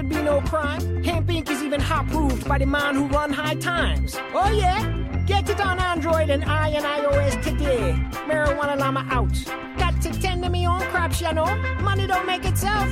be 0.09 0.21
no 0.21 0.41
crime. 0.41 0.81
Hempire 1.03 1.49
is 1.49 1.63
even 1.63 1.79
hot 1.79 2.07
proofed 2.07 2.47
by 2.47 2.57
the 2.57 2.65
man 2.65 2.95
who 2.95 3.07
run 3.07 3.31
high 3.31 3.55
times. 3.55 4.15
Oh 4.33 4.51
yeah? 4.51 4.97
Get 5.25 5.49
it 5.49 5.59
on 5.61 5.79
Android 5.79 6.29
and 6.29 6.43
I 6.45 6.69
and 6.69 6.85
iOS 6.85 7.43
today. 7.43 7.93
Marijuana 8.27 8.77
Llama 8.77 9.05
out. 9.09 9.33
Got 9.77 10.01
to 10.01 10.11
tend 10.21 10.43
to 10.43 10.49
me 10.49 10.67
own 10.67 10.81
crops, 10.81 11.21
you 11.21 11.33
know. 11.33 11.45
Money 11.81 12.07
don't 12.07 12.25
make 12.25 12.45
itself. 12.45 12.89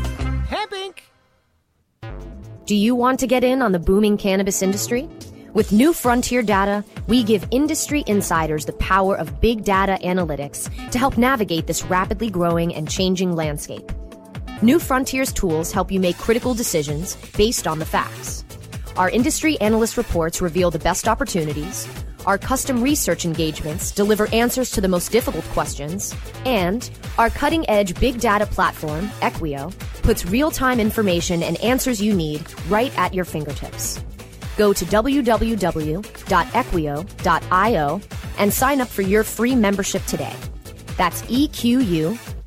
Hempire 0.48 0.94
Do 2.66 2.76
you 2.76 2.96
want 2.96 3.20
to 3.20 3.28
get 3.28 3.44
in 3.44 3.62
on 3.62 3.72
the 3.72 3.80
booming 3.80 4.18
cannabis 4.18 4.62
industry? 4.62 5.10
With 5.54 5.72
New 5.72 5.94
Frontier 5.94 6.44
Data, 6.44 6.86
we 7.08 7.24
give 7.24 7.48
industry 7.50 8.04
insiders 8.06 8.66
the 8.66 8.74
power 8.74 9.18
of 9.18 9.42
big 9.42 9.64
data 9.64 9.98
analytics 10.04 10.70
to 10.92 11.00
help 11.00 11.18
navigate 11.18 11.66
this 11.66 11.84
rapidly 11.86 12.30
growing 12.30 12.76
and 12.76 12.88
changing 12.90 13.36
landscape. 13.36 13.92
New 14.62 14.78
Frontier's 14.78 15.32
tools 15.32 15.72
help 15.72 15.90
you 15.90 16.02
make 16.02 16.18
critical 16.18 16.54
decisions 16.54 17.16
based 17.38 17.66
on 17.66 17.80
the 17.80 17.86
facts. 17.86 18.44
Our 18.98 19.10
industry 19.10 19.58
analyst 19.62 19.96
reports 19.96 20.42
reveal 20.42 20.70
the 20.70 20.80
best 20.80 21.08
opportunities. 21.08 21.88
Our 22.26 22.38
custom 22.38 22.84
research 22.84 23.24
engagements 23.24 23.92
deliver 23.92 24.28
answers 24.34 24.70
to 24.72 24.82
the 24.82 24.90
most 24.90 25.14
difficult 25.14 25.46
questions. 25.46 26.14
And 26.44 26.92
our 27.18 27.30
cutting 27.30 27.70
edge 27.70 27.98
big 28.02 28.20
data 28.20 28.46
platform, 28.46 29.06
Equio, 29.22 29.74
puts 30.04 30.26
real 30.26 30.52
time 30.52 30.82
information 30.82 31.42
and 31.42 31.56
answers 31.62 32.02
you 32.02 32.14
need 32.14 32.44
right 32.68 32.92
at 33.00 33.14
your 33.14 33.24
fingertips. 33.24 34.04
Go 34.58 34.74
to 34.74 34.84
www.equio.io 34.84 36.02
and 38.38 38.54
sign 38.54 38.82
up 38.82 38.90
for 38.90 39.04
your 39.04 39.24
free 39.24 39.56
membership 39.56 40.04
today. 40.06 40.36
That's 40.98 41.24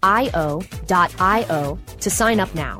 EQUIO.io 0.03 1.79
to 2.01 2.11
sign 2.11 2.41
up 2.41 2.55
now. 2.55 2.79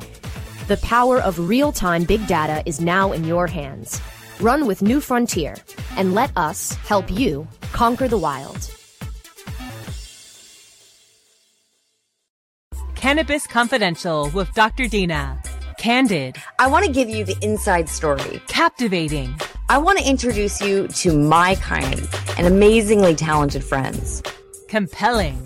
The 0.67 0.77
power 0.77 1.19
of 1.19 1.39
real 1.39 1.71
time 1.71 2.03
big 2.03 2.25
data 2.27 2.63
is 2.65 2.79
now 2.79 3.11
in 3.11 3.23
your 3.23 3.47
hands. 3.47 4.01
Run 4.39 4.65
with 4.65 4.81
New 4.81 5.01
Frontier 5.01 5.55
and 5.97 6.13
let 6.13 6.31
us 6.37 6.73
help 6.75 7.11
you 7.11 7.47
conquer 7.71 8.07
the 8.07 8.17
wild. 8.17 8.69
Cannabis 12.95 13.45
Confidential 13.47 14.29
with 14.29 14.53
Dr. 14.53 14.87
Dina. 14.87 15.41
Candid. 15.77 16.37
I 16.59 16.67
want 16.67 16.85
to 16.85 16.91
give 16.91 17.09
you 17.09 17.25
the 17.25 17.37
inside 17.41 17.89
story. 17.89 18.41
Captivating. 18.47 19.35
I 19.67 19.77
want 19.77 19.99
to 19.99 20.09
introduce 20.09 20.61
you 20.61 20.87
to 20.87 21.17
my 21.17 21.55
kind 21.55 22.07
and 22.37 22.47
amazingly 22.47 23.15
talented 23.15 23.63
friends. 23.63 24.23
Compelling. 24.69 25.45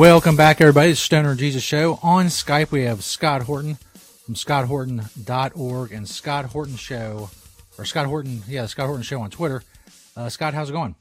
Welcome 0.00 0.34
back, 0.34 0.62
everybody. 0.62 0.92
It's 0.92 1.00
Stoner 1.00 1.34
Jesus 1.34 1.62
Show. 1.62 1.98
On 2.02 2.24
Skype, 2.28 2.70
we 2.70 2.84
have 2.84 3.04
Scott 3.04 3.42
Horton 3.42 3.74
from 4.24 4.34
scotthorton.org 4.34 5.92
and 5.92 6.08
Scott 6.08 6.46
Horton 6.46 6.76
Show, 6.76 7.28
or 7.76 7.84
Scott 7.84 8.06
Horton, 8.06 8.42
yeah, 8.48 8.64
Scott 8.64 8.86
Horton 8.86 9.02
Show 9.02 9.20
on 9.20 9.28
Twitter. 9.28 9.62
Uh, 10.16 10.30
Scott, 10.30 10.54
how's 10.54 10.70
it 10.70 10.72
going? 10.72 10.94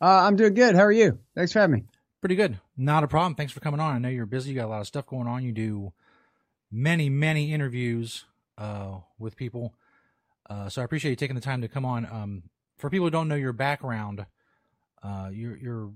Uh, 0.00 0.22
I'm 0.22 0.36
doing 0.36 0.54
good. 0.54 0.74
How 0.74 0.84
are 0.84 0.90
you? 0.90 1.18
Thanks 1.34 1.52
for 1.52 1.58
having 1.58 1.74
me. 1.74 1.84
Pretty 2.22 2.36
good. 2.36 2.58
Not 2.74 3.04
a 3.04 3.06
problem. 3.06 3.34
Thanks 3.34 3.52
for 3.52 3.60
coming 3.60 3.80
on. 3.80 3.94
I 3.94 3.98
know 3.98 4.08
you're 4.08 4.24
busy. 4.24 4.48
You 4.48 4.56
got 4.56 4.64
a 4.64 4.68
lot 4.68 4.80
of 4.80 4.86
stuff 4.86 5.04
going 5.04 5.26
on. 5.26 5.44
You 5.44 5.52
do 5.52 5.92
many, 6.72 7.10
many 7.10 7.52
interviews 7.52 8.24
uh, 8.56 9.00
with 9.18 9.36
people. 9.36 9.74
Uh, 10.48 10.70
so 10.70 10.80
I 10.80 10.86
appreciate 10.86 11.10
you 11.10 11.16
taking 11.16 11.36
the 11.36 11.42
time 11.42 11.60
to 11.60 11.68
come 11.68 11.84
on. 11.84 12.06
Um, 12.06 12.44
for 12.78 12.88
people 12.88 13.08
who 13.08 13.10
don't 13.10 13.28
know 13.28 13.34
your 13.34 13.52
background, 13.52 14.24
uh, 15.02 15.28
you're, 15.30 15.56
you're 15.58 15.90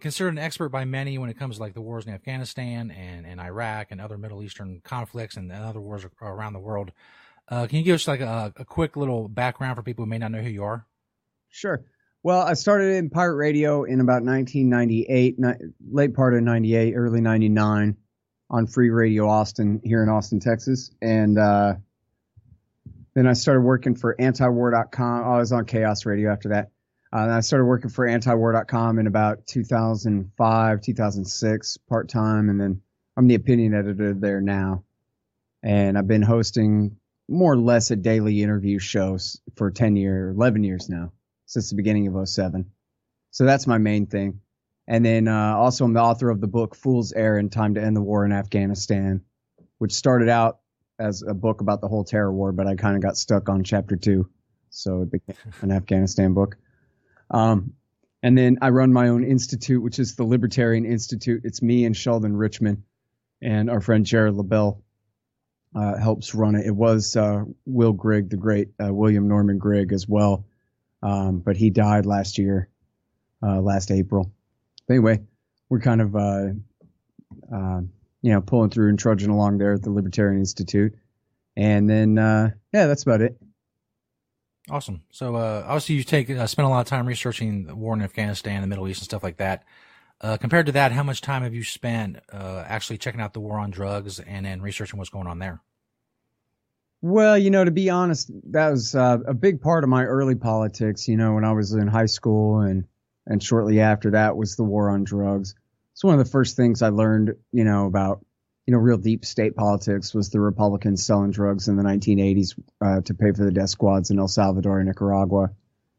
considered 0.00 0.30
an 0.30 0.38
expert 0.38 0.70
by 0.70 0.84
many 0.84 1.18
when 1.18 1.30
it 1.30 1.38
comes 1.38 1.56
to 1.56 1.62
like 1.62 1.74
the 1.74 1.80
wars 1.80 2.06
in 2.06 2.12
Afghanistan 2.12 2.90
and, 2.90 3.26
and 3.26 3.40
Iraq 3.40 3.88
and 3.90 4.00
other 4.00 4.18
Middle 4.18 4.42
Eastern 4.42 4.80
conflicts 4.84 5.36
and, 5.36 5.50
other 5.52 5.80
wars 5.80 6.06
around 6.20 6.52
the 6.52 6.58
world. 6.58 6.92
Uh, 7.48 7.66
can 7.66 7.78
you 7.78 7.84
give 7.84 7.94
us 7.94 8.08
like 8.08 8.20
a, 8.20 8.52
a 8.56 8.64
quick 8.64 8.96
little 8.96 9.28
background 9.28 9.76
for 9.76 9.82
people 9.82 10.04
who 10.04 10.08
may 10.08 10.18
not 10.18 10.30
know 10.30 10.42
who 10.42 10.50
you 10.50 10.64
are? 10.64 10.86
Sure. 11.50 11.84
Well, 12.22 12.40
I 12.40 12.54
started 12.54 12.96
in 12.96 13.10
pirate 13.10 13.36
radio 13.36 13.84
in 13.84 14.00
about 14.00 14.22
1998, 14.22 15.38
ni- 15.38 15.52
late 15.90 16.14
part 16.14 16.34
of 16.34 16.42
98, 16.42 16.94
early 16.94 17.20
99 17.20 17.96
on 18.50 18.66
Free 18.66 18.90
Radio 18.90 19.28
Austin 19.28 19.80
here 19.84 20.02
in 20.02 20.08
Austin, 20.08 20.40
Texas. 20.40 20.90
And, 21.00 21.38
uh, 21.38 21.74
then 23.14 23.26
I 23.26 23.32
started 23.32 23.62
working 23.62 23.96
for 23.96 24.14
antiwar.com. 24.14 25.24
I 25.24 25.38
was 25.38 25.50
on 25.50 25.66
KAOS 25.66 26.06
Radio 26.06 26.30
after 26.30 26.50
that. 26.50 26.70
Uh, 27.12 27.28
I 27.30 27.40
started 27.40 27.64
working 27.64 27.90
for 27.90 28.06
antiwar.com 28.06 28.98
in 28.98 29.06
about 29.06 29.46
2005, 29.46 30.80
2006, 30.80 31.76
part 31.88 32.08
time. 32.08 32.50
And 32.50 32.60
then 32.60 32.82
I'm 33.16 33.26
the 33.26 33.34
opinion 33.34 33.74
editor 33.74 34.14
there 34.14 34.40
now. 34.40 34.84
And 35.62 35.96
I've 35.96 36.06
been 36.06 36.22
hosting 36.22 36.96
more 37.28 37.52
or 37.52 37.58
less 37.58 37.90
a 37.90 37.96
daily 37.96 38.42
interview 38.42 38.78
shows 38.78 39.40
for 39.56 39.70
10 39.70 39.96
years, 39.96 40.36
11 40.36 40.64
years 40.64 40.88
now, 40.88 41.12
since 41.46 41.70
the 41.70 41.76
beginning 41.76 42.06
of 42.08 42.28
07. 42.28 42.70
So 43.30 43.44
that's 43.44 43.66
my 43.66 43.78
main 43.78 44.06
thing. 44.06 44.40
And 44.86 45.04
then 45.04 45.28
uh, 45.28 45.54
also, 45.56 45.84
I'm 45.84 45.92
the 45.92 46.00
author 46.00 46.30
of 46.30 46.40
the 46.40 46.46
book 46.46 46.74
Fool's 46.74 47.12
Errand 47.12 47.52
Time 47.52 47.74
to 47.74 47.82
End 47.82 47.94
the 47.94 48.00
War 48.00 48.24
in 48.24 48.32
Afghanistan, 48.32 49.22
which 49.78 49.92
started 49.92 50.28
out 50.28 50.60
as 50.98 51.22
a 51.22 51.34
book 51.34 51.60
about 51.60 51.80
the 51.80 51.88
whole 51.88 52.04
terror 52.04 52.32
war, 52.32 52.52
but 52.52 52.66
I 52.66 52.74
kind 52.74 52.96
of 52.96 53.02
got 53.02 53.16
stuck 53.16 53.48
on 53.48 53.64
chapter 53.64 53.96
two. 53.96 54.28
So 54.70 55.02
it 55.02 55.10
became 55.10 55.36
an 55.60 55.72
Afghanistan 55.72 56.34
book. 56.34 56.56
Um, 57.30 57.74
and 58.22 58.36
then 58.36 58.58
I 58.62 58.70
run 58.70 58.92
my 58.92 59.08
own 59.08 59.24
institute, 59.24 59.82
which 59.82 59.98
is 59.98 60.16
the 60.16 60.24
Libertarian 60.24 60.84
Institute. 60.84 61.42
It's 61.44 61.62
me 61.62 61.84
and 61.84 61.96
Sheldon 61.96 62.36
Richman 62.36 62.84
and 63.40 63.70
our 63.70 63.80
friend 63.80 64.04
Jared 64.04 64.34
Labell 64.34 64.82
uh, 65.74 65.96
helps 65.96 66.34
run 66.34 66.54
it. 66.54 66.66
It 66.66 66.74
was 66.74 67.16
uh, 67.16 67.44
Will 67.66 67.92
Grigg, 67.92 68.30
the 68.30 68.36
great 68.36 68.68
uh, 68.82 68.92
William 68.92 69.28
Norman 69.28 69.58
Grigg, 69.58 69.92
as 69.92 70.08
well, 70.08 70.46
um, 71.02 71.38
but 71.38 71.56
he 71.56 71.70
died 71.70 72.06
last 72.06 72.38
year, 72.38 72.68
uh, 73.42 73.60
last 73.60 73.90
April. 73.90 74.32
But 74.86 74.94
anyway, 74.94 75.20
we're 75.68 75.80
kind 75.80 76.00
of 76.00 76.16
uh, 76.16 76.46
uh, 77.54 77.80
you 78.22 78.32
know 78.32 78.40
pulling 78.40 78.70
through 78.70 78.88
and 78.88 78.98
trudging 78.98 79.30
along 79.30 79.58
there 79.58 79.74
at 79.74 79.82
the 79.82 79.90
Libertarian 79.90 80.40
Institute, 80.40 80.94
and 81.56 81.88
then 81.88 82.16
yeah, 82.16 82.86
that's 82.86 83.02
about 83.02 83.20
it. 83.20 83.36
Awesome. 84.70 85.02
So 85.10 85.36
uh, 85.36 85.64
obviously 85.66 85.94
you 85.96 86.04
take 86.04 86.30
uh, 86.30 86.46
spend 86.46 86.66
a 86.66 86.68
lot 86.68 86.80
of 86.80 86.86
time 86.86 87.06
researching 87.06 87.64
the 87.64 87.74
war 87.74 87.94
in 87.94 88.02
Afghanistan, 88.02 88.60
the 88.60 88.66
Middle 88.66 88.88
East, 88.88 89.00
and 89.00 89.04
stuff 89.04 89.22
like 89.22 89.38
that. 89.38 89.64
Uh, 90.20 90.36
compared 90.36 90.66
to 90.66 90.72
that, 90.72 90.92
how 90.92 91.02
much 91.02 91.20
time 91.20 91.42
have 91.42 91.54
you 91.54 91.62
spent 91.62 92.18
uh, 92.32 92.64
actually 92.66 92.98
checking 92.98 93.20
out 93.20 93.32
the 93.32 93.40
war 93.40 93.58
on 93.58 93.70
drugs 93.70 94.18
and 94.18 94.44
then 94.44 94.60
researching 94.60 94.98
what's 94.98 95.10
going 95.10 95.26
on 95.26 95.38
there? 95.38 95.62
Well, 97.00 97.38
you 97.38 97.50
know, 97.50 97.64
to 97.64 97.70
be 97.70 97.90
honest, 97.90 98.30
that 98.50 98.70
was 98.70 98.94
uh, 98.94 99.18
a 99.26 99.34
big 99.34 99.60
part 99.60 99.84
of 99.84 99.90
my 99.90 100.04
early 100.04 100.34
politics. 100.34 101.06
You 101.06 101.16
know, 101.16 101.34
when 101.34 101.44
I 101.44 101.52
was 101.52 101.72
in 101.72 101.86
high 101.86 102.06
school 102.06 102.60
and 102.60 102.84
and 103.26 103.42
shortly 103.42 103.80
after 103.80 104.10
that 104.12 104.36
was 104.36 104.56
the 104.56 104.64
war 104.64 104.90
on 104.90 105.04
drugs. 105.04 105.54
It's 105.92 106.02
one 106.02 106.18
of 106.18 106.24
the 106.24 106.30
first 106.30 106.56
things 106.56 106.82
I 106.82 106.88
learned, 106.88 107.34
you 107.52 107.64
know, 107.64 107.86
about 107.86 108.24
you 108.68 108.72
know, 108.72 108.80
real 108.80 108.98
deep 108.98 109.24
state 109.24 109.56
politics 109.56 110.12
was 110.12 110.28
the 110.28 110.38
Republicans 110.38 111.02
selling 111.02 111.30
drugs 111.30 111.68
in 111.68 111.76
the 111.76 111.82
1980s 111.82 112.52
uh, 112.82 113.00
to 113.00 113.14
pay 113.14 113.32
for 113.32 113.42
the 113.46 113.50
death 113.50 113.70
squads 113.70 114.10
in 114.10 114.18
El 114.18 114.28
Salvador 114.28 114.78
and 114.78 114.88
Nicaragua. 114.88 115.52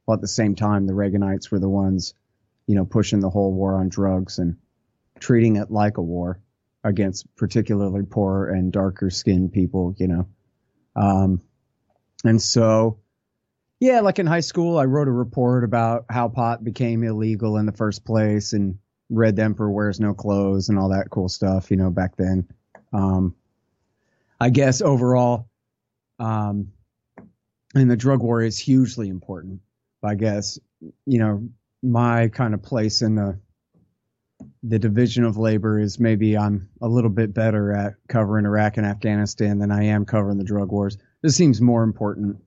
While 0.06 0.14
at 0.18 0.22
the 0.22 0.28
same 0.28 0.54
time, 0.54 0.86
the 0.86 0.94
Reaganites 0.94 1.50
were 1.50 1.58
the 1.58 1.68
ones, 1.68 2.14
you 2.68 2.76
know, 2.76 2.86
pushing 2.86 3.22
the 3.22 3.30
whole 3.32 3.52
war 3.52 3.74
on 3.74 3.90
drugs 3.90 4.38
and 4.38 4.58
treating 5.20 5.56
it 5.56 5.72
like 5.72 5.98
a 5.98 6.04
war 6.04 6.40
against 6.84 7.36
particularly 7.36 8.04
poor 8.08 8.46
and 8.46 8.72
darker 8.72 9.10
skinned 9.10 9.52
people, 9.52 9.96
you 9.98 10.08
know. 10.08 10.28
Um, 10.96 11.42
and 12.24 12.40
so, 12.40 13.00
yeah, 13.80 14.02
like 14.02 14.20
in 14.20 14.28
high 14.28 14.42
school, 14.42 14.78
I 14.78 14.86
wrote 14.86 15.08
a 15.08 15.12
report 15.12 15.64
about 15.64 16.06
how 16.08 16.28
pot 16.28 16.64
became 16.64 17.04
illegal 17.04 17.58
in 17.58 17.66
the 17.66 17.72
first 17.72 18.06
place 18.06 18.54
and 18.54 18.78
Red 19.10 19.40
Emperor 19.40 19.72
wears 19.72 20.00
no 20.00 20.14
clothes 20.14 20.70
and 20.70 20.78
all 20.78 20.90
that 20.90 21.10
cool 21.10 21.30
stuff, 21.30 21.72
you 21.72 21.78
know, 21.78 21.90
back 21.90 22.16
then. 22.16 22.48
Um, 22.94 23.36
I 24.40 24.50
guess 24.50 24.82
overall, 24.82 25.50
um, 26.20 26.72
and 27.76 27.92
the 27.92 27.98
drug 27.98 28.22
war 28.22 28.42
is 28.42 28.58
hugely 28.58 29.10
important. 29.10 29.62
I 30.04 30.16
guess, 30.16 30.60
you 31.06 31.20
know, 31.20 31.50
my 31.84 32.30
kind 32.30 32.54
of 32.54 32.64
place 32.64 33.02
in 33.02 33.16
the 33.16 33.40
the 34.64 34.80
division 34.80 35.26
of 35.26 35.38
labor 35.38 35.80
is 35.80 36.00
maybe 36.00 36.38
I'm 36.38 36.70
a 36.82 36.88
little 36.88 37.10
bit 37.10 37.34
better 37.34 37.74
at 37.74 37.96
covering 38.08 38.46
Iraq 38.46 38.78
and 38.78 38.86
Afghanistan 38.86 39.60
than 39.60 39.72
I 39.72 39.86
am 39.86 40.06
covering 40.06 40.38
the 40.38 40.46
drug 40.46 40.72
wars. 40.72 40.98
This 41.22 41.36
seems 41.36 41.60
more 41.60 41.84
important 41.84 42.38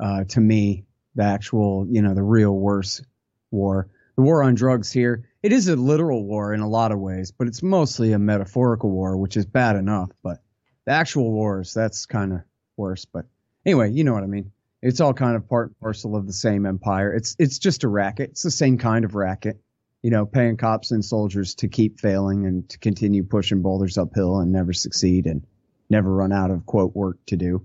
uh, 0.00 0.24
to 0.24 0.40
me, 0.40 0.86
the 1.14 1.24
actual, 1.24 1.86
you 1.90 2.00
know, 2.00 2.14
the 2.14 2.22
real 2.22 2.52
worse 2.52 3.02
war. 3.50 3.88
The 4.18 4.24
war 4.24 4.42
on 4.42 4.56
drugs 4.56 4.90
here 4.90 5.22
it 5.44 5.52
is 5.52 5.68
a 5.68 5.76
literal 5.76 6.24
war 6.24 6.52
in 6.52 6.58
a 6.58 6.68
lot 6.68 6.90
of 6.90 6.98
ways, 6.98 7.30
but 7.30 7.46
it's 7.46 7.62
mostly 7.62 8.10
a 8.10 8.18
metaphorical 8.18 8.90
war, 8.90 9.16
which 9.16 9.36
is 9.36 9.46
bad 9.46 9.76
enough. 9.76 10.10
But 10.24 10.42
the 10.86 10.90
actual 10.90 11.30
wars, 11.30 11.72
that's 11.72 12.04
kind 12.04 12.32
of 12.32 12.40
worse. 12.76 13.04
But 13.04 13.26
anyway, 13.64 13.92
you 13.92 14.02
know 14.02 14.14
what 14.14 14.24
I 14.24 14.26
mean. 14.26 14.50
It's 14.82 14.98
all 14.98 15.14
kind 15.14 15.36
of 15.36 15.48
part 15.48 15.68
and 15.68 15.78
parcel 15.78 16.16
of 16.16 16.26
the 16.26 16.32
same 16.32 16.66
empire. 16.66 17.14
It's 17.14 17.36
it's 17.38 17.60
just 17.60 17.84
a 17.84 17.88
racket. 17.88 18.30
It's 18.30 18.42
the 18.42 18.50
same 18.50 18.76
kind 18.76 19.04
of 19.04 19.14
racket. 19.14 19.60
You 20.02 20.10
know, 20.10 20.26
paying 20.26 20.56
cops 20.56 20.90
and 20.90 21.04
soldiers 21.04 21.54
to 21.56 21.68
keep 21.68 22.00
failing 22.00 22.44
and 22.44 22.68
to 22.70 22.78
continue 22.80 23.22
pushing 23.22 23.62
boulders 23.62 23.98
uphill 23.98 24.40
and 24.40 24.50
never 24.50 24.72
succeed 24.72 25.28
and 25.28 25.46
never 25.88 26.12
run 26.12 26.32
out 26.32 26.50
of 26.50 26.66
quote 26.66 26.92
work 26.92 27.18
to 27.26 27.36
do 27.36 27.64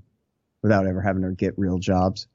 without 0.61 0.85
ever 0.85 1.01
having 1.01 1.23
to 1.23 1.31
get 1.31 1.57
real 1.57 1.79
jobs. 1.79 2.27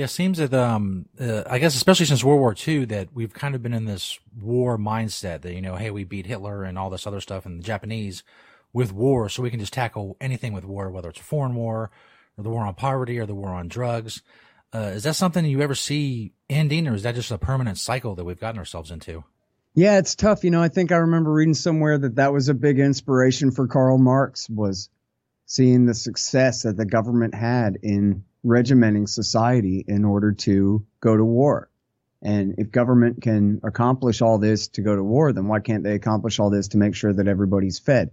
Yeah, 0.00 0.04
it 0.04 0.08
seems 0.08 0.38
that 0.38 0.54
um, 0.54 1.04
uh, 1.20 1.42
I 1.46 1.58
guess 1.58 1.74
especially 1.74 2.06
since 2.06 2.24
World 2.24 2.40
War 2.40 2.56
II, 2.56 2.86
that 2.86 3.08
we've 3.12 3.34
kind 3.34 3.54
of 3.54 3.62
been 3.62 3.74
in 3.74 3.84
this 3.84 4.18
war 4.40 4.78
mindset 4.78 5.42
that 5.42 5.52
you 5.52 5.60
know, 5.60 5.76
hey, 5.76 5.90
we 5.90 6.04
beat 6.04 6.24
Hitler 6.24 6.64
and 6.64 6.78
all 6.78 6.88
this 6.88 7.06
other 7.06 7.20
stuff 7.20 7.44
and 7.44 7.58
the 7.58 7.62
Japanese 7.62 8.22
with 8.72 8.94
war, 8.94 9.28
so 9.28 9.42
we 9.42 9.50
can 9.50 9.60
just 9.60 9.74
tackle 9.74 10.16
anything 10.18 10.54
with 10.54 10.64
war, 10.64 10.88
whether 10.90 11.10
it's 11.10 11.20
a 11.20 11.22
foreign 11.22 11.54
war 11.54 11.90
or 12.38 12.42
the 12.42 12.48
war 12.48 12.64
on 12.64 12.72
poverty 12.76 13.18
or 13.18 13.26
the 13.26 13.34
war 13.34 13.50
on 13.50 13.68
drugs. 13.68 14.22
Uh, 14.74 14.92
is 14.94 15.02
that 15.02 15.16
something 15.16 15.44
you 15.44 15.60
ever 15.60 15.74
see 15.74 16.32
ending, 16.48 16.88
or 16.88 16.94
is 16.94 17.02
that 17.02 17.14
just 17.14 17.30
a 17.30 17.36
permanent 17.36 17.76
cycle 17.76 18.14
that 18.14 18.24
we've 18.24 18.40
gotten 18.40 18.58
ourselves 18.58 18.90
into? 18.90 19.22
Yeah, 19.74 19.98
it's 19.98 20.14
tough. 20.14 20.44
You 20.44 20.50
know, 20.50 20.62
I 20.62 20.68
think 20.68 20.92
I 20.92 20.96
remember 20.96 21.30
reading 21.30 21.52
somewhere 21.52 21.98
that 21.98 22.16
that 22.16 22.32
was 22.32 22.48
a 22.48 22.54
big 22.54 22.78
inspiration 22.78 23.50
for 23.50 23.66
Karl 23.66 23.98
Marx 23.98 24.48
was 24.48 24.88
seeing 25.44 25.84
the 25.84 25.92
success 25.92 26.62
that 26.62 26.78
the 26.78 26.86
government 26.86 27.34
had 27.34 27.76
in 27.82 28.24
regimenting 28.42 29.06
society 29.06 29.84
in 29.86 30.04
order 30.04 30.32
to 30.32 30.84
go 31.00 31.16
to 31.16 31.24
war. 31.24 31.70
And 32.22 32.56
if 32.58 32.70
government 32.70 33.22
can 33.22 33.60
accomplish 33.62 34.20
all 34.20 34.38
this 34.38 34.68
to 34.68 34.82
go 34.82 34.94
to 34.94 35.02
war, 35.02 35.32
then 35.32 35.48
why 35.48 35.60
can't 35.60 35.82
they 35.82 35.94
accomplish 35.94 36.38
all 36.38 36.50
this 36.50 36.68
to 36.68 36.78
make 36.78 36.94
sure 36.94 37.12
that 37.12 37.28
everybody's 37.28 37.78
fed 37.78 38.10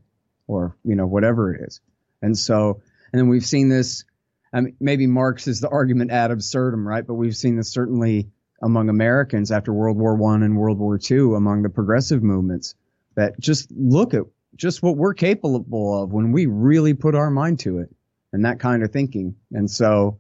or, 0.47 0.77
you 0.83 0.95
know, 0.95 1.07
whatever 1.07 1.53
it 1.53 1.67
is? 1.67 1.81
And 2.21 2.37
so, 2.37 2.81
and 3.11 3.19
then 3.19 3.27
we've 3.27 3.45
seen 3.45 3.69
this, 3.69 4.05
I 4.53 4.61
mean, 4.61 4.75
maybe 4.79 5.07
Marx 5.07 5.47
is 5.47 5.59
the 5.59 5.69
argument 5.69 6.11
ad 6.11 6.31
absurdum, 6.31 6.87
right? 6.87 7.05
But 7.05 7.15
we've 7.15 7.35
seen 7.35 7.57
this 7.57 7.71
certainly 7.71 8.29
among 8.61 8.89
Americans 8.89 9.51
after 9.51 9.73
World 9.73 9.97
War 9.97 10.15
One 10.15 10.41
and 10.41 10.57
World 10.57 10.79
War 10.79 10.97
Two 10.97 11.35
among 11.35 11.63
the 11.63 11.69
progressive 11.69 12.23
movements 12.23 12.75
that 13.15 13.39
just 13.39 13.71
look 13.71 14.13
at 14.13 14.23
just 14.55 14.81
what 14.81 14.97
we're 14.97 15.13
capable 15.13 16.03
of 16.03 16.11
when 16.11 16.31
we 16.31 16.45
really 16.45 16.93
put 16.93 17.13
our 17.13 17.29
mind 17.29 17.59
to 17.59 17.79
it 17.79 17.93
and 18.33 18.45
that 18.45 18.59
kind 18.59 18.83
of 18.83 18.91
thinking. 18.91 19.35
And 19.51 19.69
so, 19.69 20.19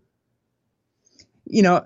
you 1.45 1.61
know, 1.61 1.85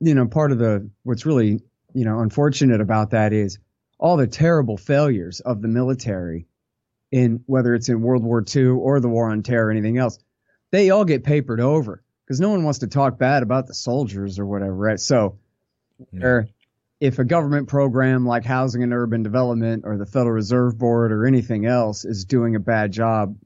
you 0.00 0.14
know, 0.14 0.26
part 0.26 0.52
of 0.52 0.58
the 0.58 0.88
what's 1.02 1.26
really, 1.26 1.60
you 1.92 2.04
know, 2.04 2.20
unfortunate 2.20 2.80
about 2.80 3.10
that 3.10 3.32
is 3.32 3.58
all 3.98 4.16
the 4.16 4.26
terrible 4.26 4.76
failures 4.76 5.40
of 5.40 5.60
the 5.60 5.68
military 5.68 6.46
in 7.12 7.42
whether 7.46 7.74
it's 7.74 7.88
in 7.88 8.00
World 8.00 8.22
War 8.22 8.44
II 8.54 8.66
or 8.66 9.00
the 9.00 9.08
war 9.08 9.30
on 9.30 9.42
terror 9.42 9.66
or 9.66 9.70
anything 9.70 9.98
else. 9.98 10.18
They 10.70 10.90
all 10.90 11.04
get 11.04 11.24
papered 11.24 11.60
over 11.60 12.02
because 12.24 12.40
no 12.40 12.50
one 12.50 12.62
wants 12.62 12.78
to 12.80 12.86
talk 12.86 13.18
bad 13.18 13.42
about 13.42 13.66
the 13.66 13.74
soldiers 13.74 14.38
or 14.38 14.46
whatever, 14.46 14.74
right? 14.74 15.00
So, 15.00 15.38
yeah. 16.12 16.42
if 17.00 17.18
a 17.18 17.24
government 17.24 17.68
program 17.68 18.24
like 18.24 18.44
Housing 18.44 18.82
and 18.82 18.94
Urban 18.94 19.22
Development 19.22 19.82
or 19.84 19.98
the 19.98 20.06
Federal 20.06 20.32
Reserve 20.32 20.78
Board 20.78 21.12
or 21.12 21.26
anything 21.26 21.66
else 21.66 22.04
is 22.04 22.24
doing 22.24 22.54
a 22.54 22.60
bad 22.60 22.92
job, 22.92 23.36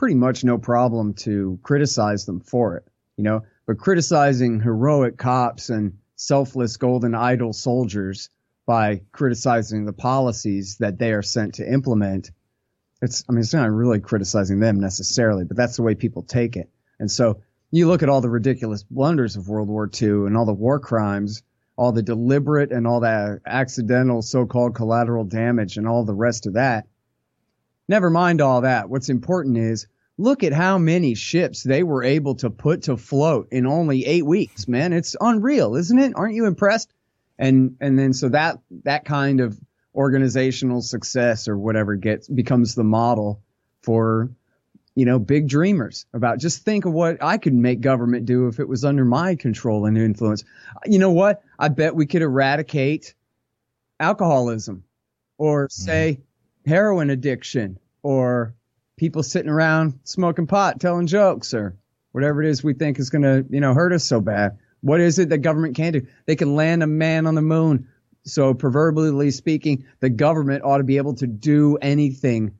pretty 0.00 0.14
much 0.14 0.44
no 0.44 0.56
problem 0.56 1.12
to 1.12 1.60
criticize 1.62 2.24
them 2.24 2.40
for 2.40 2.74
it, 2.74 2.88
you 3.18 3.22
know. 3.22 3.42
But 3.66 3.76
criticizing 3.76 4.58
heroic 4.58 5.18
cops 5.18 5.68
and 5.68 5.98
selfless 6.16 6.78
golden 6.78 7.14
idol 7.14 7.52
soldiers 7.52 8.30
by 8.64 9.02
criticizing 9.12 9.84
the 9.84 9.92
policies 9.92 10.78
that 10.78 10.98
they 10.98 11.12
are 11.12 11.20
sent 11.20 11.56
to 11.56 11.70
implement, 11.70 12.30
it's 13.02 13.24
I 13.28 13.32
mean 13.32 13.40
it's 13.40 13.52
not 13.52 13.70
really 13.70 14.00
criticizing 14.00 14.58
them 14.58 14.80
necessarily, 14.80 15.44
but 15.44 15.58
that's 15.58 15.76
the 15.76 15.82
way 15.82 15.94
people 15.94 16.22
take 16.22 16.56
it. 16.56 16.70
And 16.98 17.10
so 17.10 17.42
you 17.70 17.86
look 17.86 18.02
at 18.02 18.08
all 18.08 18.22
the 18.22 18.30
ridiculous 18.30 18.82
blunders 18.82 19.36
of 19.36 19.50
World 19.50 19.68
War 19.68 19.90
II 20.00 20.26
and 20.26 20.34
all 20.34 20.46
the 20.46 20.54
war 20.54 20.80
crimes 20.80 21.42
all 21.80 21.92
the 21.92 22.02
deliberate 22.02 22.72
and 22.72 22.86
all 22.86 23.00
that 23.00 23.40
accidental 23.46 24.20
so-called 24.20 24.74
collateral 24.74 25.24
damage 25.24 25.78
and 25.78 25.88
all 25.88 26.04
the 26.04 26.12
rest 26.12 26.46
of 26.46 26.52
that. 26.52 26.86
Never 27.90 28.08
mind 28.08 28.40
all 28.40 28.60
that. 28.60 28.88
What's 28.88 29.08
important 29.08 29.58
is 29.58 29.88
look 30.16 30.44
at 30.44 30.52
how 30.52 30.78
many 30.78 31.16
ships 31.16 31.64
they 31.64 31.82
were 31.82 32.04
able 32.04 32.36
to 32.36 32.48
put 32.48 32.82
to 32.82 32.96
float 32.96 33.48
in 33.50 33.66
only 33.66 34.06
eight 34.06 34.24
weeks, 34.24 34.68
man. 34.68 34.92
It's 34.92 35.16
unreal, 35.20 35.74
isn't 35.74 35.98
it? 35.98 36.12
Aren't 36.14 36.36
you 36.36 36.46
impressed? 36.46 36.94
And, 37.36 37.74
and 37.80 37.98
then 37.98 38.12
so 38.12 38.28
that, 38.28 38.60
that 38.84 39.04
kind 39.04 39.40
of 39.40 39.58
organizational 39.92 40.82
success 40.82 41.48
or 41.48 41.58
whatever 41.58 41.96
gets, 41.96 42.28
becomes 42.28 42.76
the 42.76 42.84
model 42.84 43.42
for 43.82 44.30
you 44.94 45.04
know, 45.04 45.18
big 45.18 45.48
dreamers 45.48 46.06
about 46.14 46.38
just 46.38 46.64
think 46.64 46.84
of 46.84 46.92
what 46.92 47.20
I 47.20 47.38
could 47.38 47.54
make 47.54 47.80
government 47.80 48.24
do 48.24 48.46
if 48.46 48.60
it 48.60 48.68
was 48.68 48.84
under 48.84 49.04
my 49.04 49.34
control 49.34 49.86
and 49.86 49.98
influence. 49.98 50.44
You 50.86 51.00
know 51.00 51.10
what? 51.10 51.42
I 51.58 51.66
bet 51.66 51.96
we 51.96 52.06
could 52.06 52.22
eradicate 52.22 53.14
alcoholism 53.98 54.84
or 55.38 55.66
mm-hmm. 55.66 55.82
say 55.82 56.12
mm-hmm. 56.12 56.22
Heroin 56.66 57.10
addiction 57.10 57.78
or 58.02 58.54
people 58.96 59.22
sitting 59.22 59.50
around 59.50 60.00
smoking 60.04 60.46
pot, 60.46 60.80
telling 60.80 61.06
jokes 61.06 61.54
or 61.54 61.76
whatever 62.12 62.42
it 62.42 62.48
is 62.48 62.62
we 62.62 62.74
think 62.74 62.98
is 62.98 63.10
going 63.10 63.22
to, 63.22 63.44
you 63.50 63.60
know, 63.60 63.74
hurt 63.74 63.92
us 63.92 64.04
so 64.04 64.20
bad. 64.20 64.58
What 64.82 65.00
is 65.00 65.18
it 65.18 65.28
that 65.30 65.38
government 65.38 65.76
can 65.76 65.92
do? 65.92 66.06
They 66.26 66.36
can 66.36 66.54
land 66.54 66.82
a 66.82 66.86
man 66.86 67.26
on 67.26 67.34
the 67.34 67.42
moon. 67.42 67.88
So 68.24 68.54
proverbially 68.54 69.30
speaking, 69.30 69.86
the 70.00 70.10
government 70.10 70.64
ought 70.64 70.78
to 70.78 70.84
be 70.84 70.98
able 70.98 71.14
to 71.16 71.26
do 71.26 71.76
anything 71.80 72.58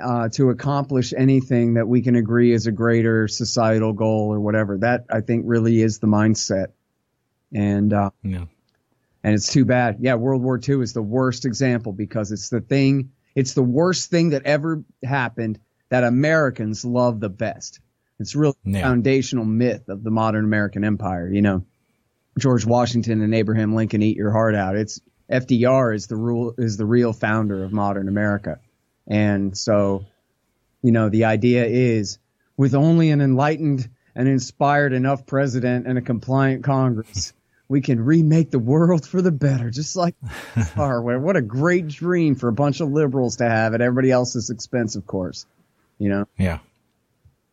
uh, 0.00 0.28
to 0.30 0.50
accomplish 0.50 1.12
anything 1.16 1.74
that 1.74 1.88
we 1.88 2.02
can 2.02 2.14
agree 2.16 2.52
is 2.52 2.66
a 2.66 2.72
greater 2.72 3.26
societal 3.28 3.92
goal 3.92 4.32
or 4.32 4.40
whatever. 4.40 4.78
That 4.78 5.06
I 5.10 5.20
think 5.20 5.44
really 5.46 5.80
is 5.80 5.98
the 5.98 6.06
mindset. 6.06 6.68
And 7.52 7.92
uh, 7.92 8.10
yeah. 8.22 8.44
and 9.24 9.34
it's 9.34 9.52
too 9.52 9.64
bad. 9.64 9.98
Yeah, 10.00 10.14
World 10.14 10.42
War 10.42 10.60
II 10.66 10.82
is 10.82 10.92
the 10.92 11.02
worst 11.02 11.44
example 11.46 11.92
because 11.92 12.30
it's 12.30 12.48
the 12.48 12.60
thing. 12.60 13.10
It's 13.38 13.54
the 13.54 13.62
worst 13.62 14.10
thing 14.10 14.30
that 14.30 14.46
ever 14.46 14.82
happened 15.04 15.60
that 15.90 16.02
Americans 16.02 16.84
love 16.84 17.20
the 17.20 17.28
best. 17.28 17.78
It's 18.18 18.34
really 18.34 18.56
yeah. 18.64 18.82
foundational 18.82 19.44
myth 19.44 19.88
of 19.88 20.02
the 20.02 20.10
modern 20.10 20.44
American 20.44 20.82
empire. 20.82 21.30
You 21.32 21.42
know, 21.42 21.64
George 22.36 22.66
Washington 22.66 23.22
and 23.22 23.32
Abraham 23.32 23.76
Lincoln 23.76 24.02
eat 24.02 24.16
your 24.16 24.32
heart 24.32 24.56
out. 24.56 24.74
It's 24.74 25.00
FDR 25.30 25.94
is 25.94 26.08
the 26.08 26.16
rule 26.16 26.52
is 26.58 26.78
the 26.78 26.84
real 26.84 27.12
founder 27.12 27.62
of 27.62 27.72
modern 27.72 28.08
America. 28.08 28.58
And 29.06 29.56
so, 29.56 30.04
you 30.82 30.90
know, 30.90 31.08
the 31.08 31.26
idea 31.26 31.64
is 31.64 32.18
with 32.56 32.74
only 32.74 33.10
an 33.10 33.20
enlightened 33.20 33.88
and 34.16 34.26
inspired 34.26 34.92
enough 34.92 35.26
president 35.26 35.86
and 35.86 35.96
a 35.96 36.02
compliant 36.02 36.64
Congress, 36.64 37.32
we 37.68 37.80
can 37.82 38.04
remake 38.04 38.50
the 38.50 38.58
world 38.58 39.06
for 39.06 39.20
the 39.20 39.30
better, 39.30 39.70
just 39.70 39.94
like 39.94 40.14
Harway. 40.24 41.20
What 41.20 41.36
a 41.36 41.42
great 41.42 41.88
dream 41.88 42.34
for 42.34 42.48
a 42.48 42.52
bunch 42.52 42.80
of 42.80 42.90
liberals 42.90 43.36
to 43.36 43.48
have 43.48 43.74
at 43.74 43.80
everybody 43.80 44.10
else's 44.10 44.50
expense, 44.50 44.96
of 44.96 45.06
course. 45.06 45.46
You 45.98 46.08
know? 46.08 46.28
Yeah. 46.38 46.60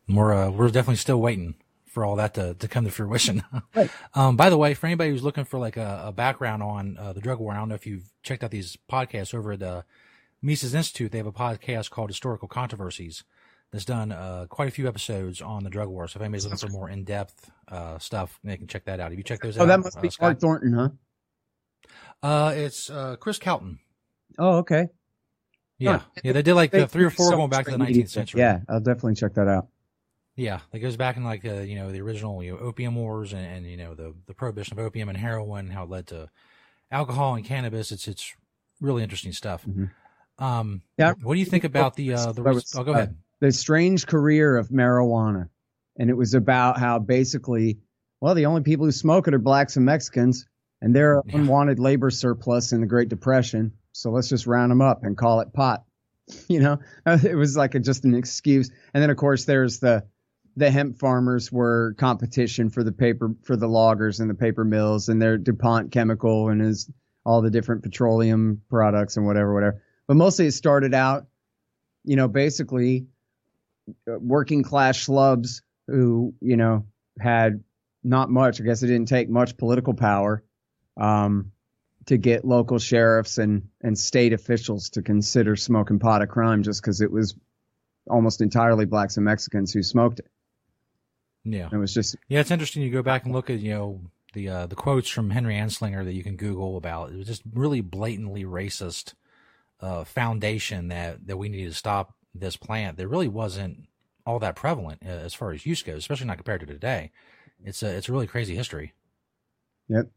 We're, 0.08 0.32
uh, 0.32 0.50
we're 0.50 0.68
definitely 0.68 0.96
still 0.96 1.20
waiting 1.20 1.54
for 1.86 2.04
all 2.04 2.16
that 2.16 2.34
to, 2.34 2.54
to 2.54 2.68
come 2.68 2.84
to 2.84 2.90
fruition. 2.90 3.42
right. 3.74 3.90
um, 4.14 4.36
by 4.36 4.48
the 4.48 4.56
way, 4.56 4.72
for 4.74 4.86
anybody 4.86 5.10
who's 5.10 5.22
looking 5.22 5.44
for 5.44 5.58
like 5.58 5.76
a, 5.76 6.04
a 6.06 6.12
background 6.12 6.62
on 6.62 6.96
uh, 6.98 7.12
the 7.12 7.20
drug 7.20 7.38
war, 7.38 7.52
I 7.52 7.56
don't 7.56 7.68
know 7.68 7.74
if 7.74 7.86
you've 7.86 8.10
checked 8.22 8.42
out 8.42 8.50
these 8.50 8.78
podcasts 8.90 9.34
over 9.34 9.52
at 9.52 9.60
the 9.60 9.84
Mises 10.42 10.74
Institute, 10.74 11.12
they 11.12 11.18
have 11.18 11.26
a 11.26 11.32
podcast 11.32 11.90
called 11.90 12.10
Historical 12.10 12.48
Controversies 12.48 13.24
that's 13.72 13.84
done 13.84 14.12
uh, 14.12 14.46
quite 14.48 14.68
a 14.68 14.70
few 14.70 14.88
episodes 14.88 15.42
on 15.42 15.64
the 15.64 15.70
drug 15.70 15.88
war. 15.88 16.08
So 16.08 16.18
if 16.18 16.22
anybody's 16.22 16.44
looking 16.44 16.58
for 16.58 16.68
more 16.68 16.88
in 16.88 17.04
depth 17.04 17.50
uh, 17.68 17.98
stuff, 17.98 18.38
they 18.44 18.56
can 18.56 18.66
check 18.66 18.84
that 18.84 19.00
out. 19.00 19.10
Have 19.10 19.18
you 19.18 19.24
checked 19.24 19.42
those 19.42 19.58
oh, 19.58 19.62
out? 19.62 19.64
Oh, 19.64 19.66
that 19.68 19.80
must 19.80 20.00
be 20.00 20.08
uh, 20.08 20.12
Mark 20.20 20.40
Thornton, 20.40 20.72
huh? 20.72 20.88
Uh, 22.22 22.52
it's 22.56 22.90
uh, 22.90 23.16
Chris 23.16 23.38
Calton. 23.38 23.78
Oh, 24.38 24.58
okay. 24.58 24.88
Yeah, 25.78 26.00
yeah. 26.24 26.32
They 26.32 26.42
did 26.42 26.54
like 26.54 26.70
the 26.70 26.86
three 26.86 27.04
or 27.04 27.10
four 27.10 27.30
going 27.32 27.50
back 27.50 27.66
to 27.66 27.72
the 27.72 27.76
19th 27.76 28.08
century. 28.08 28.40
Yeah, 28.40 28.60
I'll 28.68 28.80
definitely 28.80 29.14
check 29.14 29.34
that 29.34 29.46
out. 29.46 29.68
Yeah, 30.34 30.60
it 30.72 30.78
goes 30.80 30.96
back 30.96 31.16
in 31.16 31.24
like 31.24 31.44
uh, 31.44 31.60
you 31.60 31.76
know 31.76 31.92
the 31.92 32.00
original 32.00 32.42
you 32.42 32.52
know 32.52 32.58
opium 32.58 32.94
wars 32.94 33.32
and, 33.32 33.46
and 33.46 33.66
you 33.66 33.76
know 33.76 33.94
the 33.94 34.14
the 34.26 34.34
prohibition 34.34 34.78
of 34.78 34.84
opium 34.84 35.08
and 35.08 35.18
heroin, 35.18 35.70
how 35.70 35.84
it 35.84 35.90
led 35.90 36.06
to 36.08 36.30
alcohol 36.90 37.34
and 37.34 37.44
cannabis. 37.44 37.92
It's 37.92 38.08
it's 38.08 38.34
really 38.80 39.02
interesting 39.02 39.32
stuff. 39.32 39.66
Mm-hmm. 39.66 40.44
Um, 40.44 40.82
yeah. 40.98 41.14
What 41.22 41.34
do 41.34 41.40
you 41.40 41.46
think 41.46 41.64
about 41.64 41.96
the 41.96 42.14
uh, 42.14 42.32
the? 42.32 42.42
Was, 42.42 42.74
oh, 42.74 42.84
go 42.84 42.92
ahead. 42.92 43.16
The 43.40 43.52
strange 43.52 44.06
career 44.06 44.56
of 44.56 44.68
marijuana, 44.68 45.48
and 45.98 46.10
it 46.10 46.16
was 46.16 46.34
about 46.34 46.78
how 46.78 46.98
basically, 46.98 47.78
well, 48.20 48.34
the 48.34 48.46
only 48.46 48.62
people 48.62 48.86
who 48.86 48.92
smoke 48.92 49.28
it 49.28 49.34
are 49.34 49.38
blacks 49.38 49.76
and 49.76 49.84
Mexicans, 49.84 50.46
and 50.80 50.94
they're 50.94 51.22
yeah. 51.26 51.36
unwanted 51.36 51.78
labor 51.78 52.10
surplus 52.10 52.72
in 52.72 52.80
the 52.80 52.86
Great 52.86 53.08
Depression. 53.08 53.72
So 53.92 54.10
let's 54.10 54.28
just 54.28 54.46
round 54.46 54.70
them 54.70 54.80
up 54.80 55.04
and 55.04 55.16
call 55.16 55.40
it 55.40 55.52
pot. 55.52 55.84
You 56.48 56.58
know, 56.58 56.78
it 57.06 57.36
was 57.36 57.56
like 57.56 57.76
a, 57.76 57.78
just 57.78 58.04
an 58.04 58.14
excuse. 58.14 58.68
And 58.92 59.00
then 59.00 59.10
of 59.10 59.16
course 59.16 59.44
there's 59.44 59.78
the 59.78 60.04
the 60.56 60.70
hemp 60.70 60.98
farmers 60.98 61.52
were 61.52 61.94
competition 61.98 62.70
for 62.70 62.82
the 62.82 62.90
paper 62.90 63.32
for 63.44 63.56
the 63.56 63.68
loggers 63.68 64.18
and 64.18 64.28
the 64.28 64.34
paper 64.34 64.64
mills 64.64 65.08
and 65.08 65.22
their 65.22 65.38
DuPont 65.38 65.92
chemical 65.92 66.48
and 66.48 66.60
his 66.60 66.90
all 67.24 67.42
the 67.42 67.50
different 67.50 67.82
petroleum 67.82 68.62
products 68.70 69.16
and 69.16 69.26
whatever, 69.26 69.52
whatever. 69.52 69.82
But 70.08 70.16
mostly 70.16 70.46
it 70.46 70.52
started 70.52 70.94
out, 70.94 71.26
you 72.04 72.16
know, 72.16 72.28
basically 72.28 73.06
working 74.06 74.62
class 74.62 74.96
schlubs 74.98 75.62
who, 75.86 76.34
you 76.40 76.56
know, 76.56 76.86
had 77.20 77.62
not 78.02 78.30
much. 78.30 78.60
I 78.60 78.64
guess 78.64 78.82
it 78.82 78.88
didn't 78.88 79.08
take 79.08 79.28
much 79.28 79.56
political 79.56 79.94
power 79.94 80.42
um, 80.96 81.52
to 82.06 82.16
get 82.16 82.44
local 82.44 82.78
sheriffs 82.78 83.38
and, 83.38 83.68
and 83.82 83.98
state 83.98 84.32
officials 84.32 84.90
to 84.90 85.02
consider 85.02 85.56
smoking 85.56 85.98
pot 85.98 86.22
a 86.22 86.26
crime 86.26 86.62
just 86.62 86.82
because 86.82 87.00
it 87.00 87.10
was 87.10 87.34
almost 88.08 88.40
entirely 88.40 88.84
blacks 88.84 89.16
and 89.16 89.24
Mexicans 89.24 89.72
who 89.72 89.82
smoked 89.82 90.20
it. 90.20 90.28
Yeah. 91.44 91.68
It 91.72 91.76
was 91.76 91.94
just. 91.94 92.16
Yeah, 92.28 92.40
it's 92.40 92.50
interesting. 92.50 92.82
You 92.82 92.90
go 92.90 93.02
back 93.02 93.24
and 93.24 93.32
look 93.32 93.50
at, 93.50 93.60
you 93.60 93.72
know, 93.72 94.00
the 94.32 94.48
uh, 94.48 94.66
the 94.66 94.74
quotes 94.74 95.08
from 95.08 95.30
Henry 95.30 95.54
Anslinger 95.54 96.04
that 96.04 96.12
you 96.12 96.24
can 96.24 96.36
Google 96.36 96.76
about. 96.76 97.10
It 97.10 97.16
was 97.16 97.26
just 97.26 97.42
really 97.54 97.80
blatantly 97.80 98.44
racist 98.44 99.14
uh, 99.80 100.04
foundation 100.04 100.88
that 100.88 101.26
that 101.26 101.36
we 101.36 101.48
need 101.48 101.66
to 101.66 101.74
stop 101.74 102.15
this 102.40 102.56
plant 102.56 102.96
that 102.96 103.08
really 103.08 103.28
wasn't 103.28 103.86
all 104.26 104.38
that 104.40 104.56
prevalent 104.56 105.02
uh, 105.04 105.08
as 105.08 105.34
far 105.34 105.52
as 105.52 105.64
use 105.64 105.82
goes, 105.82 105.98
especially 105.98 106.26
not 106.26 106.36
compared 106.36 106.60
to 106.60 106.66
today. 106.66 107.12
It's 107.64 107.82
a 107.82 107.96
it's 107.96 108.08
a 108.08 108.12
really 108.12 108.26
crazy 108.26 108.54
history. 108.54 108.92
Yep. 109.88 110.10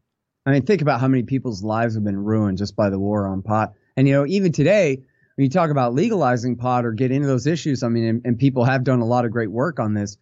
I 0.46 0.50
mean, 0.52 0.62
think 0.62 0.82
about 0.82 1.00
how 1.00 1.08
many 1.08 1.22
people's 1.22 1.62
lives 1.62 1.94
have 1.94 2.04
been 2.04 2.18
ruined 2.18 2.58
just 2.58 2.74
by 2.74 2.90
the 2.90 2.98
war 2.98 3.26
on 3.26 3.42
pot. 3.42 3.74
And 3.96 4.08
you 4.08 4.14
know, 4.14 4.26
even 4.26 4.52
today, 4.52 4.96
when 5.36 5.44
you 5.44 5.50
talk 5.50 5.70
about 5.70 5.94
legalizing 5.94 6.56
pot 6.56 6.84
or 6.84 6.92
get 6.92 7.10
into 7.10 7.28
those 7.28 7.46
issues, 7.46 7.82
I 7.82 7.88
mean, 7.88 8.04
and, 8.04 8.22
and 8.24 8.38
people 8.38 8.64
have 8.64 8.84
done 8.84 9.00
a 9.00 9.06
lot 9.06 9.24
of 9.24 9.30
great 9.30 9.50
work 9.50 9.78
on 9.78 9.94
this, 9.94 10.16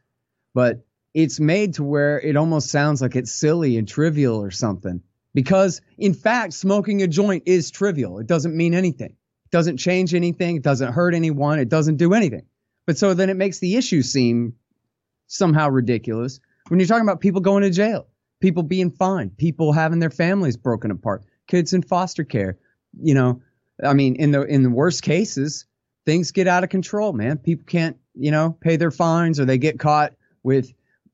but 0.54 0.84
it's 1.14 1.40
made 1.40 1.74
to 1.74 1.84
where 1.84 2.20
it 2.20 2.36
almost 2.36 2.70
sounds 2.70 3.00
like 3.00 3.16
it's 3.16 3.32
silly 3.32 3.78
and 3.78 3.88
trivial 3.88 4.42
or 4.42 4.50
something. 4.50 5.02
Because 5.34 5.80
in 5.96 6.14
fact, 6.14 6.52
smoking 6.52 7.02
a 7.02 7.06
joint 7.06 7.44
is 7.46 7.70
trivial. 7.70 8.18
It 8.18 8.26
doesn't 8.26 8.56
mean 8.56 8.74
anything 8.74 9.14
doesn't 9.50 9.78
change 9.78 10.14
anything, 10.14 10.56
it 10.56 10.62
doesn't 10.62 10.92
hurt 10.92 11.14
anyone, 11.14 11.58
it 11.58 11.68
doesn't 11.68 11.96
do 11.96 12.14
anything. 12.14 12.46
But 12.86 12.98
so 12.98 13.14
then 13.14 13.30
it 13.30 13.36
makes 13.36 13.58
the 13.58 13.76
issue 13.76 14.02
seem 14.02 14.54
somehow 15.26 15.68
ridiculous 15.68 16.40
when 16.68 16.80
you're 16.80 16.86
talking 16.86 17.02
about 17.02 17.20
people 17.20 17.40
going 17.40 17.62
to 17.62 17.70
jail, 17.70 18.06
people 18.40 18.62
being 18.62 18.90
fined, 18.90 19.36
people 19.36 19.72
having 19.72 19.98
their 19.98 20.10
families 20.10 20.56
broken 20.56 20.90
apart, 20.90 21.24
kids 21.46 21.72
in 21.72 21.82
foster 21.82 22.24
care. 22.24 22.58
You 23.00 23.14
know, 23.14 23.42
I 23.82 23.94
mean, 23.94 24.16
in 24.16 24.30
the 24.30 24.42
in 24.42 24.62
the 24.62 24.70
worst 24.70 25.02
cases, 25.02 25.66
things 26.06 26.32
get 26.32 26.46
out 26.46 26.64
of 26.64 26.70
control, 26.70 27.12
man. 27.12 27.38
People 27.38 27.64
can't, 27.66 27.96
you 28.14 28.30
know, 28.30 28.56
pay 28.60 28.76
their 28.76 28.90
fines 28.90 29.40
or 29.40 29.44
they 29.44 29.58
get 29.58 29.78
caught 29.78 30.14
with, 30.42 30.72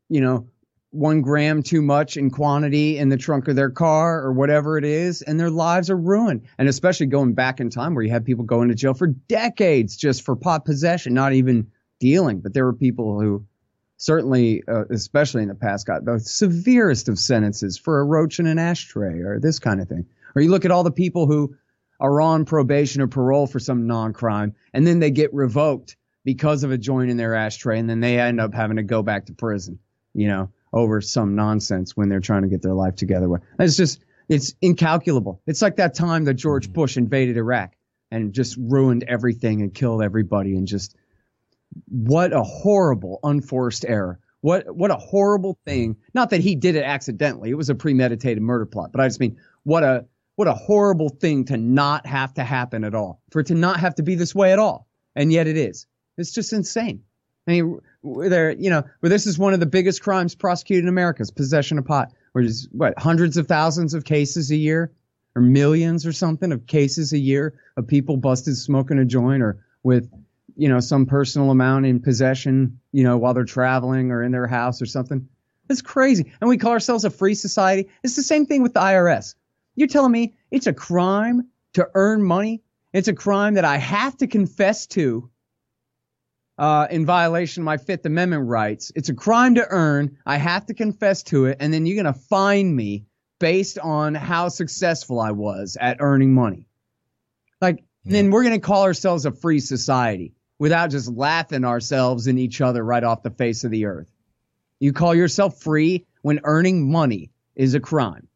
you 0.08 0.20
know, 0.20 0.48
one 0.94 1.22
gram 1.22 1.62
too 1.62 1.82
much 1.82 2.16
in 2.16 2.30
quantity 2.30 2.98
in 2.98 3.08
the 3.08 3.16
trunk 3.16 3.48
of 3.48 3.56
their 3.56 3.70
car 3.70 4.22
or 4.22 4.32
whatever 4.32 4.78
it 4.78 4.84
is, 4.84 5.22
and 5.22 5.38
their 5.38 5.50
lives 5.50 5.90
are 5.90 5.96
ruined. 5.96 6.42
And 6.56 6.68
especially 6.68 7.06
going 7.06 7.34
back 7.34 7.60
in 7.60 7.68
time 7.68 7.94
where 7.94 8.04
you 8.04 8.12
have 8.12 8.24
people 8.24 8.44
going 8.44 8.68
to 8.68 8.74
jail 8.74 8.94
for 8.94 9.08
decades 9.08 9.96
just 9.96 10.22
for 10.22 10.36
pot 10.36 10.64
possession, 10.64 11.12
not 11.12 11.32
even 11.32 11.70
dealing, 11.98 12.40
but 12.40 12.54
there 12.54 12.64
were 12.64 12.72
people 12.72 13.20
who 13.20 13.44
certainly, 13.96 14.62
uh, 14.68 14.84
especially 14.90 15.42
in 15.42 15.48
the 15.48 15.54
past, 15.54 15.86
got 15.86 16.04
the 16.04 16.20
severest 16.20 17.08
of 17.08 17.18
sentences 17.18 17.76
for 17.76 18.00
a 18.00 18.04
roach 18.04 18.38
in 18.38 18.46
an 18.46 18.58
ashtray 18.58 19.20
or 19.20 19.40
this 19.40 19.58
kind 19.58 19.80
of 19.80 19.88
thing. 19.88 20.06
Or 20.36 20.42
you 20.42 20.50
look 20.50 20.64
at 20.64 20.70
all 20.70 20.84
the 20.84 20.90
people 20.90 21.26
who 21.26 21.56
are 22.00 22.20
on 22.20 22.44
probation 22.44 23.00
or 23.02 23.08
parole 23.08 23.46
for 23.46 23.58
some 23.58 23.86
non-crime, 23.86 24.54
and 24.72 24.86
then 24.86 24.98
they 25.00 25.10
get 25.10 25.32
revoked 25.32 25.96
because 26.24 26.64
of 26.64 26.70
a 26.70 26.78
joint 26.78 27.10
in 27.10 27.16
their 27.16 27.34
ashtray, 27.34 27.78
and 27.78 27.88
then 27.88 28.00
they 28.00 28.18
end 28.18 28.40
up 28.40 28.54
having 28.54 28.76
to 28.76 28.82
go 28.82 29.02
back 29.02 29.26
to 29.26 29.32
prison, 29.32 29.78
you 30.12 30.26
know, 30.26 30.50
over 30.74 31.00
some 31.00 31.34
nonsense 31.34 31.96
when 31.96 32.08
they're 32.08 32.20
trying 32.20 32.42
to 32.42 32.48
get 32.48 32.60
their 32.60 32.74
life 32.74 32.96
together. 32.96 33.28
It's 33.58 33.76
just, 33.76 34.04
it's 34.28 34.54
incalculable. 34.60 35.40
It's 35.46 35.62
like 35.62 35.76
that 35.76 35.94
time 35.94 36.24
that 36.24 36.34
George 36.34 36.66
mm-hmm. 36.66 36.74
Bush 36.74 36.96
invaded 36.96 37.36
Iraq 37.36 37.74
and 38.10 38.32
just 38.32 38.56
ruined 38.58 39.04
everything 39.08 39.62
and 39.62 39.72
killed 39.72 40.02
everybody 40.02 40.56
and 40.56 40.66
just 40.66 40.96
what 41.88 42.32
a 42.32 42.42
horrible 42.42 43.20
unforced 43.22 43.84
error. 43.86 44.20
What 44.40 44.76
what 44.76 44.90
a 44.90 44.96
horrible 44.96 45.58
thing. 45.64 45.96
Not 46.12 46.30
that 46.30 46.40
he 46.40 46.54
did 46.54 46.76
it 46.76 46.84
accidentally. 46.84 47.50
It 47.50 47.56
was 47.56 47.70
a 47.70 47.74
premeditated 47.74 48.42
murder 48.42 48.66
plot, 48.66 48.92
but 48.92 49.00
I 49.00 49.08
just 49.08 49.18
mean 49.18 49.38
what 49.62 49.82
a 49.82 50.04
what 50.36 50.48
a 50.48 50.54
horrible 50.54 51.08
thing 51.08 51.46
to 51.46 51.56
not 51.56 52.06
have 52.06 52.34
to 52.34 52.44
happen 52.44 52.84
at 52.84 52.94
all. 52.94 53.22
For 53.30 53.40
it 53.40 53.46
to 53.46 53.54
not 53.54 53.80
have 53.80 53.94
to 53.96 54.02
be 54.02 54.16
this 54.16 54.34
way 54.34 54.52
at 54.52 54.58
all. 54.58 54.86
And 55.16 55.32
yet 55.32 55.46
it 55.46 55.56
is. 55.56 55.86
It's 56.18 56.32
just 56.32 56.52
insane. 56.52 57.02
I 57.46 57.52
mean, 57.52 57.80
there, 58.04 58.52
you 58.52 58.70
know, 58.70 58.84
where 59.00 59.10
this 59.10 59.26
is 59.26 59.38
one 59.38 59.54
of 59.54 59.60
the 59.60 59.66
biggest 59.66 60.02
crimes 60.02 60.34
prosecuted 60.34 60.84
in 60.84 60.88
America 60.88 61.22
is 61.22 61.30
possession 61.30 61.78
of 61.78 61.86
pot, 61.86 62.12
where 62.32 62.44
there's 62.44 62.68
what 62.72 62.98
hundreds 62.98 63.36
of 63.36 63.48
thousands 63.48 63.94
of 63.94 64.04
cases 64.04 64.50
a 64.50 64.56
year, 64.56 64.92
or 65.34 65.42
millions 65.42 66.06
or 66.06 66.12
something 66.12 66.52
of 66.52 66.66
cases 66.66 67.12
a 67.12 67.18
year 67.18 67.54
of 67.76 67.86
people 67.86 68.16
busted 68.16 68.56
smoking 68.56 68.98
a 68.98 69.04
joint 69.04 69.42
or 69.42 69.64
with, 69.82 70.08
you 70.56 70.68
know, 70.68 70.80
some 70.80 71.06
personal 71.06 71.50
amount 71.50 71.86
in 71.86 72.00
possession, 72.00 72.78
you 72.92 73.02
know, 73.02 73.16
while 73.18 73.34
they're 73.34 73.44
traveling 73.44 74.12
or 74.12 74.22
in 74.22 74.32
their 74.32 74.46
house 74.46 74.80
or 74.80 74.86
something. 74.86 75.28
It's 75.68 75.82
crazy. 75.82 76.32
And 76.40 76.48
we 76.48 76.58
call 76.58 76.72
ourselves 76.72 77.04
a 77.04 77.10
free 77.10 77.34
society. 77.34 77.88
It's 78.02 78.16
the 78.16 78.22
same 78.22 78.46
thing 78.46 78.62
with 78.62 78.74
the 78.74 78.80
IRS. 78.80 79.34
You're 79.74 79.88
telling 79.88 80.12
me 80.12 80.34
it's 80.50 80.66
a 80.66 80.72
crime 80.72 81.48
to 81.72 81.88
earn 81.94 82.22
money? 82.22 82.62
It's 82.92 83.08
a 83.08 83.12
crime 83.12 83.54
that 83.54 83.64
I 83.64 83.78
have 83.78 84.16
to 84.18 84.26
confess 84.26 84.86
to 84.88 85.30
uh, 86.58 86.86
in 86.90 87.04
violation 87.04 87.62
of 87.62 87.64
my 87.64 87.76
Fifth 87.76 88.06
Amendment 88.06 88.46
rights. 88.46 88.92
It's 88.94 89.08
a 89.08 89.14
crime 89.14 89.56
to 89.56 89.66
earn. 89.68 90.18
I 90.24 90.36
have 90.36 90.66
to 90.66 90.74
confess 90.74 91.22
to 91.24 91.46
it, 91.46 91.58
and 91.60 91.72
then 91.72 91.86
you're 91.86 92.02
going 92.02 92.12
to 92.12 92.20
fine 92.20 92.74
me 92.74 93.04
based 93.40 93.78
on 93.78 94.14
how 94.14 94.48
successful 94.48 95.20
I 95.20 95.32
was 95.32 95.76
at 95.80 95.98
earning 96.00 96.32
money. 96.32 96.68
Like, 97.60 97.84
yeah. 98.04 98.12
then 98.12 98.30
we're 98.30 98.44
going 98.44 98.54
to 98.54 98.66
call 98.66 98.84
ourselves 98.84 99.26
a 99.26 99.32
free 99.32 99.60
society 99.60 100.34
without 100.58 100.90
just 100.90 101.08
laughing 101.08 101.64
ourselves 101.64 102.26
and 102.26 102.38
each 102.38 102.60
other 102.60 102.82
right 102.82 103.02
off 103.02 103.22
the 103.22 103.30
face 103.30 103.64
of 103.64 103.70
the 103.70 103.86
earth. 103.86 104.10
You 104.78 104.92
call 104.92 105.14
yourself 105.14 105.60
free 105.60 106.06
when 106.22 106.40
earning 106.44 106.90
money 106.90 107.30
is 107.54 107.74
a 107.74 107.80
crime. 107.80 108.28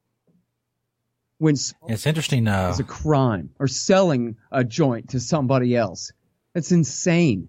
When 1.39 1.55
it's 1.55 2.07
interesting, 2.07 2.49
uh, 2.49 2.69
it's 2.71 2.81
a 2.81 2.85
crime 2.85 3.51
or 3.61 3.69
selling 3.69 4.37
a 4.51 4.65
joint 4.65 5.11
to 5.11 5.21
somebody 5.21 5.77
else. 5.77 6.13
It's 6.55 6.73
insane. 6.73 7.49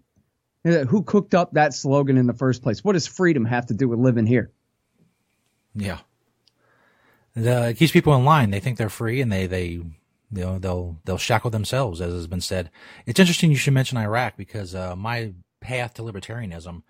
Who 0.64 1.04
cooked 1.04 1.34
up 1.34 1.54
that 1.54 1.74
slogan 1.74 2.18
in 2.18 2.28
the 2.28 2.34
first 2.34 2.62
place? 2.62 2.84
What 2.84 2.94
does 2.94 3.08
freedom 3.08 3.46
have 3.46 3.68
to 3.68 3.74
do 3.74 3.88
with 3.88 4.00
living 4.00 4.26
here? 4.26 4.52
Yeah. 5.74 6.00
it 7.36 7.78
keeps 7.78 7.94
people 7.94 8.14
in 8.16 8.26
line. 8.26 8.52
They 8.52 8.60
think 8.60 8.78
they're 8.78 8.90
free 8.90 9.22
and 9.22 9.32
they, 9.32 9.48
they, 9.48 9.68
you 9.68 9.94
know, 10.32 10.60
they'll, 10.60 10.98
they'll 11.06 11.18
shackle 11.18 11.50
themselves, 11.50 12.02
as 12.02 12.12
has 12.12 12.28
been 12.28 12.42
said. 12.42 12.72
It's 13.06 13.20
interesting 13.20 13.52
you 13.52 13.58
should 13.58 13.74
mention 13.74 13.98
Iraq 13.98 14.36
because, 14.36 14.76
uh, 14.76 14.96
my 14.98 15.34
path 15.62 15.94
to 15.94 16.02
libertarianism, 16.02 16.84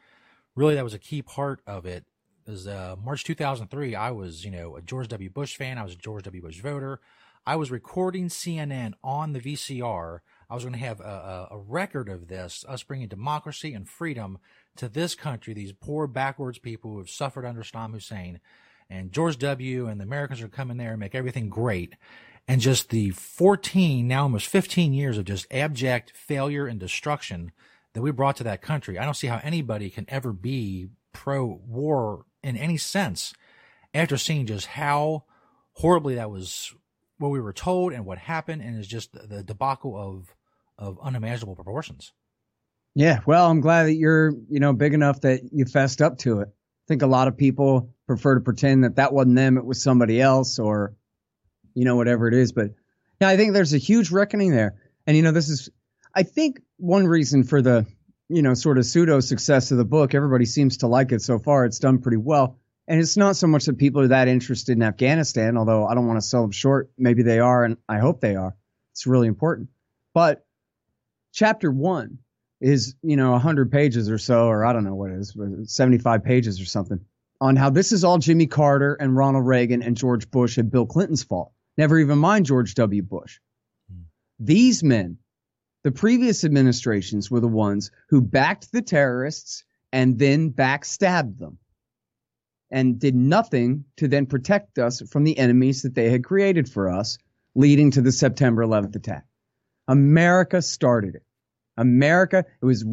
really 0.55 0.75
that 0.75 0.83
was 0.83 0.95
a 0.95 0.99
key 0.99 1.21
part 1.21 1.61
of 1.67 1.85
it. 1.85 2.05
Is 2.47 2.67
uh, 2.67 2.95
March 3.03 3.23
2003, 3.25 3.93
I 3.93 4.09
was, 4.09 4.43
you 4.43 4.49
know, 4.49 4.75
a 4.75 4.81
George 4.81 5.07
W. 5.09 5.29
Bush 5.29 5.55
fan. 5.55 5.77
I 5.77 5.83
was 5.83 5.93
a 5.93 5.97
George 5.97 6.23
W. 6.23 6.41
Bush 6.41 6.59
voter. 6.61 6.99
I 7.45 7.55
was 7.55 7.69
recording 7.69 8.27
CNN 8.29 8.93
on 9.03 9.33
the 9.33 9.39
VCR 9.39 10.19
I 10.49 10.55
was 10.55 10.63
going 10.63 10.73
to 10.73 10.79
have 10.79 10.99
a, 10.99 11.49
a, 11.51 11.57
record 11.59 12.09
of 12.09 12.27
this, 12.27 12.65
us 12.67 12.81
bringing 12.81 13.07
democracy 13.07 13.73
and 13.73 13.87
freedom 13.87 14.39
to 14.77 14.89
this 14.89 15.13
country, 15.13 15.53
these 15.53 15.73
poor 15.73 16.07
backwards 16.07 16.57
people 16.57 16.91
who 16.91 16.97
have 16.97 17.09
suffered 17.09 17.45
under 17.45 17.61
Saddam 17.61 17.93
Hussein. 17.93 18.39
And 18.89 19.11
George 19.11 19.37
W. 19.37 19.87
and 19.87 19.99
the 19.99 20.05
Americans 20.05 20.41
are 20.41 20.47
coming 20.47 20.77
there 20.77 20.91
and 20.91 20.99
make 20.99 21.13
everything 21.13 21.49
great. 21.49 21.95
And 22.47 22.59
just 22.59 22.89
the 22.89 23.11
14, 23.11 24.07
now 24.07 24.23
almost 24.23 24.47
15 24.47 24.91
years 24.91 25.19
of 25.19 25.25
just 25.25 25.45
abject 25.51 26.13
failure 26.15 26.65
and 26.65 26.79
destruction 26.79 27.51
that 27.93 28.01
we 28.01 28.11
brought 28.11 28.37
to 28.37 28.43
that 28.45 28.63
country. 28.63 28.97
I 28.97 29.05
don't 29.05 29.13
see 29.13 29.27
how 29.27 29.39
anybody 29.43 29.91
can 29.91 30.05
ever 30.07 30.33
be 30.33 30.89
pro 31.13 31.45
war 31.45 32.25
in 32.43 32.57
any 32.57 32.77
sense 32.77 33.33
after 33.93 34.17
seeing 34.17 34.47
just 34.47 34.65
how 34.65 35.25
horribly 35.73 36.15
that 36.15 36.31
was 36.31 36.73
what 37.19 37.29
we 37.29 37.39
were 37.39 37.53
told 37.53 37.93
and 37.93 38.05
what 38.05 38.17
happened 38.17 38.61
and 38.63 38.79
is 38.79 38.87
just 38.87 39.13
the 39.13 39.43
debacle 39.43 39.95
of 39.95 40.33
of 40.79 40.97
unimaginable 41.03 41.55
proportions. 41.55 42.13
Yeah, 42.95 43.19
well, 43.27 43.49
I'm 43.49 43.61
glad 43.61 43.83
that 43.83 43.93
you're, 43.93 44.33
you 44.49 44.59
know, 44.59 44.73
big 44.73 44.93
enough 44.93 45.21
that 45.21 45.41
you 45.51 45.65
fessed 45.65 46.01
up 46.01 46.17
to 46.19 46.39
it. 46.39 46.47
I 46.47 46.85
think 46.87 47.03
a 47.03 47.07
lot 47.07 47.27
of 47.27 47.37
people 47.37 47.93
prefer 48.07 48.35
to 48.35 48.41
pretend 48.41 48.83
that 48.83 48.95
that 48.95 49.13
wasn't 49.13 49.35
them, 49.35 49.57
it 49.57 49.65
was 49.65 49.81
somebody 49.81 50.19
else, 50.19 50.57
or, 50.57 50.95
you 51.75 51.85
know, 51.85 51.95
whatever 51.95 52.27
it 52.27 52.33
is. 52.33 52.51
But 52.51 52.71
yeah, 53.21 53.29
I 53.29 53.37
think 53.37 53.53
there's 53.53 53.75
a 53.75 53.77
huge 53.77 54.09
reckoning 54.09 54.51
there. 54.51 54.81
And, 55.05 55.15
you 55.15 55.21
know, 55.21 55.31
this 55.31 55.49
is, 55.49 55.69
I 56.15 56.23
think 56.23 56.61
one 56.77 57.05
reason 57.05 57.43
for 57.43 57.61
the, 57.61 57.85
you 58.27 58.41
know, 58.41 58.55
sort 58.55 58.79
of 58.79 58.85
pseudo 58.85 59.19
success 59.19 59.71
of 59.71 59.77
the 59.77 59.85
book, 59.85 60.15
everybody 60.15 60.45
seems 60.45 60.77
to 60.77 60.87
like 60.87 61.11
it 61.11 61.21
so 61.21 61.37
far. 61.37 61.65
It's 61.65 61.79
done 61.79 61.99
pretty 61.99 62.17
well. 62.17 62.57
And 62.87 62.99
it's 62.99 63.17
not 63.17 63.35
so 63.35 63.45
much 63.45 63.65
that 63.65 63.77
people 63.77 64.01
are 64.01 64.07
that 64.07 64.27
interested 64.27 64.71
in 64.71 64.81
Afghanistan, 64.81 65.57
although 65.57 65.85
I 65.85 65.93
don't 65.93 66.07
want 66.07 66.19
to 66.19 66.27
sell 66.27 66.41
them 66.41 66.51
short. 66.51 66.89
Maybe 66.97 67.21
they 67.21 67.39
are, 67.39 67.63
and 67.63 67.77
I 67.87 67.99
hope 67.99 68.19
they 68.19 68.35
are. 68.35 68.55
It's 68.93 69.05
really 69.05 69.27
important. 69.27 69.69
But 70.15 70.43
chapter 71.39 71.71
one 71.71 72.17
is, 72.59 72.95
you 73.01 73.15
know, 73.15 73.31
100 73.31 73.71
pages 73.71 74.09
or 74.09 74.17
so, 74.17 74.47
or 74.47 74.65
I 74.65 74.73
don't 74.73 74.83
know 74.83 74.95
what 74.95 75.11
it 75.11 75.19
is, 75.19 75.33
75 75.73 76.21
pages 76.21 76.59
or 76.59 76.65
something, 76.65 76.99
on 77.39 77.55
how 77.55 77.69
this 77.69 77.93
is 77.93 78.03
all 78.03 78.17
Jimmy 78.17 78.45
Carter 78.45 78.95
and 78.95 79.15
Ronald 79.15 79.47
Reagan 79.47 79.81
and 79.81 79.95
George 79.95 80.29
Bush 80.29 80.57
and 80.57 80.69
Bill 80.69 80.85
Clinton's 80.85 81.23
fault. 81.23 81.53
Never 81.77 81.97
even 81.97 82.19
mind 82.19 82.45
George 82.45 82.75
W. 82.75 83.01
Bush. 83.01 83.39
Hmm. 83.89 84.01
These 84.37 84.83
men, 84.83 85.17
the 85.85 85.93
previous 85.93 86.43
administrations 86.43 87.31
were 87.31 87.39
the 87.39 87.47
ones 87.47 87.89
who 88.09 88.21
backed 88.21 88.73
the 88.73 88.81
terrorists 88.81 89.63
and 89.93 90.19
then 90.19 90.51
backstabbed 90.51 91.39
them 91.39 91.57
and 92.69 92.99
did 92.99 93.15
nothing 93.15 93.85
to 93.95 94.09
then 94.09 94.25
protect 94.25 94.77
us 94.77 95.01
from 95.09 95.23
the 95.23 95.37
enemies 95.37 95.83
that 95.83 95.95
they 95.95 96.09
had 96.09 96.25
created 96.25 96.67
for 96.67 96.89
us, 96.89 97.17
leading 97.55 97.91
to 97.91 98.01
the 98.01 98.11
September 98.11 98.61
11th 98.61 98.97
attack. 98.97 99.25
America 99.87 100.61
started 100.61 101.15
it. 101.15 101.23
America, 101.79 102.45
it 102.61 102.65
was 102.65 102.83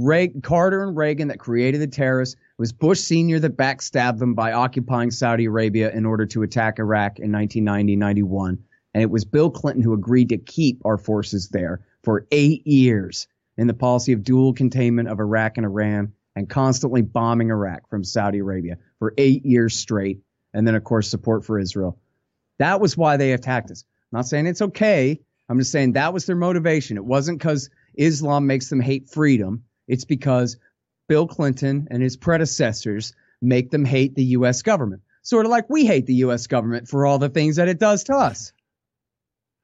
Carter 0.43 0.83
and 0.85 0.97
Reagan 0.97 1.29
that 1.29 1.39
created 1.39 1.81
the 1.81 1.89
terrorists. 1.89 2.37
It 2.37 2.59
was 2.59 2.73
Bush 2.73 3.01
Sr. 3.01 3.41
that 3.41 3.57
backstabbed 3.57 4.19
them 4.19 4.35
by 4.35 4.53
occupying 4.53 5.11
Saudi 5.11 5.47
Arabia 5.47 5.91
in 5.91 6.07
order 6.07 6.25
to 6.27 6.43
attack 6.43 6.79
Iraq 6.79 7.19
in 7.19 7.33
1990 7.33 7.97
91. 7.97 8.59
And 8.95 9.03
it 9.03 9.11
was 9.11 9.25
Bill 9.25 9.51
Clinton 9.51 9.83
who 9.83 9.93
agreed 9.93 10.31
to 10.31 10.39
keep 10.39 10.81
our 10.87 10.97
forces 10.97 11.49
there 11.49 11.85
for 12.05 12.27
eight 12.31 12.65
years 12.67 13.27
in 13.59 13.67
the 13.67 13.75
policy 13.75 14.13
of 14.13 14.23
dual 14.23 14.53
containment 14.55 15.09
of 15.09 15.19
Iraq 15.19 15.57
and 15.57 15.67
Iran 15.67 16.13
and 16.37 16.49
constantly 16.49 17.03
bombing 17.03 17.51
Iraq 17.51 17.91
from 17.91 18.05
Saudi 18.05 18.39
Arabia 18.39 18.79
for 19.01 19.15
eight 19.19 19.45
years 19.45 19.77
straight. 19.77 20.21
And 20.55 20.67
then, 20.67 20.77
of 20.77 20.85
course, 20.85 21.11
support 21.11 21.45
for 21.45 21.59
Israel. 21.59 21.99
That 22.59 22.81
was 22.81 22.97
why 22.97 23.17
they 23.17 23.33
attacked 23.33 23.71
us. 23.71 23.85
I'm 24.13 24.19
not 24.19 24.27
saying 24.27 24.47
it's 24.47 24.63
okay. 24.63 25.21
I'm 25.49 25.59
just 25.59 25.73
saying 25.73 25.93
that 25.93 26.13
was 26.13 26.27
their 26.27 26.37
motivation. 26.37 26.97
It 26.97 27.05
wasn't 27.05 27.39
because 27.39 27.71
Islam 27.95 28.47
makes 28.47 28.69
them 28.69 28.81
hate 28.81 29.09
freedom. 29.09 29.65
It's 29.87 30.05
because 30.05 30.59
Bill 31.09 31.27
Clinton 31.27 31.89
and 31.91 32.03
his 32.03 32.17
predecessors 32.17 33.15
make 33.41 33.71
them 33.71 33.85
hate 33.85 34.15
the 34.15 34.25
U.S. 34.25 34.63
government. 34.63 35.03
Sort 35.23 35.47
of 35.47 35.51
like 35.51 35.71
we 35.71 35.87
hate 35.87 36.07
the 36.07 36.15
U.S. 36.15 36.47
government 36.47 36.89
for 36.89 37.07
all 37.07 37.19
the 37.19 37.29
things 37.29 37.57
that 37.57 37.69
it 37.69 37.79
does 37.79 38.05
to 38.05 38.15
us. 38.15 38.53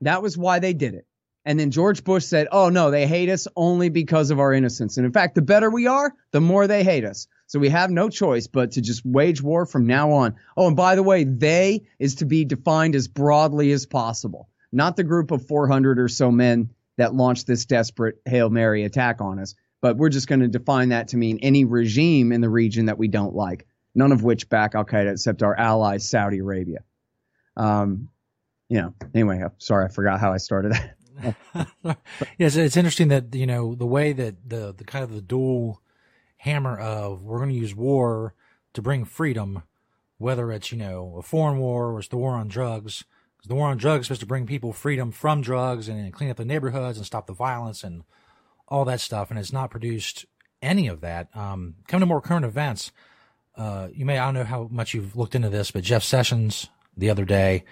That 0.00 0.22
was 0.22 0.38
why 0.38 0.58
they 0.58 0.72
did 0.72 0.94
it. 0.94 1.06
And 1.44 1.58
then 1.58 1.72
George 1.72 2.04
Bush 2.04 2.24
said, 2.24 2.46
oh 2.52 2.68
no, 2.68 2.92
they 2.92 3.06
hate 3.06 3.28
us 3.28 3.48
only 3.56 3.88
because 3.88 4.30
of 4.30 4.38
our 4.38 4.52
innocence. 4.52 4.96
And 4.96 5.06
in 5.06 5.12
fact, 5.12 5.34
the 5.34 5.42
better 5.42 5.70
we 5.70 5.88
are, 5.88 6.14
the 6.30 6.40
more 6.40 6.68
they 6.68 6.84
hate 6.84 7.04
us. 7.04 7.26
So 7.48 7.58
we 7.58 7.68
have 7.70 7.90
no 7.90 8.08
choice 8.08 8.46
but 8.46 8.72
to 8.72 8.80
just 8.80 9.04
wage 9.04 9.42
war 9.42 9.66
from 9.66 9.86
now 9.86 10.12
on. 10.12 10.36
Oh, 10.56 10.68
and 10.68 10.76
by 10.76 10.94
the 10.94 11.02
way, 11.02 11.24
they 11.24 11.82
is 11.98 12.16
to 12.16 12.26
be 12.26 12.44
defined 12.44 12.94
as 12.94 13.08
broadly 13.08 13.72
as 13.72 13.86
possible 13.86 14.48
not 14.72 14.96
the 14.96 15.04
group 15.04 15.30
of 15.30 15.46
400 15.46 15.98
or 15.98 16.08
so 16.08 16.30
men 16.30 16.70
that 16.96 17.14
launched 17.14 17.46
this 17.46 17.64
desperate 17.64 18.20
Hail 18.24 18.50
Mary 18.50 18.84
attack 18.84 19.20
on 19.20 19.38
us, 19.38 19.54
but 19.80 19.96
we're 19.96 20.08
just 20.08 20.28
going 20.28 20.40
to 20.40 20.48
define 20.48 20.90
that 20.90 21.08
to 21.08 21.16
mean 21.16 21.38
any 21.42 21.64
regime 21.64 22.32
in 22.32 22.40
the 22.40 22.48
region 22.48 22.86
that 22.86 22.98
we 22.98 23.08
don't 23.08 23.34
like, 23.34 23.66
none 23.94 24.12
of 24.12 24.22
which 24.22 24.48
back 24.48 24.74
Al 24.74 24.84
Qaeda 24.84 25.12
except 25.12 25.42
our 25.42 25.56
ally, 25.56 25.98
Saudi 25.98 26.38
Arabia. 26.38 26.84
Um, 27.56 28.08
you 28.68 28.80
know, 28.80 28.94
anyway, 29.14 29.42
sorry, 29.58 29.84
I 29.84 29.88
forgot 29.88 30.20
how 30.20 30.32
I 30.32 30.38
started 30.38 30.72
that. 30.72 31.98
yes, 32.38 32.56
it's 32.56 32.76
interesting 32.76 33.08
that, 33.08 33.34
you 33.34 33.46
know, 33.46 33.74
the 33.74 33.86
way 33.86 34.12
that 34.12 34.48
the, 34.48 34.72
the 34.72 34.84
kind 34.84 35.04
of 35.04 35.12
the 35.12 35.20
dual 35.20 35.82
hammer 36.42 36.76
of 36.76 37.22
we're 37.22 37.38
going 37.38 37.50
to 37.50 37.54
use 37.54 37.74
war 37.74 38.34
to 38.72 38.82
bring 38.82 39.04
freedom, 39.04 39.62
whether 40.18 40.50
it's 40.50 40.72
you 40.72 40.78
know 40.78 41.14
a 41.18 41.22
foreign 41.22 41.58
war 41.58 41.92
or 41.92 42.00
it's 42.00 42.08
the 42.08 42.16
war 42.16 42.32
on 42.32 42.48
drugs. 42.48 43.04
'Cause 43.42 43.48
the 43.48 43.54
war 43.56 43.68
on 43.68 43.76
drugs 43.76 44.02
is 44.02 44.06
supposed 44.06 44.20
to 44.20 44.26
bring 44.26 44.46
people 44.46 44.72
freedom 44.72 45.10
from 45.10 45.42
drugs 45.42 45.88
and 45.88 46.12
clean 46.12 46.30
up 46.30 46.36
the 46.36 46.44
neighborhoods 46.44 46.96
and 46.96 47.04
stop 47.04 47.26
the 47.26 47.32
violence 47.32 47.82
and 47.82 48.04
all 48.68 48.84
that 48.84 49.00
stuff, 49.00 49.30
and 49.30 49.38
it's 49.38 49.52
not 49.52 49.70
produced 49.70 50.26
any 50.62 50.86
of 50.86 51.00
that. 51.00 51.28
Um, 51.36 51.74
come 51.88 51.98
to 52.00 52.06
more 52.06 52.20
current 52.20 52.44
events. 52.44 52.92
Uh, 53.56 53.88
you 53.92 54.04
may 54.06 54.16
I 54.18 54.26
don't 54.26 54.34
know 54.34 54.44
how 54.44 54.68
much 54.70 54.94
you've 54.94 55.16
looked 55.16 55.34
into 55.34 55.48
this, 55.50 55.72
but 55.72 55.82
Jeff 55.82 56.04
Sessions 56.04 56.68
the 56.96 57.10
other 57.10 57.24
day 57.24 57.64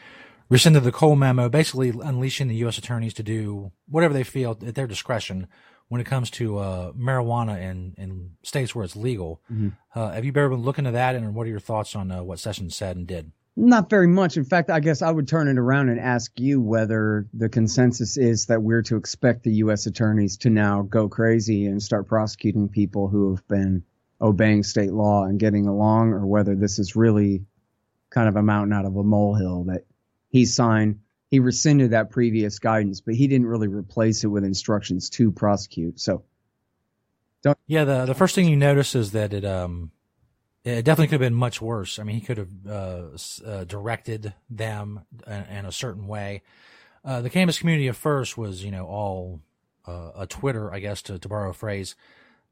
rescinded 0.48 0.82
the 0.82 0.90
Cole 0.90 1.14
memo, 1.14 1.48
basically 1.48 1.90
unleashing 1.90 2.48
the 2.48 2.56
U.S. 2.56 2.76
attorneys 2.76 3.14
to 3.14 3.22
do 3.22 3.70
whatever 3.88 4.12
they 4.12 4.24
feel 4.24 4.58
at 4.66 4.74
their 4.74 4.88
discretion 4.88 5.46
when 5.86 6.00
it 6.00 6.04
comes 6.04 6.30
to 6.30 6.58
uh, 6.58 6.92
marijuana 6.92 7.60
in, 7.60 7.94
in 7.96 8.32
states 8.42 8.74
where 8.74 8.84
it's 8.84 8.96
legal. 8.96 9.40
Mhm. 9.50 9.76
Uh, 9.94 10.10
have 10.10 10.24
you 10.24 10.30
ever 10.34 10.48
been 10.50 10.62
looking 10.62 10.86
at 10.86 10.92
that, 10.94 11.14
and 11.14 11.32
what 11.34 11.46
are 11.46 11.50
your 11.50 11.60
thoughts 11.60 11.94
on 11.94 12.10
uh, 12.10 12.22
what 12.24 12.40
Sessions 12.40 12.74
said 12.74 12.96
and 12.96 13.06
did? 13.06 13.30
Not 13.56 13.90
very 13.90 14.06
much. 14.06 14.36
In 14.36 14.44
fact, 14.44 14.70
I 14.70 14.80
guess 14.80 15.02
I 15.02 15.10
would 15.10 15.28
turn 15.28 15.48
it 15.48 15.58
around 15.58 15.88
and 15.88 16.00
ask 16.00 16.38
you 16.38 16.60
whether 16.60 17.26
the 17.34 17.48
consensus 17.48 18.16
is 18.16 18.46
that 18.46 18.62
we're 18.62 18.82
to 18.82 18.96
expect 18.96 19.42
the 19.42 19.54
U.S. 19.54 19.86
attorneys 19.86 20.36
to 20.38 20.50
now 20.50 20.82
go 20.82 21.08
crazy 21.08 21.66
and 21.66 21.82
start 21.82 22.06
prosecuting 22.06 22.68
people 22.68 23.08
who 23.08 23.34
have 23.34 23.46
been 23.48 23.82
obeying 24.20 24.62
state 24.62 24.92
law 24.92 25.24
and 25.24 25.40
getting 25.40 25.66
along, 25.66 26.12
or 26.12 26.26
whether 26.26 26.54
this 26.54 26.78
is 26.78 26.94
really 26.94 27.44
kind 28.10 28.28
of 28.28 28.36
a 28.36 28.42
mountain 28.42 28.72
out 28.72 28.84
of 28.84 28.96
a 28.96 29.02
molehill 29.02 29.64
that 29.64 29.84
he 30.28 30.44
signed. 30.44 31.00
He 31.30 31.38
rescinded 31.38 31.92
that 31.92 32.10
previous 32.10 32.58
guidance, 32.58 33.00
but 33.00 33.14
he 33.14 33.28
didn't 33.28 33.46
really 33.46 33.68
replace 33.68 34.24
it 34.24 34.28
with 34.28 34.44
instructions 34.44 35.10
to 35.10 35.30
prosecute. 35.30 36.00
So 36.00 36.24
Yeah, 37.66 37.84
the 37.84 38.04
the 38.06 38.14
first 38.14 38.34
thing 38.34 38.48
you 38.48 38.56
notice 38.56 38.94
is 38.94 39.12
that 39.12 39.32
it 39.32 39.44
um 39.44 39.90
it 40.64 40.84
definitely 40.84 41.06
could 41.06 41.20
have 41.20 41.30
been 41.30 41.34
much 41.34 41.62
worse. 41.62 41.98
I 41.98 42.02
mean, 42.02 42.16
he 42.16 42.20
could 42.20 42.38
have 42.38 42.48
uh, 42.68 43.02
uh, 43.46 43.64
directed 43.64 44.34
them 44.48 45.00
in, 45.26 45.44
in 45.44 45.66
a 45.66 45.72
certain 45.72 46.06
way. 46.06 46.42
Uh, 47.04 47.22
the 47.22 47.30
cannabis 47.30 47.58
community 47.58 47.88
at 47.88 47.96
first 47.96 48.36
was, 48.36 48.62
you 48.62 48.70
know, 48.70 48.86
all 48.86 49.40
uh, 49.86 50.10
a 50.16 50.26
Twitter, 50.26 50.72
I 50.72 50.80
guess, 50.80 51.00
to, 51.02 51.18
to 51.18 51.28
borrow 51.28 51.50
a 51.50 51.54
phrase, 51.54 51.96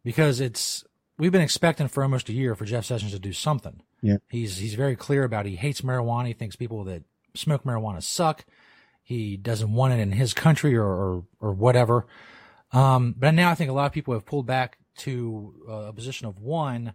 because 0.04 0.40
it's 0.40 0.84
we've 1.18 1.32
been 1.32 1.42
expecting 1.42 1.88
for 1.88 2.02
almost 2.02 2.30
a 2.30 2.32
year 2.32 2.54
for 2.54 2.64
Jeff 2.64 2.86
Sessions 2.86 3.12
to 3.12 3.18
do 3.18 3.32
something. 3.32 3.82
Yeah. 4.00 4.16
He's 4.28 4.56
he's 4.56 4.74
very 4.74 4.96
clear 4.96 5.24
about 5.24 5.44
he 5.44 5.56
hates 5.56 5.82
marijuana. 5.82 6.28
He 6.28 6.32
thinks 6.32 6.56
people 6.56 6.84
that 6.84 7.02
smoke 7.34 7.64
marijuana 7.64 8.02
suck. 8.02 8.46
He 9.02 9.36
doesn't 9.36 9.72
want 9.72 9.92
it 9.92 10.00
in 10.00 10.12
his 10.12 10.32
country 10.32 10.74
or 10.76 10.86
or, 10.86 11.24
or 11.40 11.52
whatever. 11.52 12.06
Um, 12.72 13.14
but 13.18 13.32
now 13.32 13.50
I 13.50 13.54
think 13.54 13.70
a 13.70 13.74
lot 13.74 13.86
of 13.86 13.92
people 13.92 14.14
have 14.14 14.24
pulled 14.24 14.46
back 14.46 14.78
to 14.98 15.54
uh, 15.68 15.72
a 15.72 15.92
position 15.92 16.26
of 16.26 16.40
one. 16.40 16.94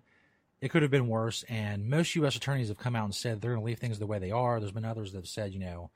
It 0.64 0.72
could 0.72 0.82
have 0.82 0.91
been 0.91 1.09
worse, 1.09 1.43
and 1.49 1.89
most 1.89 2.16
U.S. 2.16 2.38
attorneys 2.38 2.70
have 2.70 2.78
come 2.78 2.95
out 2.95 3.03
and 3.03 3.14
said 3.14 3.41
they're 3.41 3.51
going 3.51 3.61
to 3.61 3.66
leave 3.66 3.80
things 3.80 3.99
the 3.99 4.07
way 4.07 4.20
they 4.20 4.32
are. 4.32 4.61
There's 4.61 4.72
been 4.72 4.86
others 4.86 5.11
that 5.11 5.18
have 5.18 5.28
said, 5.28 5.53
you 5.53 5.59
know, 5.59 5.91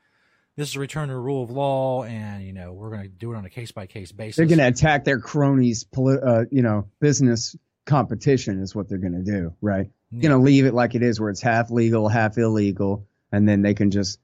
this 0.58 0.68
is 0.68 0.76
a 0.76 0.82
return 0.82 1.08
to 1.08 1.14
the 1.14 1.20
rule 1.22 1.42
of 1.42 1.50
law, 1.50 2.04
and 2.04 2.44
you 2.44 2.52
know 2.52 2.74
we're 2.74 2.90
going 2.90 3.04
to 3.04 3.08
do 3.08 3.32
it 3.32 3.38
on 3.38 3.46
a 3.46 3.50
case 3.50 3.72
by 3.72 3.86
case 3.86 4.12
basis. 4.12 4.36
they're 4.36 4.46
going 4.46 4.60
to 4.60 4.68
attack 4.68 5.06
their 5.06 5.22
cronies, 5.22 5.86
uh, 5.98 6.44
you 6.52 6.64
know, 6.64 6.90
business 7.00 7.56
competition 7.86 8.62
is 8.62 8.76
what 8.76 8.90
they're 8.90 8.98
going 8.98 9.14
to 9.14 9.24
do, 9.24 9.54
right? 9.62 9.90
Going 10.12 10.32
to 10.34 10.38
leave 10.38 10.66
it 10.66 10.74
like 10.74 10.96
it 10.96 11.02
is, 11.02 11.18
where 11.18 11.30
it's 11.30 11.42
half 11.42 11.72
legal, 11.72 12.10
half 12.10 12.38
illegal, 12.38 13.08
and 13.32 13.48
then 13.48 13.62
they 13.62 13.74
can 13.74 13.90
just, 13.90 14.20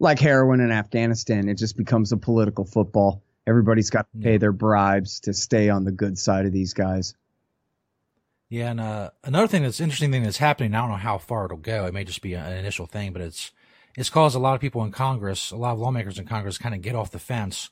like 0.00 0.18
heroin 0.18 0.58
in 0.58 0.72
Afghanistan, 0.72 1.48
it 1.48 1.56
just 1.56 1.76
becomes 1.76 2.10
a 2.10 2.16
political 2.16 2.64
football. 2.64 3.22
Everybody's 3.46 3.90
got 3.90 4.08
to 4.12 4.18
pay 4.18 4.38
their 4.38 4.50
bribes 4.50 5.20
to 5.20 5.32
stay 5.32 5.68
on 5.68 5.84
the 5.84 5.92
good 5.92 6.18
side 6.18 6.46
of 6.46 6.52
these 6.52 6.74
guys. 6.74 7.14
Yeah, 8.48 8.70
and 8.70 8.80
uh, 8.80 9.10
another 9.24 9.48
thing 9.48 9.62
that's 9.62 9.80
interesting 9.80 10.10
thing 10.10 10.22
that's 10.22 10.38
happening. 10.38 10.74
I 10.74 10.80
don't 10.80 10.90
know 10.90 10.96
how 10.96 11.18
far 11.18 11.46
it'll 11.46 11.56
go. 11.56 11.86
It 11.86 11.94
may 11.94 12.04
just 12.04 12.22
be 12.22 12.34
an 12.34 12.52
initial 12.52 12.86
thing, 12.86 13.12
but 13.12 13.22
it's 13.22 13.52
it's 13.96 14.10
caused 14.10 14.36
a 14.36 14.40
lot 14.40 14.54
of 14.54 14.60
people 14.60 14.84
in 14.84 14.90
Congress, 14.90 15.50
a 15.50 15.56
lot 15.56 15.72
of 15.72 15.78
lawmakers 15.78 16.18
in 16.18 16.26
Congress, 16.26 16.58
kind 16.58 16.74
of 16.74 16.82
get 16.82 16.94
off 16.94 17.10
the 17.10 17.18
fence 17.18 17.70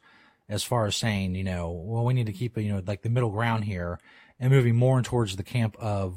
as 0.48 0.62
far 0.62 0.86
as 0.86 0.96
saying, 0.96 1.34
you 1.34 1.44
know, 1.44 1.70
well, 1.70 2.04
we 2.04 2.14
need 2.14 2.26
to 2.26 2.32
keep 2.32 2.56
you 2.56 2.72
know 2.72 2.82
like 2.86 3.02
the 3.02 3.10
middle 3.10 3.30
ground 3.30 3.64
here 3.64 3.98
and 4.40 4.50
moving 4.50 4.74
more 4.74 5.00
towards 5.02 5.36
the 5.36 5.42
camp 5.42 5.76
of 5.78 6.16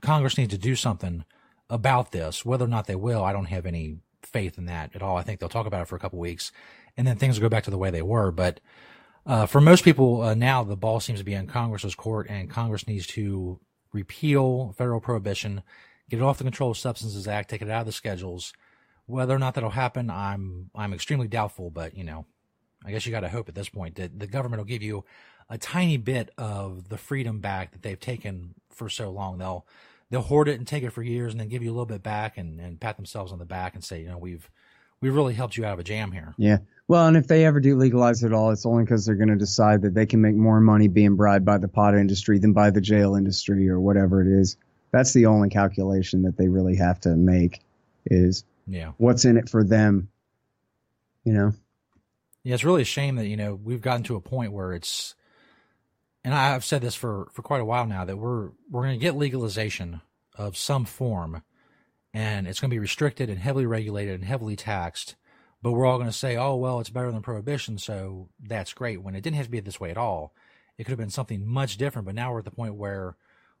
Congress 0.00 0.38
needs 0.38 0.52
to 0.52 0.58
do 0.58 0.74
something 0.74 1.24
about 1.68 2.10
this. 2.12 2.44
Whether 2.44 2.64
or 2.64 2.68
not 2.68 2.86
they 2.86 2.96
will, 2.96 3.22
I 3.22 3.32
don't 3.32 3.44
have 3.46 3.66
any 3.66 3.98
faith 4.22 4.58
in 4.58 4.66
that 4.66 4.94
at 4.94 5.02
all. 5.02 5.16
I 5.16 5.22
think 5.22 5.40
they'll 5.40 5.48
talk 5.48 5.66
about 5.66 5.82
it 5.82 5.88
for 5.88 5.96
a 5.96 6.00
couple 6.00 6.18
weeks, 6.18 6.52
and 6.96 7.06
then 7.06 7.16
things 7.16 7.38
will 7.38 7.46
go 7.46 7.50
back 7.50 7.64
to 7.64 7.70
the 7.70 7.78
way 7.78 7.90
they 7.90 8.02
were. 8.02 8.30
But 8.30 8.60
uh, 9.26 9.46
for 9.46 9.60
most 9.60 9.84
people 9.84 10.22
uh, 10.22 10.34
now, 10.34 10.64
the 10.64 10.76
ball 10.76 11.00
seems 11.00 11.20
to 11.20 11.24
be 11.24 11.34
in 11.34 11.46
Congress's 11.46 11.94
court, 11.94 12.26
and 12.28 12.50
Congress 12.50 12.88
needs 12.88 13.06
to 13.08 13.60
repeal 13.92 14.74
federal 14.76 15.00
prohibition, 15.00 15.62
get 16.08 16.18
it 16.18 16.22
off 16.22 16.38
the 16.38 16.44
Controlled 16.44 16.76
Substances 16.76 17.26
Act, 17.26 17.50
take 17.50 17.62
it 17.62 17.70
out 17.70 17.80
of 17.80 17.86
the 17.86 17.92
schedules. 17.92 18.52
Whether 19.06 19.34
or 19.34 19.38
not 19.38 19.54
that'll 19.54 19.70
happen, 19.70 20.10
I'm 20.10 20.70
I'm 20.74 20.92
extremely 20.92 21.28
doubtful. 21.28 21.70
But 21.70 21.96
you 21.96 22.04
know, 22.04 22.26
I 22.84 22.90
guess 22.92 23.06
you 23.06 23.12
got 23.12 23.20
to 23.20 23.28
hope 23.28 23.48
at 23.48 23.54
this 23.54 23.68
point 23.68 23.96
that 23.96 24.18
the 24.18 24.26
government 24.26 24.60
will 24.60 24.66
give 24.66 24.82
you 24.82 25.04
a 25.48 25.58
tiny 25.58 25.96
bit 25.96 26.30
of 26.38 26.88
the 26.88 26.98
freedom 26.98 27.40
back 27.40 27.72
that 27.72 27.82
they've 27.82 27.98
taken 27.98 28.54
for 28.70 28.88
so 28.88 29.10
long. 29.10 29.38
They'll 29.38 29.66
they'll 30.10 30.22
hoard 30.22 30.48
it 30.48 30.58
and 30.58 30.66
take 30.66 30.84
it 30.84 30.90
for 30.90 31.02
years, 31.02 31.32
and 31.32 31.40
then 31.40 31.48
give 31.48 31.62
you 31.62 31.70
a 31.70 31.74
little 31.74 31.86
bit 31.86 32.02
back 32.02 32.38
and, 32.38 32.60
and 32.60 32.80
pat 32.80 32.96
themselves 32.96 33.32
on 33.32 33.38
the 33.38 33.44
back 33.44 33.74
and 33.74 33.82
say, 33.82 34.00
you 34.00 34.08
know, 34.08 34.18
we've 34.18 34.48
we've 35.00 35.14
really 35.14 35.34
helped 35.34 35.56
you 35.56 35.64
out 35.64 35.74
of 35.74 35.78
a 35.78 35.84
jam 35.84 36.12
here. 36.12 36.34
Yeah. 36.36 36.58
Well, 36.88 37.06
and 37.06 37.16
if 37.16 37.26
they 37.28 37.44
ever 37.44 37.60
do 37.60 37.76
legalize 37.76 38.22
it 38.24 38.32
all, 38.32 38.50
it's 38.50 38.66
only 38.66 38.84
because 38.84 39.06
they're 39.06 39.14
going 39.14 39.28
to 39.28 39.36
decide 39.36 39.82
that 39.82 39.94
they 39.94 40.06
can 40.06 40.20
make 40.20 40.34
more 40.34 40.60
money 40.60 40.88
being 40.88 41.14
bribed 41.16 41.44
by 41.44 41.58
the 41.58 41.68
pot 41.68 41.94
industry 41.94 42.38
than 42.38 42.52
by 42.52 42.70
the 42.70 42.80
jail 42.80 43.14
industry 43.14 43.68
or 43.68 43.78
whatever 43.80 44.20
it 44.20 44.26
is. 44.40 44.56
That's 44.90 45.12
the 45.12 45.26
only 45.26 45.50
calculation 45.50 46.22
that 46.22 46.36
they 46.36 46.48
really 46.48 46.76
have 46.76 47.00
to 47.02 47.10
make 47.16 47.60
is 48.06 48.44
Yeah. 48.66 48.92
what's 48.98 49.24
in 49.24 49.36
it 49.36 49.48
for 49.48 49.62
them. 49.62 50.08
You 51.24 51.32
know? 51.34 51.52
Yeah, 52.42 52.54
it's 52.54 52.64
really 52.64 52.82
a 52.82 52.86
shame 52.86 53.16
that 53.16 53.26
you 53.26 53.36
know 53.36 53.54
we've 53.54 53.82
gotten 53.82 54.02
to 54.04 54.16
a 54.16 54.20
point 54.20 54.52
where 54.52 54.72
it's, 54.72 55.14
and 56.24 56.34
I've 56.34 56.64
said 56.64 56.80
this 56.80 56.94
for 56.94 57.28
for 57.32 57.42
quite 57.42 57.60
a 57.60 57.64
while 57.64 57.86
now 57.86 58.04
that 58.06 58.16
we're 58.16 58.48
we're 58.70 58.82
going 58.82 58.98
to 58.98 59.02
get 59.02 59.14
legalization 59.14 60.00
of 60.36 60.56
some 60.56 60.86
form, 60.86 61.42
and 62.12 62.46
it's 62.46 62.60
going 62.60 62.70
to 62.70 62.74
be 62.74 62.80
restricted 62.80 63.30
and 63.30 63.38
heavily 63.38 63.66
regulated 63.66 64.14
and 64.14 64.24
heavily 64.24 64.56
taxed. 64.56 65.16
But 65.62 65.72
we're 65.72 65.86
all 65.86 65.98
going 65.98 66.08
to 66.08 66.16
say, 66.16 66.36
oh 66.36 66.56
well, 66.56 66.80
it's 66.80 66.90
better 66.90 67.12
than 67.12 67.22
prohibition, 67.22 67.78
so 67.78 68.28
that's 68.42 68.72
great. 68.72 69.02
When 69.02 69.14
it 69.14 69.22
didn't 69.22 69.36
have 69.36 69.46
to 69.46 69.50
be 69.50 69.60
this 69.60 69.80
way 69.80 69.90
at 69.90 69.98
all, 69.98 70.34
it 70.78 70.84
could 70.84 70.92
have 70.92 70.98
been 70.98 71.10
something 71.10 71.46
much 71.46 71.76
different. 71.76 72.06
But 72.06 72.14
now 72.14 72.32
we're 72.32 72.38
at 72.38 72.46
the 72.46 72.50
point 72.50 72.76
where, 72.76 73.16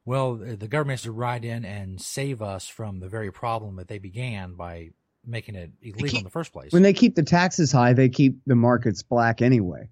well, 0.06 0.36
the 0.36 0.68
government 0.68 1.00
has 1.00 1.02
to 1.02 1.12
ride 1.12 1.44
in 1.44 1.66
and 1.66 2.00
save 2.00 2.40
us 2.40 2.66
from 2.66 3.00
the 3.00 3.08
very 3.08 3.30
problem 3.30 3.76
that 3.76 3.88
they 3.88 3.98
began 3.98 4.54
by 4.54 4.90
making 5.26 5.54
it 5.54 5.70
illegal 5.82 6.18
in 6.18 6.24
the 6.24 6.30
first 6.30 6.52
place. 6.52 6.72
When 6.72 6.82
they 6.82 6.94
keep 6.94 7.14
the 7.14 7.22
taxes 7.22 7.70
high, 7.70 7.92
they 7.92 8.08
keep 8.08 8.38
the 8.46 8.54
markets 8.56 9.02
black 9.02 9.42
anyway. 9.42 9.90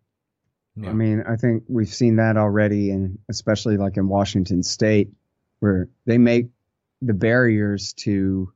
Yeah. 0.76 0.88
I 0.88 0.92
mean, 0.94 1.22
I 1.28 1.36
think 1.36 1.64
we've 1.68 1.92
seen 1.92 2.16
that 2.16 2.38
already, 2.38 2.90
and 2.90 3.18
especially 3.28 3.76
like 3.76 3.98
in 3.98 4.08
Washington 4.08 4.62
State, 4.62 5.10
where 5.58 5.88
they 6.06 6.16
make 6.16 6.46
the 7.02 7.14
barriers 7.14 7.92
to, 7.94 8.52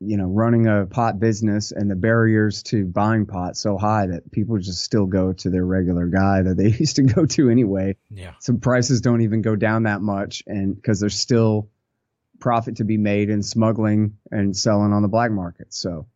you 0.00 0.16
know, 0.16 0.26
running 0.26 0.66
a 0.66 0.86
pot 0.86 1.18
business 1.20 1.72
and 1.72 1.90
the 1.90 1.96
barriers 1.96 2.62
to 2.64 2.84
buying 2.84 3.26
pot 3.26 3.56
so 3.56 3.76
high 3.78 4.06
that 4.06 4.30
people 4.32 4.58
just 4.58 4.82
still 4.82 5.06
go 5.06 5.32
to 5.32 5.50
their 5.50 5.64
regular 5.64 6.06
guy 6.06 6.42
that 6.42 6.56
they 6.56 6.68
used 6.78 6.96
to 6.96 7.02
go 7.02 7.26
to 7.26 7.50
anyway. 7.50 7.96
Yeah. 8.10 8.32
So 8.40 8.54
prices 8.56 9.00
don't 9.00 9.22
even 9.22 9.42
go 9.42 9.56
down 9.56 9.84
that 9.84 10.00
much, 10.02 10.42
and 10.46 10.74
because 10.74 11.00
there's 11.00 11.18
still 11.18 11.68
profit 12.40 12.76
to 12.76 12.84
be 12.84 12.96
made 12.98 13.30
in 13.30 13.42
smuggling 13.42 14.18
and 14.30 14.56
selling 14.56 14.92
on 14.92 15.02
the 15.02 15.08
black 15.08 15.30
market. 15.30 15.72
So 15.72 16.06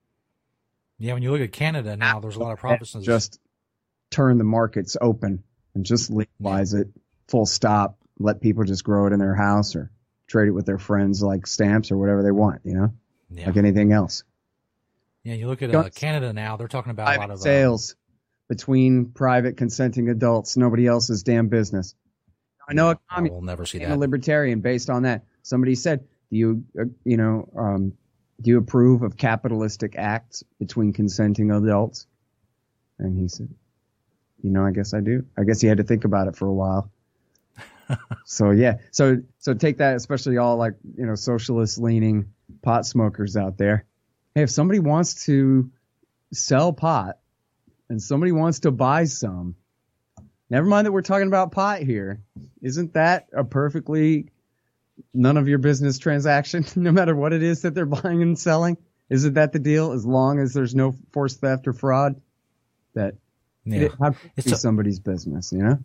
Yeah, 0.99 1.14
when 1.14 1.22
you 1.22 1.31
look 1.31 1.41
at 1.41 1.53
Canada 1.53 1.97
now, 1.97 2.18
there's 2.20 2.37
a 2.37 2.41
lot 2.41 2.53
of 2.53 2.59
provinces. 2.59 3.05
just 3.05 3.39
turn 4.11 4.39
the 4.39 4.45
markets 4.45 4.97
open 5.01 5.45
and 5.74 5.85
just 5.85 6.11
legalize 6.11 6.74
it 6.74 6.89
full 7.29 7.47
stop. 7.47 7.99
Let 8.18 8.41
people 8.41 8.64
just 8.64 8.83
grow 8.83 9.07
it 9.07 9.12
in 9.12 9.20
their 9.20 9.35
house 9.37 9.77
or 9.77 9.91
trade 10.27 10.49
it 10.49 10.53
with 10.53 10.66
their 10.66 10.79
friends 10.79 11.22
like 11.22 11.47
stamps 11.47 11.91
or 11.91 11.97
whatever 11.97 12.22
they 12.22 12.31
want, 12.33 12.61
you 12.64 12.74
know, 12.74 12.93
Yeah. 13.31 13.47
like 13.47 13.57
anything 13.57 13.93
else. 13.93 14.24
yeah, 15.24 15.35
you 15.35 15.47
look 15.49 15.62
at 15.62 15.74
uh, 15.74 15.89
Canada 15.91 16.33
now; 16.33 16.57
they're 16.57 16.68
talking 16.68 16.91
about 16.91 17.14
a 17.16 17.18
lot 17.20 17.31
of 17.31 17.39
uh, 17.39 17.43
sales 17.43 17.97
between 18.49 19.07
private 19.07 19.57
consenting 19.57 20.09
adults, 20.09 20.57
nobody 20.57 20.87
else's 20.87 21.22
damn 21.22 21.49
business. 21.49 21.95
I 22.68 22.74
know 22.74 22.91
a 22.91 22.99
communist 23.11 23.33
we'll 23.33 23.43
never 23.43 23.66
see 23.66 23.81
and 23.81 23.93
a 23.93 23.97
libertarian 23.97 24.61
based 24.61 24.91
on 24.91 25.03
that. 25.03 25.24
Somebody 25.43 25.74
said, 25.77 26.01
"Do 26.31 26.37
you, 26.37 26.64
uh, 26.81 26.85
you 27.05 27.16
know, 27.16 27.49
um, 27.57 27.93
do 28.41 28.51
you 28.51 28.59
approve 28.59 29.03
of 29.03 29.16
capitalistic 29.16 29.95
acts 29.97 30.43
between 30.59 30.93
consenting 30.93 31.51
adults?" 31.53 32.07
And 32.99 33.16
he 33.16 33.29
said, 33.29 33.49
"You 34.43 34.51
know, 34.51 34.64
I 34.64 34.72
guess 34.72 34.95
I 34.95 35.01
do." 35.01 35.24
I 35.39 35.45
guess 35.45 35.61
he 35.61 35.68
had 35.68 35.79
to 35.79 35.85
think 35.85 36.05
about 36.05 36.27
it 36.29 36.37
for 36.37 36.47
a 36.47 36.53
while. 36.53 36.91
So 38.24 38.51
yeah, 38.51 38.78
so 38.91 39.18
so 39.39 39.55
take 39.55 39.78
that, 39.78 39.97
especially 39.97 40.39
all 40.39 40.57
like 40.57 40.74
you 40.97 41.07
know 41.07 41.14
socialist 41.14 41.78
leaning 41.78 42.32
pot 42.62 42.87
smokers 42.87 43.37
out 43.37 43.59
there. 43.59 43.84
Hey, 44.34 44.43
if 44.43 44.51
somebody 44.51 44.80
wants 44.80 45.26
to 45.26 45.70
sell 46.32 46.72
pot 46.72 47.18
and 47.89 48.03
somebody 48.03 48.32
wants 48.32 48.61
to 48.61 48.70
buy 48.70 49.05
some, 49.05 49.55
never 50.51 50.66
mind 50.66 50.87
that 50.87 50.93
we're 50.93 51.03
talking 51.03 51.28
about 51.28 51.53
pot 51.53 51.80
here. 51.80 52.20
Isn't 52.61 52.95
that 52.95 53.28
a 53.32 53.45
perfectly 53.45 54.30
none 55.14 55.37
of 55.37 55.47
your 55.49 55.59
business 55.59 55.99
transaction, 55.99 56.64
no 56.76 56.91
matter 56.93 57.14
what 57.14 57.32
it 57.32 57.43
is 57.43 57.62
that 57.62 57.74
they're 57.74 57.87
buying 57.87 58.22
and 58.22 58.39
selling? 58.39 58.76
Isn't 59.09 59.34
that 59.34 59.53
the 59.53 59.59
deal? 59.61 59.93
As 59.93 60.05
long 60.05 60.41
as 60.41 60.53
there's 60.53 60.74
no 60.74 60.97
forced 61.12 61.41
theft 61.41 61.68
or 61.68 61.72
fraud, 61.72 62.20
that 62.95 63.14
Yeah. 63.64 63.82
it, 63.82 63.93
how 64.01 64.14
It's 64.37 64.51
a- 64.51 64.57
somebody's 64.57 64.99
business, 64.99 65.53
you 65.53 65.59
know? 65.62 65.78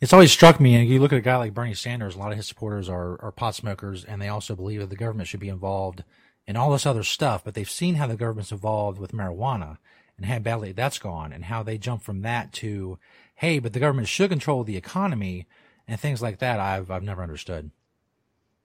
It's 0.00 0.12
always 0.12 0.32
struck 0.32 0.60
me, 0.60 0.74
and 0.74 0.88
you 0.88 1.00
look 1.00 1.12
at 1.12 1.18
a 1.18 1.22
guy 1.22 1.36
like 1.36 1.54
Bernie 1.54 1.74
Sanders, 1.74 2.14
a 2.14 2.18
lot 2.18 2.30
of 2.30 2.36
his 2.36 2.46
supporters 2.46 2.88
are, 2.88 3.20
are 3.22 3.32
pot 3.32 3.54
smokers, 3.54 4.04
and 4.04 4.20
they 4.20 4.28
also 4.28 4.54
believe 4.54 4.80
that 4.80 4.90
the 4.90 4.96
government 4.96 5.28
should 5.28 5.40
be 5.40 5.48
involved 5.48 6.04
in 6.46 6.56
all 6.56 6.72
this 6.72 6.84
other 6.84 7.04
stuff, 7.04 7.42
but 7.42 7.54
they've 7.54 7.70
seen 7.70 7.94
how 7.94 8.06
the 8.06 8.16
government's 8.16 8.52
involved 8.52 8.98
with 8.98 9.12
marijuana 9.12 9.78
and 10.16 10.26
how 10.26 10.38
badly 10.38 10.72
that's 10.72 10.98
gone, 10.98 11.32
and 11.32 11.44
how 11.44 11.62
they 11.62 11.78
jump 11.78 12.02
from 12.02 12.22
that 12.22 12.52
to, 12.52 12.98
hey, 13.36 13.58
but 13.58 13.72
the 13.72 13.80
government 13.80 14.08
should 14.08 14.30
control 14.30 14.62
the 14.62 14.76
economy 14.76 15.46
and 15.88 15.98
things 15.98 16.22
like 16.22 16.38
that. 16.38 16.60
I've 16.60 16.90
I've 16.90 17.02
never 17.02 17.22
understood. 17.22 17.70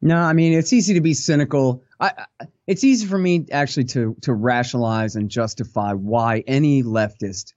No, 0.01 0.17
I 0.17 0.33
mean 0.33 0.53
it's 0.53 0.73
easy 0.73 0.93
to 0.93 1.01
be 1.01 1.13
cynical. 1.13 1.83
I, 1.99 2.25
it's 2.67 2.83
easy 2.83 3.07
for 3.07 3.17
me 3.17 3.45
actually 3.51 3.85
to 3.85 4.15
to 4.21 4.33
rationalize 4.33 5.15
and 5.15 5.29
justify 5.29 5.93
why 5.93 6.43
any 6.47 6.83
leftist 6.83 7.53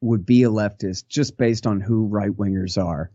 would 0.00 0.24
be 0.24 0.44
a 0.44 0.50
leftist 0.50 1.08
just 1.08 1.36
based 1.36 1.66
on 1.66 1.80
who 1.80 2.06
right 2.06 2.30
wingers 2.30 2.82
are, 2.82 3.10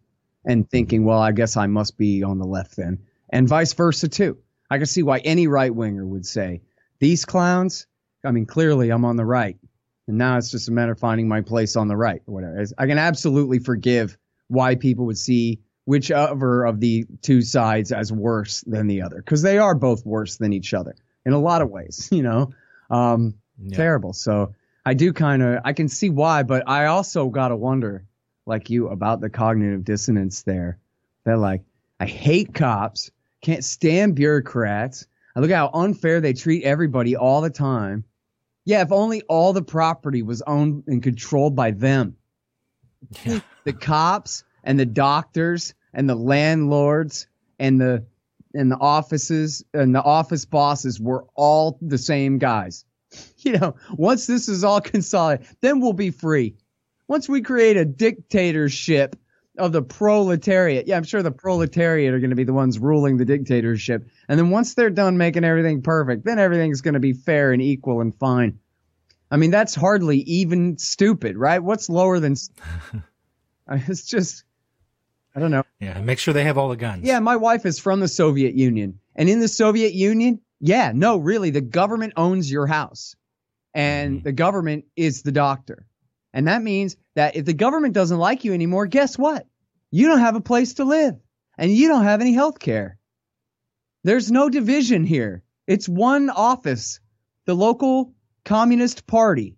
and 0.46 0.70
thinking, 0.70 1.06
well, 1.06 1.20
I 1.20 1.32
guess 1.32 1.58
I 1.58 1.68
must 1.68 1.98
be 1.98 2.24
on 2.24 2.38
the 2.38 2.46
left 2.46 2.76
then, 2.76 3.00
and 3.30 3.48
vice 3.48 3.74
versa 3.74 4.08
too. 4.08 4.38
I 4.70 4.78
can 4.78 4.88
see 4.88 5.04
why 5.04 5.20
any 5.20 5.48
right 5.48 5.74
winger 5.74 6.06
would 6.06 6.26
say 6.26 6.62
these 7.00 7.26
clowns. 7.26 7.88
I 8.24 8.32
mean, 8.32 8.46
clearly 8.46 8.90
I'm 8.90 9.06
on 9.06 9.16
the 9.16 9.26
right, 9.26 9.58
and 10.08 10.18
now 10.18 10.38
it's 10.38 10.52
just 10.52 10.70
a 10.70 10.72
matter 10.72 10.94
of 10.94 11.00
finding 11.00 11.28
my 11.28 11.42
place 11.42 11.76
on 11.76 11.88
the 11.88 11.98
right 11.98 12.22
or 12.26 12.34
whatever. 12.34 12.66
I 12.78 12.88
can 12.88 12.98
absolutely 12.98 13.60
forgive 13.60 14.18
why 14.48 14.76
people 14.76 15.06
would 15.06 15.18
see 15.18 15.62
whichever 15.86 16.66
of 16.66 16.80
the 16.80 17.06
two 17.22 17.42
sides 17.42 17.92
as 17.92 18.12
worse 18.12 18.62
than 18.62 18.88
the 18.88 19.04
other 19.04 19.18
because 19.18 19.42
they 19.42 19.58
are 19.58 19.76
both 19.76 20.06
worse 20.06 20.38
than 20.38 20.52
each 20.52 20.74
other 20.74 20.96
in 21.26 21.34
a 21.34 21.40
lot 21.40 21.62
of 21.62 21.70
ways 21.70 22.10
you 22.12 22.24
know 22.24 22.52
um 22.90 23.36
terrible 23.72 24.12
so 24.12 24.54
i 24.86 24.94
do 24.94 25.14
kind 25.14 25.42
of 25.42 25.60
i 25.66 25.74
can 25.74 25.88
see 25.90 26.10
why 26.10 26.44
but 26.44 26.68
i 26.68 26.86
also 26.86 27.30
gotta 27.30 27.56
wonder 27.56 28.06
like 28.46 28.70
you 28.70 28.88
about 28.90 29.22
the 29.22 29.30
cognitive 29.30 29.84
dissonance 29.84 30.44
there. 30.44 30.78
That 31.24 31.40
like 31.40 31.64
i 32.00 32.06
hate 32.06 32.54
cops 32.54 33.12
can't 33.42 33.64
stand 33.64 34.16
bureaucrats. 34.16 35.08
I 35.36 35.40
look 35.40 35.52
at 35.52 35.58
how 35.58 35.72
unfair 35.74 36.22
they 36.22 36.34
treat 36.34 36.64
everybody 36.64 37.16
all 37.16 37.42
the 37.42 37.50
time. 37.50 38.04
Yeah 38.66 38.82
if 38.82 38.92
only 38.92 39.22
all 39.24 39.54
the 39.54 39.62
property 39.62 40.22
was 40.22 40.42
owned 40.42 40.84
and 40.88 41.02
controlled 41.02 41.56
by 41.56 41.72
them. 41.72 42.18
The 43.66 43.74
cops 43.74 44.44
and 44.64 44.80
the 44.80 44.86
doctors 44.86 45.74
and 45.94 46.10
the 46.10 46.16
landlords 46.16 47.28
and 47.60 47.80
the 47.80 48.06
and 48.54 48.72
the 48.72 48.78
offices 48.78 49.66
and 49.74 49.94
the 49.94 50.02
office 50.02 50.46
bosses 50.46 51.00
were 51.00 51.26
all 51.36 51.78
the 51.82 51.98
same 51.98 52.38
guys. 52.38 52.85
You 53.46 53.60
know, 53.60 53.76
once 53.92 54.26
this 54.26 54.50
is 54.50 54.64
all 54.64 54.82
consolidated, 54.82 55.56
then 55.62 55.80
we'll 55.80 55.94
be 55.94 56.10
free. 56.10 56.56
Once 57.08 57.30
we 57.30 57.44
create 57.44 57.78
a 57.78 57.86
dictatorship 57.86 59.16
of 59.56 59.72
the 59.72 59.84
proletariat, 59.84 60.88
yeah, 60.88 60.98
I'm 60.98 61.04
sure 61.04 61.22
the 61.22 61.30
proletariat 61.30 62.12
are 62.12 62.20
going 62.20 62.32
to 62.32 62.36
be 62.36 62.44
the 62.44 62.54
ones 62.54 62.80
ruling 62.80 63.18
the 63.18 63.26
dictatorship. 63.26 64.08
And 64.28 64.40
then 64.40 64.50
once 64.50 64.74
they're 64.74 64.90
done 64.90 65.20
making 65.20 65.44
everything 65.44 65.84
perfect, 65.84 66.26
then 66.26 66.40
everything's 66.40 66.82
going 66.82 66.96
to 66.96 67.00
be 67.00 67.14
fair 67.14 67.52
and 67.52 67.62
equal 67.62 68.02
and 68.02 68.16
fine. 68.16 68.58
I 69.30 69.38
mean, 69.38 69.52
that's 69.52 69.76
hardly 69.76 70.18
even 70.22 70.80
stupid, 70.80 71.38
right? 71.38 71.60
What's 71.60 71.88
lower 71.88 72.20
than 72.20 72.36
it's 73.70 74.08
just 74.08 74.44
I 75.36 75.40
don't 75.40 75.52
know. 75.52 75.64
Yeah, 75.80 76.00
make 76.00 76.20
sure 76.20 76.34
they 76.34 76.46
have 76.46 76.58
all 76.58 76.70
the 76.70 76.78
guns. 76.78 77.04
Yeah, 77.04 77.20
my 77.20 77.36
wife 77.36 77.66
is 77.66 77.78
from 77.78 78.00
the 78.00 78.08
Soviet 78.08 78.56
Union. 78.56 79.00
And 79.16 79.28
in 79.28 79.42
the 79.42 79.50
Soviet 79.50 79.94
Union, 79.94 80.40
yeah, 80.68 80.92
no, 80.96 81.18
really, 81.18 81.52
the 81.52 81.62
government 81.62 82.14
owns 82.18 82.52
your 82.52 82.66
house. 82.66 83.16
And 83.76 84.16
mm-hmm. 84.16 84.24
the 84.24 84.32
government 84.32 84.86
is 84.96 85.22
the 85.22 85.32
doctor. 85.32 85.86
And 86.34 86.48
that 86.48 86.64
means 86.64 86.98
that 87.16 87.36
if 87.36 87.46
the 87.46 87.54
government 87.54 87.94
doesn't 87.94 88.18
like 88.18 88.44
you 88.44 88.54
anymore, 88.54 88.88
guess 88.88 89.16
what? 89.16 89.46
You 89.92 90.08
don't 90.08 90.20
have 90.20 90.36
a 90.36 90.42
place 90.42 90.76
to 90.76 90.84
live. 90.84 91.16
And 91.58 91.72
you 91.72 91.88
don't 91.88 92.04
have 92.04 92.20
any 92.20 92.34
health 92.34 92.58
care. 92.58 92.98
There's 94.04 94.32
no 94.32 94.50
division 94.50 95.04
here. 95.04 95.44
It's 95.68 95.88
one 95.88 96.32
office, 96.32 97.00
the 97.46 97.54
local 97.54 98.14
Communist 98.44 99.06
Party. 99.06 99.58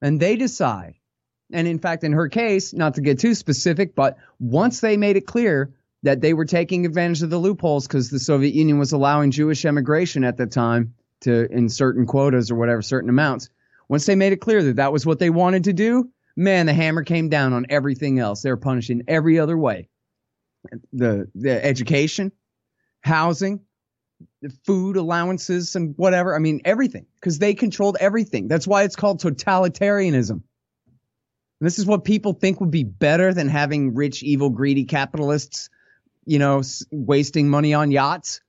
And 0.00 0.18
they 0.18 0.36
decide. 0.36 0.94
And 1.52 1.68
in 1.68 1.78
fact, 1.78 2.04
in 2.04 2.12
her 2.12 2.28
case, 2.28 2.72
not 2.72 2.94
to 2.94 3.02
get 3.02 3.18
too 3.18 3.34
specific, 3.34 3.94
but 3.94 4.16
once 4.38 4.80
they 4.80 4.96
made 4.96 5.16
it 5.16 5.26
clear 5.26 5.74
that 6.02 6.20
they 6.20 6.34
were 6.34 6.44
taking 6.44 6.86
advantage 6.86 7.22
of 7.22 7.30
the 7.30 7.38
loopholes 7.38 7.86
because 7.86 8.10
the 8.10 8.20
Soviet 8.20 8.54
Union 8.54 8.78
was 8.78 8.92
allowing 8.92 9.30
Jewish 9.30 9.64
emigration 9.64 10.24
at 10.24 10.36
the 10.36 10.46
time 10.46 10.94
to 11.22 11.50
in 11.50 11.68
certain 11.68 12.06
quotas 12.06 12.50
or 12.50 12.54
whatever, 12.54 12.82
certain 12.82 13.10
amounts. 13.10 13.50
Once 13.88 14.06
they 14.06 14.14
made 14.14 14.32
it 14.32 14.40
clear 14.40 14.62
that 14.62 14.76
that 14.76 14.92
was 14.92 15.06
what 15.06 15.18
they 15.18 15.30
wanted 15.30 15.64
to 15.64 15.72
do, 15.72 16.10
man, 16.36 16.66
the 16.66 16.74
hammer 16.74 17.02
came 17.02 17.28
down 17.28 17.52
on 17.52 17.66
everything 17.70 18.18
else. 18.18 18.42
They 18.42 18.50
were 18.50 18.56
punishing 18.56 19.02
every 19.08 19.38
other 19.38 19.56
way. 19.56 19.88
The, 20.92 21.28
the 21.34 21.64
education, 21.64 22.32
housing, 23.00 23.60
the 24.42 24.50
food 24.64 24.96
allowances 24.96 25.74
and 25.76 25.94
whatever. 25.96 26.34
I 26.34 26.38
mean, 26.38 26.60
everything 26.64 27.06
because 27.14 27.38
they 27.38 27.54
controlled 27.54 27.96
everything. 28.00 28.48
That's 28.48 28.66
why 28.66 28.82
it's 28.84 28.96
called 28.96 29.20
totalitarianism. 29.20 30.42
And 31.60 31.66
this 31.66 31.78
is 31.78 31.86
what 31.86 32.04
people 32.04 32.34
think 32.34 32.60
would 32.60 32.70
be 32.70 32.84
better 32.84 33.32
than 33.34 33.48
having 33.48 33.94
rich, 33.94 34.22
evil, 34.22 34.50
greedy 34.50 34.84
capitalists, 34.84 35.70
you 36.28 36.38
know, 36.38 36.58
s- 36.58 36.84
wasting 36.90 37.48
money 37.48 37.72
on 37.72 37.90
yachts. 37.90 38.42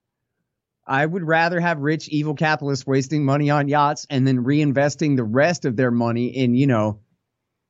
I 0.85 1.05
would 1.05 1.23
rather 1.23 1.59
have 1.59 1.79
rich, 1.79 2.09
evil 2.09 2.33
capitalists 2.33 2.85
wasting 2.85 3.23
money 3.23 3.49
on 3.49 3.69
yachts 3.69 4.05
and 4.09 4.27
then 4.27 4.43
reinvesting 4.43 5.15
the 5.15 5.23
rest 5.23 5.63
of 5.65 5.77
their 5.77 5.91
money 5.91 6.27
in, 6.27 6.55
you 6.55 6.67
know, 6.67 6.99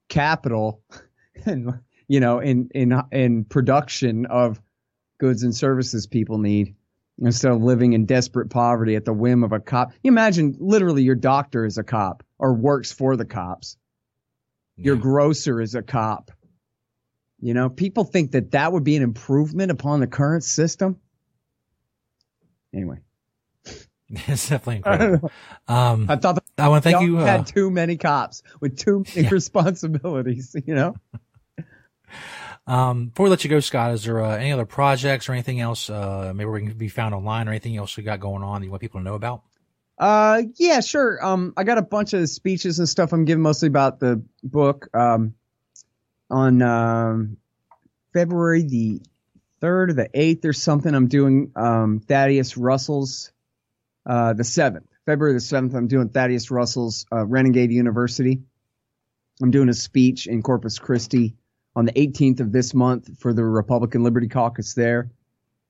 capital 0.07 0.82
and, 1.45 1.80
you 2.07 2.20
know, 2.20 2.39
in, 2.39 2.70
in, 2.74 2.99
in 3.12 3.45
production 3.45 4.26
of 4.26 4.60
goods 5.20 5.43
and 5.43 5.55
services 5.55 6.07
people 6.07 6.39
need 6.39 6.76
instead 7.20 7.51
of 7.51 7.62
living 7.62 7.93
in 7.93 8.05
desperate 8.05 8.49
poverty 8.49 8.95
at 8.95 9.05
the 9.05 9.14
whim 9.14 9.43
of 9.43 9.51
a 9.51 9.60
cop. 9.60 9.91
You 10.01 10.10
imagine 10.10 10.55
literally 10.57 11.03
your 11.03 11.16
doctor 11.16 11.66
is 11.66 11.78
a 11.78 11.84
cop 11.84 12.24
or 12.39 12.53
works 12.53 12.91
for 12.91 13.16
the 13.16 13.26
cops. 13.26 13.78
Your 14.78 14.95
grocer 14.95 15.62
is 15.62 15.76
a 15.76 15.84
cop. 15.84 16.32
You 17.42 17.54
know, 17.54 17.70
people 17.70 18.04
think 18.04 18.32
that 18.32 18.52
that 18.52 18.74
would 18.74 18.84
be 18.84 18.96
an 18.98 19.04
improvement 19.04 19.72
upon 19.72 20.00
the 20.02 20.08
current 20.08 20.44
system. 20.44 21.00
Anyway, 22.74 22.98
it's 24.10 24.50
definitely 24.50 24.78
incredible. 24.78 25.32
Um, 25.68 26.08
I 26.10 26.16
thought 26.16 26.44
I 26.58 26.68
want 26.68 26.84
to 26.84 26.90
thank 26.90 27.04
you. 27.04 27.20
Uh, 27.20 27.26
had 27.26 27.46
too 27.46 27.70
many 27.70 27.96
cops 27.96 28.42
with 28.60 28.76
too 28.76 29.04
many 29.16 29.28
responsibilities. 29.32 30.56
You 30.66 30.74
know, 30.74 30.96
um, 32.66 33.08
before 33.08 33.26
we 33.26 33.30
let 33.30 33.44
you 33.44 33.50
go, 33.52 33.60
Scott, 33.60 33.92
is 33.92 34.04
there 34.04 34.24
uh, 34.24 34.36
any 34.36 34.52
other 34.52 34.66
projects 34.66 35.30
or 35.30 35.34
anything 35.34 35.60
else? 35.60 35.90
Uh, 35.90 36.34
maybe 36.36 36.50
we 36.50 36.62
can 36.62 36.74
be 36.78 36.88
found 36.88 37.14
online 37.14 37.48
or 37.48 37.52
anything 37.52 37.78
else 37.78 37.96
you 37.98 38.04
got 38.04 38.20
going 38.20 38.44
on 38.44 38.62
that 38.62 38.66
you 38.66 38.72
want 38.72 38.82
people 38.82 39.00
to 39.00 39.04
know 39.04 39.16
about? 39.16 39.44
Uh, 39.98 40.44
yeah, 40.56 40.80
sure. 40.80 41.24
Um, 41.24 41.54
I 41.58 41.64
got 41.64 41.78
a 41.78 41.82
bunch 41.82 42.14
of 42.14 42.30
speeches 42.30 42.80
and 42.80 42.88
stuff 42.88 43.12
I'm 43.12 43.26
giving 43.26 43.42
mostly 43.42 43.68
about 43.68 44.00
the 44.00 44.24
book. 44.44 44.88
Um, 44.94 45.34
on 46.30 46.61
um, 46.61 47.38
February 48.13 48.63
the 48.63 49.01
third 49.61 49.89
or 49.89 49.93
the 49.93 50.09
eighth 50.13 50.45
or 50.45 50.53
something, 50.53 50.93
I'm 50.93 51.07
doing 51.07 51.51
um 51.55 51.99
Thaddeus 51.99 52.57
Russell's 52.57 53.32
uh 54.05 54.34
the 54.34 54.43
seventh, 54.43 54.88
February 55.05 55.34
the 55.34 55.41
seventh. 55.41 55.73
I'm 55.73 55.88
doing 55.88 56.09
Thaddeus 56.09 56.51
Russell's 56.51 57.05
uh, 57.11 57.25
Renegade 57.25 57.71
University. 57.71 58.41
I'm 59.41 59.51
doing 59.51 59.69
a 59.69 59.73
speech 59.73 60.27
in 60.27 60.41
Corpus 60.41 60.80
Christi 60.80 61.36
on 61.75 61.86
the 61.86 61.93
18th 61.93 62.41
of 62.41 62.51
this 62.51 62.73
month 62.73 63.19
for 63.19 63.34
the 63.34 63.43
Republican 63.43 64.03
Liberty 64.03 64.27
Caucus 64.27 64.73
there, 64.73 65.11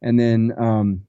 and 0.01 0.19
then 0.19 0.53
um 0.57 1.01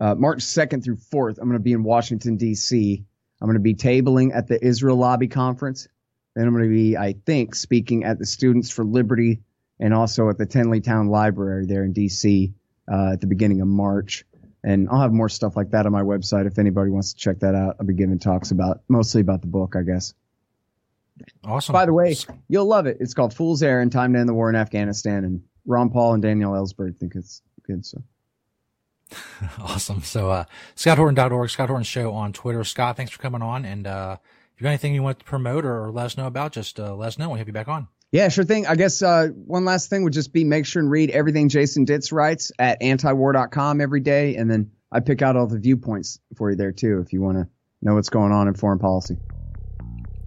uh, 0.00 0.14
March 0.14 0.38
2nd 0.38 0.84
through 0.84 0.96
4th, 0.96 1.38
I'm 1.38 1.48
going 1.48 1.58
to 1.58 1.58
be 1.58 1.72
in 1.72 1.82
Washington, 1.82 2.36
D.C. 2.36 3.04
I'm 3.40 3.46
going 3.46 3.54
to 3.54 3.60
be 3.60 3.74
tabling 3.74 4.30
at 4.34 4.46
the 4.46 4.64
Israel 4.64 4.96
Lobby 4.96 5.28
Conference. 5.28 5.88
Then 6.34 6.46
I'm 6.46 6.52
going 6.52 6.64
to 6.64 6.70
be, 6.70 6.96
I 6.96 7.14
think, 7.26 7.54
speaking 7.54 8.04
at 8.04 8.18
the 8.18 8.26
Students 8.26 8.70
for 8.70 8.84
Liberty 8.84 9.40
and 9.80 9.94
also 9.94 10.28
at 10.28 10.38
the 10.38 10.46
Tenleytown 10.46 11.08
Library 11.08 11.66
there 11.66 11.84
in 11.84 11.92
D.C. 11.92 12.52
Uh, 12.90 13.12
at 13.12 13.20
the 13.20 13.26
beginning 13.26 13.60
of 13.60 13.68
March. 13.68 14.24
And 14.64 14.88
I'll 14.90 15.00
have 15.00 15.12
more 15.12 15.28
stuff 15.28 15.56
like 15.56 15.70
that 15.70 15.86
on 15.86 15.92
my 15.92 16.02
website 16.02 16.46
if 16.46 16.58
anybody 16.58 16.90
wants 16.90 17.12
to 17.12 17.18
check 17.18 17.40
that 17.40 17.54
out. 17.54 17.76
I'll 17.80 17.86
be 17.86 17.94
giving 17.94 18.18
talks 18.18 18.50
about 18.50 18.82
mostly 18.88 19.20
about 19.20 19.40
the 19.40 19.46
book, 19.46 19.76
I 19.76 19.82
guess. 19.82 20.14
Awesome. 21.44 21.72
By 21.72 21.86
the 21.86 21.92
way, 21.92 22.16
you'll 22.48 22.66
love 22.66 22.86
it. 22.86 22.98
It's 23.00 23.14
called 23.14 23.34
Fool's 23.34 23.62
Errand: 23.62 23.92
Time 23.92 24.12
to 24.12 24.18
End 24.18 24.28
the 24.28 24.34
War 24.34 24.50
in 24.50 24.56
Afghanistan, 24.56 25.24
and 25.24 25.42
Ron 25.66 25.90
Paul 25.90 26.14
and 26.14 26.22
Daniel 26.22 26.52
Ellsberg 26.52 26.96
think 26.96 27.14
it's 27.14 27.42
good. 27.66 27.84
So. 27.84 28.02
Awesome. 29.58 30.02
So, 30.02 30.30
uh, 30.30 30.44
scotthorton.org, 30.76 31.48
Scott 31.50 31.68
Horton 31.68 31.84
Show 31.84 32.12
on 32.12 32.32
Twitter. 32.32 32.62
Scott, 32.64 32.96
thanks 32.96 33.10
for 33.10 33.18
coming 33.18 33.40
on. 33.40 33.64
And, 33.64 33.86
uh, 33.86 34.16
you 34.58 34.64
got 34.64 34.70
anything 34.70 34.94
you 34.94 35.02
want 35.02 35.20
to 35.20 35.24
promote 35.24 35.64
or 35.64 35.90
let 35.90 36.06
us 36.06 36.16
know 36.16 36.26
about, 36.26 36.52
just, 36.52 36.80
uh, 36.80 36.94
let 36.94 37.08
us 37.08 37.18
know. 37.18 37.28
We'll 37.28 37.38
have 37.38 37.46
you 37.46 37.52
back 37.52 37.68
on. 37.68 37.88
Yeah, 38.10 38.28
sure 38.28 38.44
thing. 38.44 38.66
I 38.66 38.74
guess 38.74 39.02
uh, 39.02 39.28
one 39.28 39.64
last 39.64 39.90
thing 39.90 40.02
would 40.04 40.14
just 40.14 40.32
be 40.32 40.42
make 40.42 40.64
sure 40.64 40.80
and 40.80 40.90
read 40.90 41.10
everything 41.10 41.48
Jason 41.48 41.84
Ditz 41.84 42.10
writes 42.10 42.50
at 42.58 42.80
antiwar.com 42.80 43.80
every 43.80 44.00
day. 44.00 44.36
And 44.36 44.50
then 44.50 44.70
I 44.90 45.00
pick 45.00 45.20
out 45.20 45.36
all 45.36 45.46
the 45.46 45.58
viewpoints 45.58 46.18
for 46.36 46.50
you 46.50 46.56
there 46.56 46.72
too 46.72 47.02
if 47.04 47.12
you 47.12 47.20
want 47.20 47.36
to 47.36 47.48
know 47.82 47.94
what's 47.94 48.08
going 48.08 48.32
on 48.32 48.48
in 48.48 48.54
foreign 48.54 48.78
policy. 48.78 49.18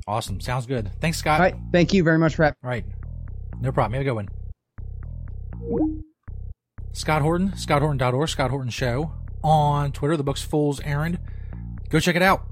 Awesome. 0.08 0.40
Sounds 0.40 0.68
good. 0.68 0.92
Thanks, 1.00 1.18
Scott. 1.18 1.40
All 1.40 1.46
right. 1.46 1.56
Thank 1.72 1.94
you 1.94 2.04
very 2.04 2.20
much 2.20 2.36
having 2.36 2.56
All 2.64 2.70
right. 2.70 2.86
No 3.60 3.72
problem. 3.72 3.94
Have 3.94 4.02
a 4.02 4.06
good 4.06 4.14
one. 4.14 6.04
Scott 6.94 7.22
Horton, 7.22 7.52
scotthorton.org, 7.52 8.30
Scott 8.30 8.52
Horton 8.52 8.70
Show. 8.72 9.14
On 9.44 9.92
Twitter, 9.92 10.18
the 10.18 10.24
book's 10.24 10.42
Fool's 10.42 10.80
Errand. 10.82 11.20
Go 11.90 12.00
check 12.00 12.16
it 12.16 12.22
out. 12.22 12.46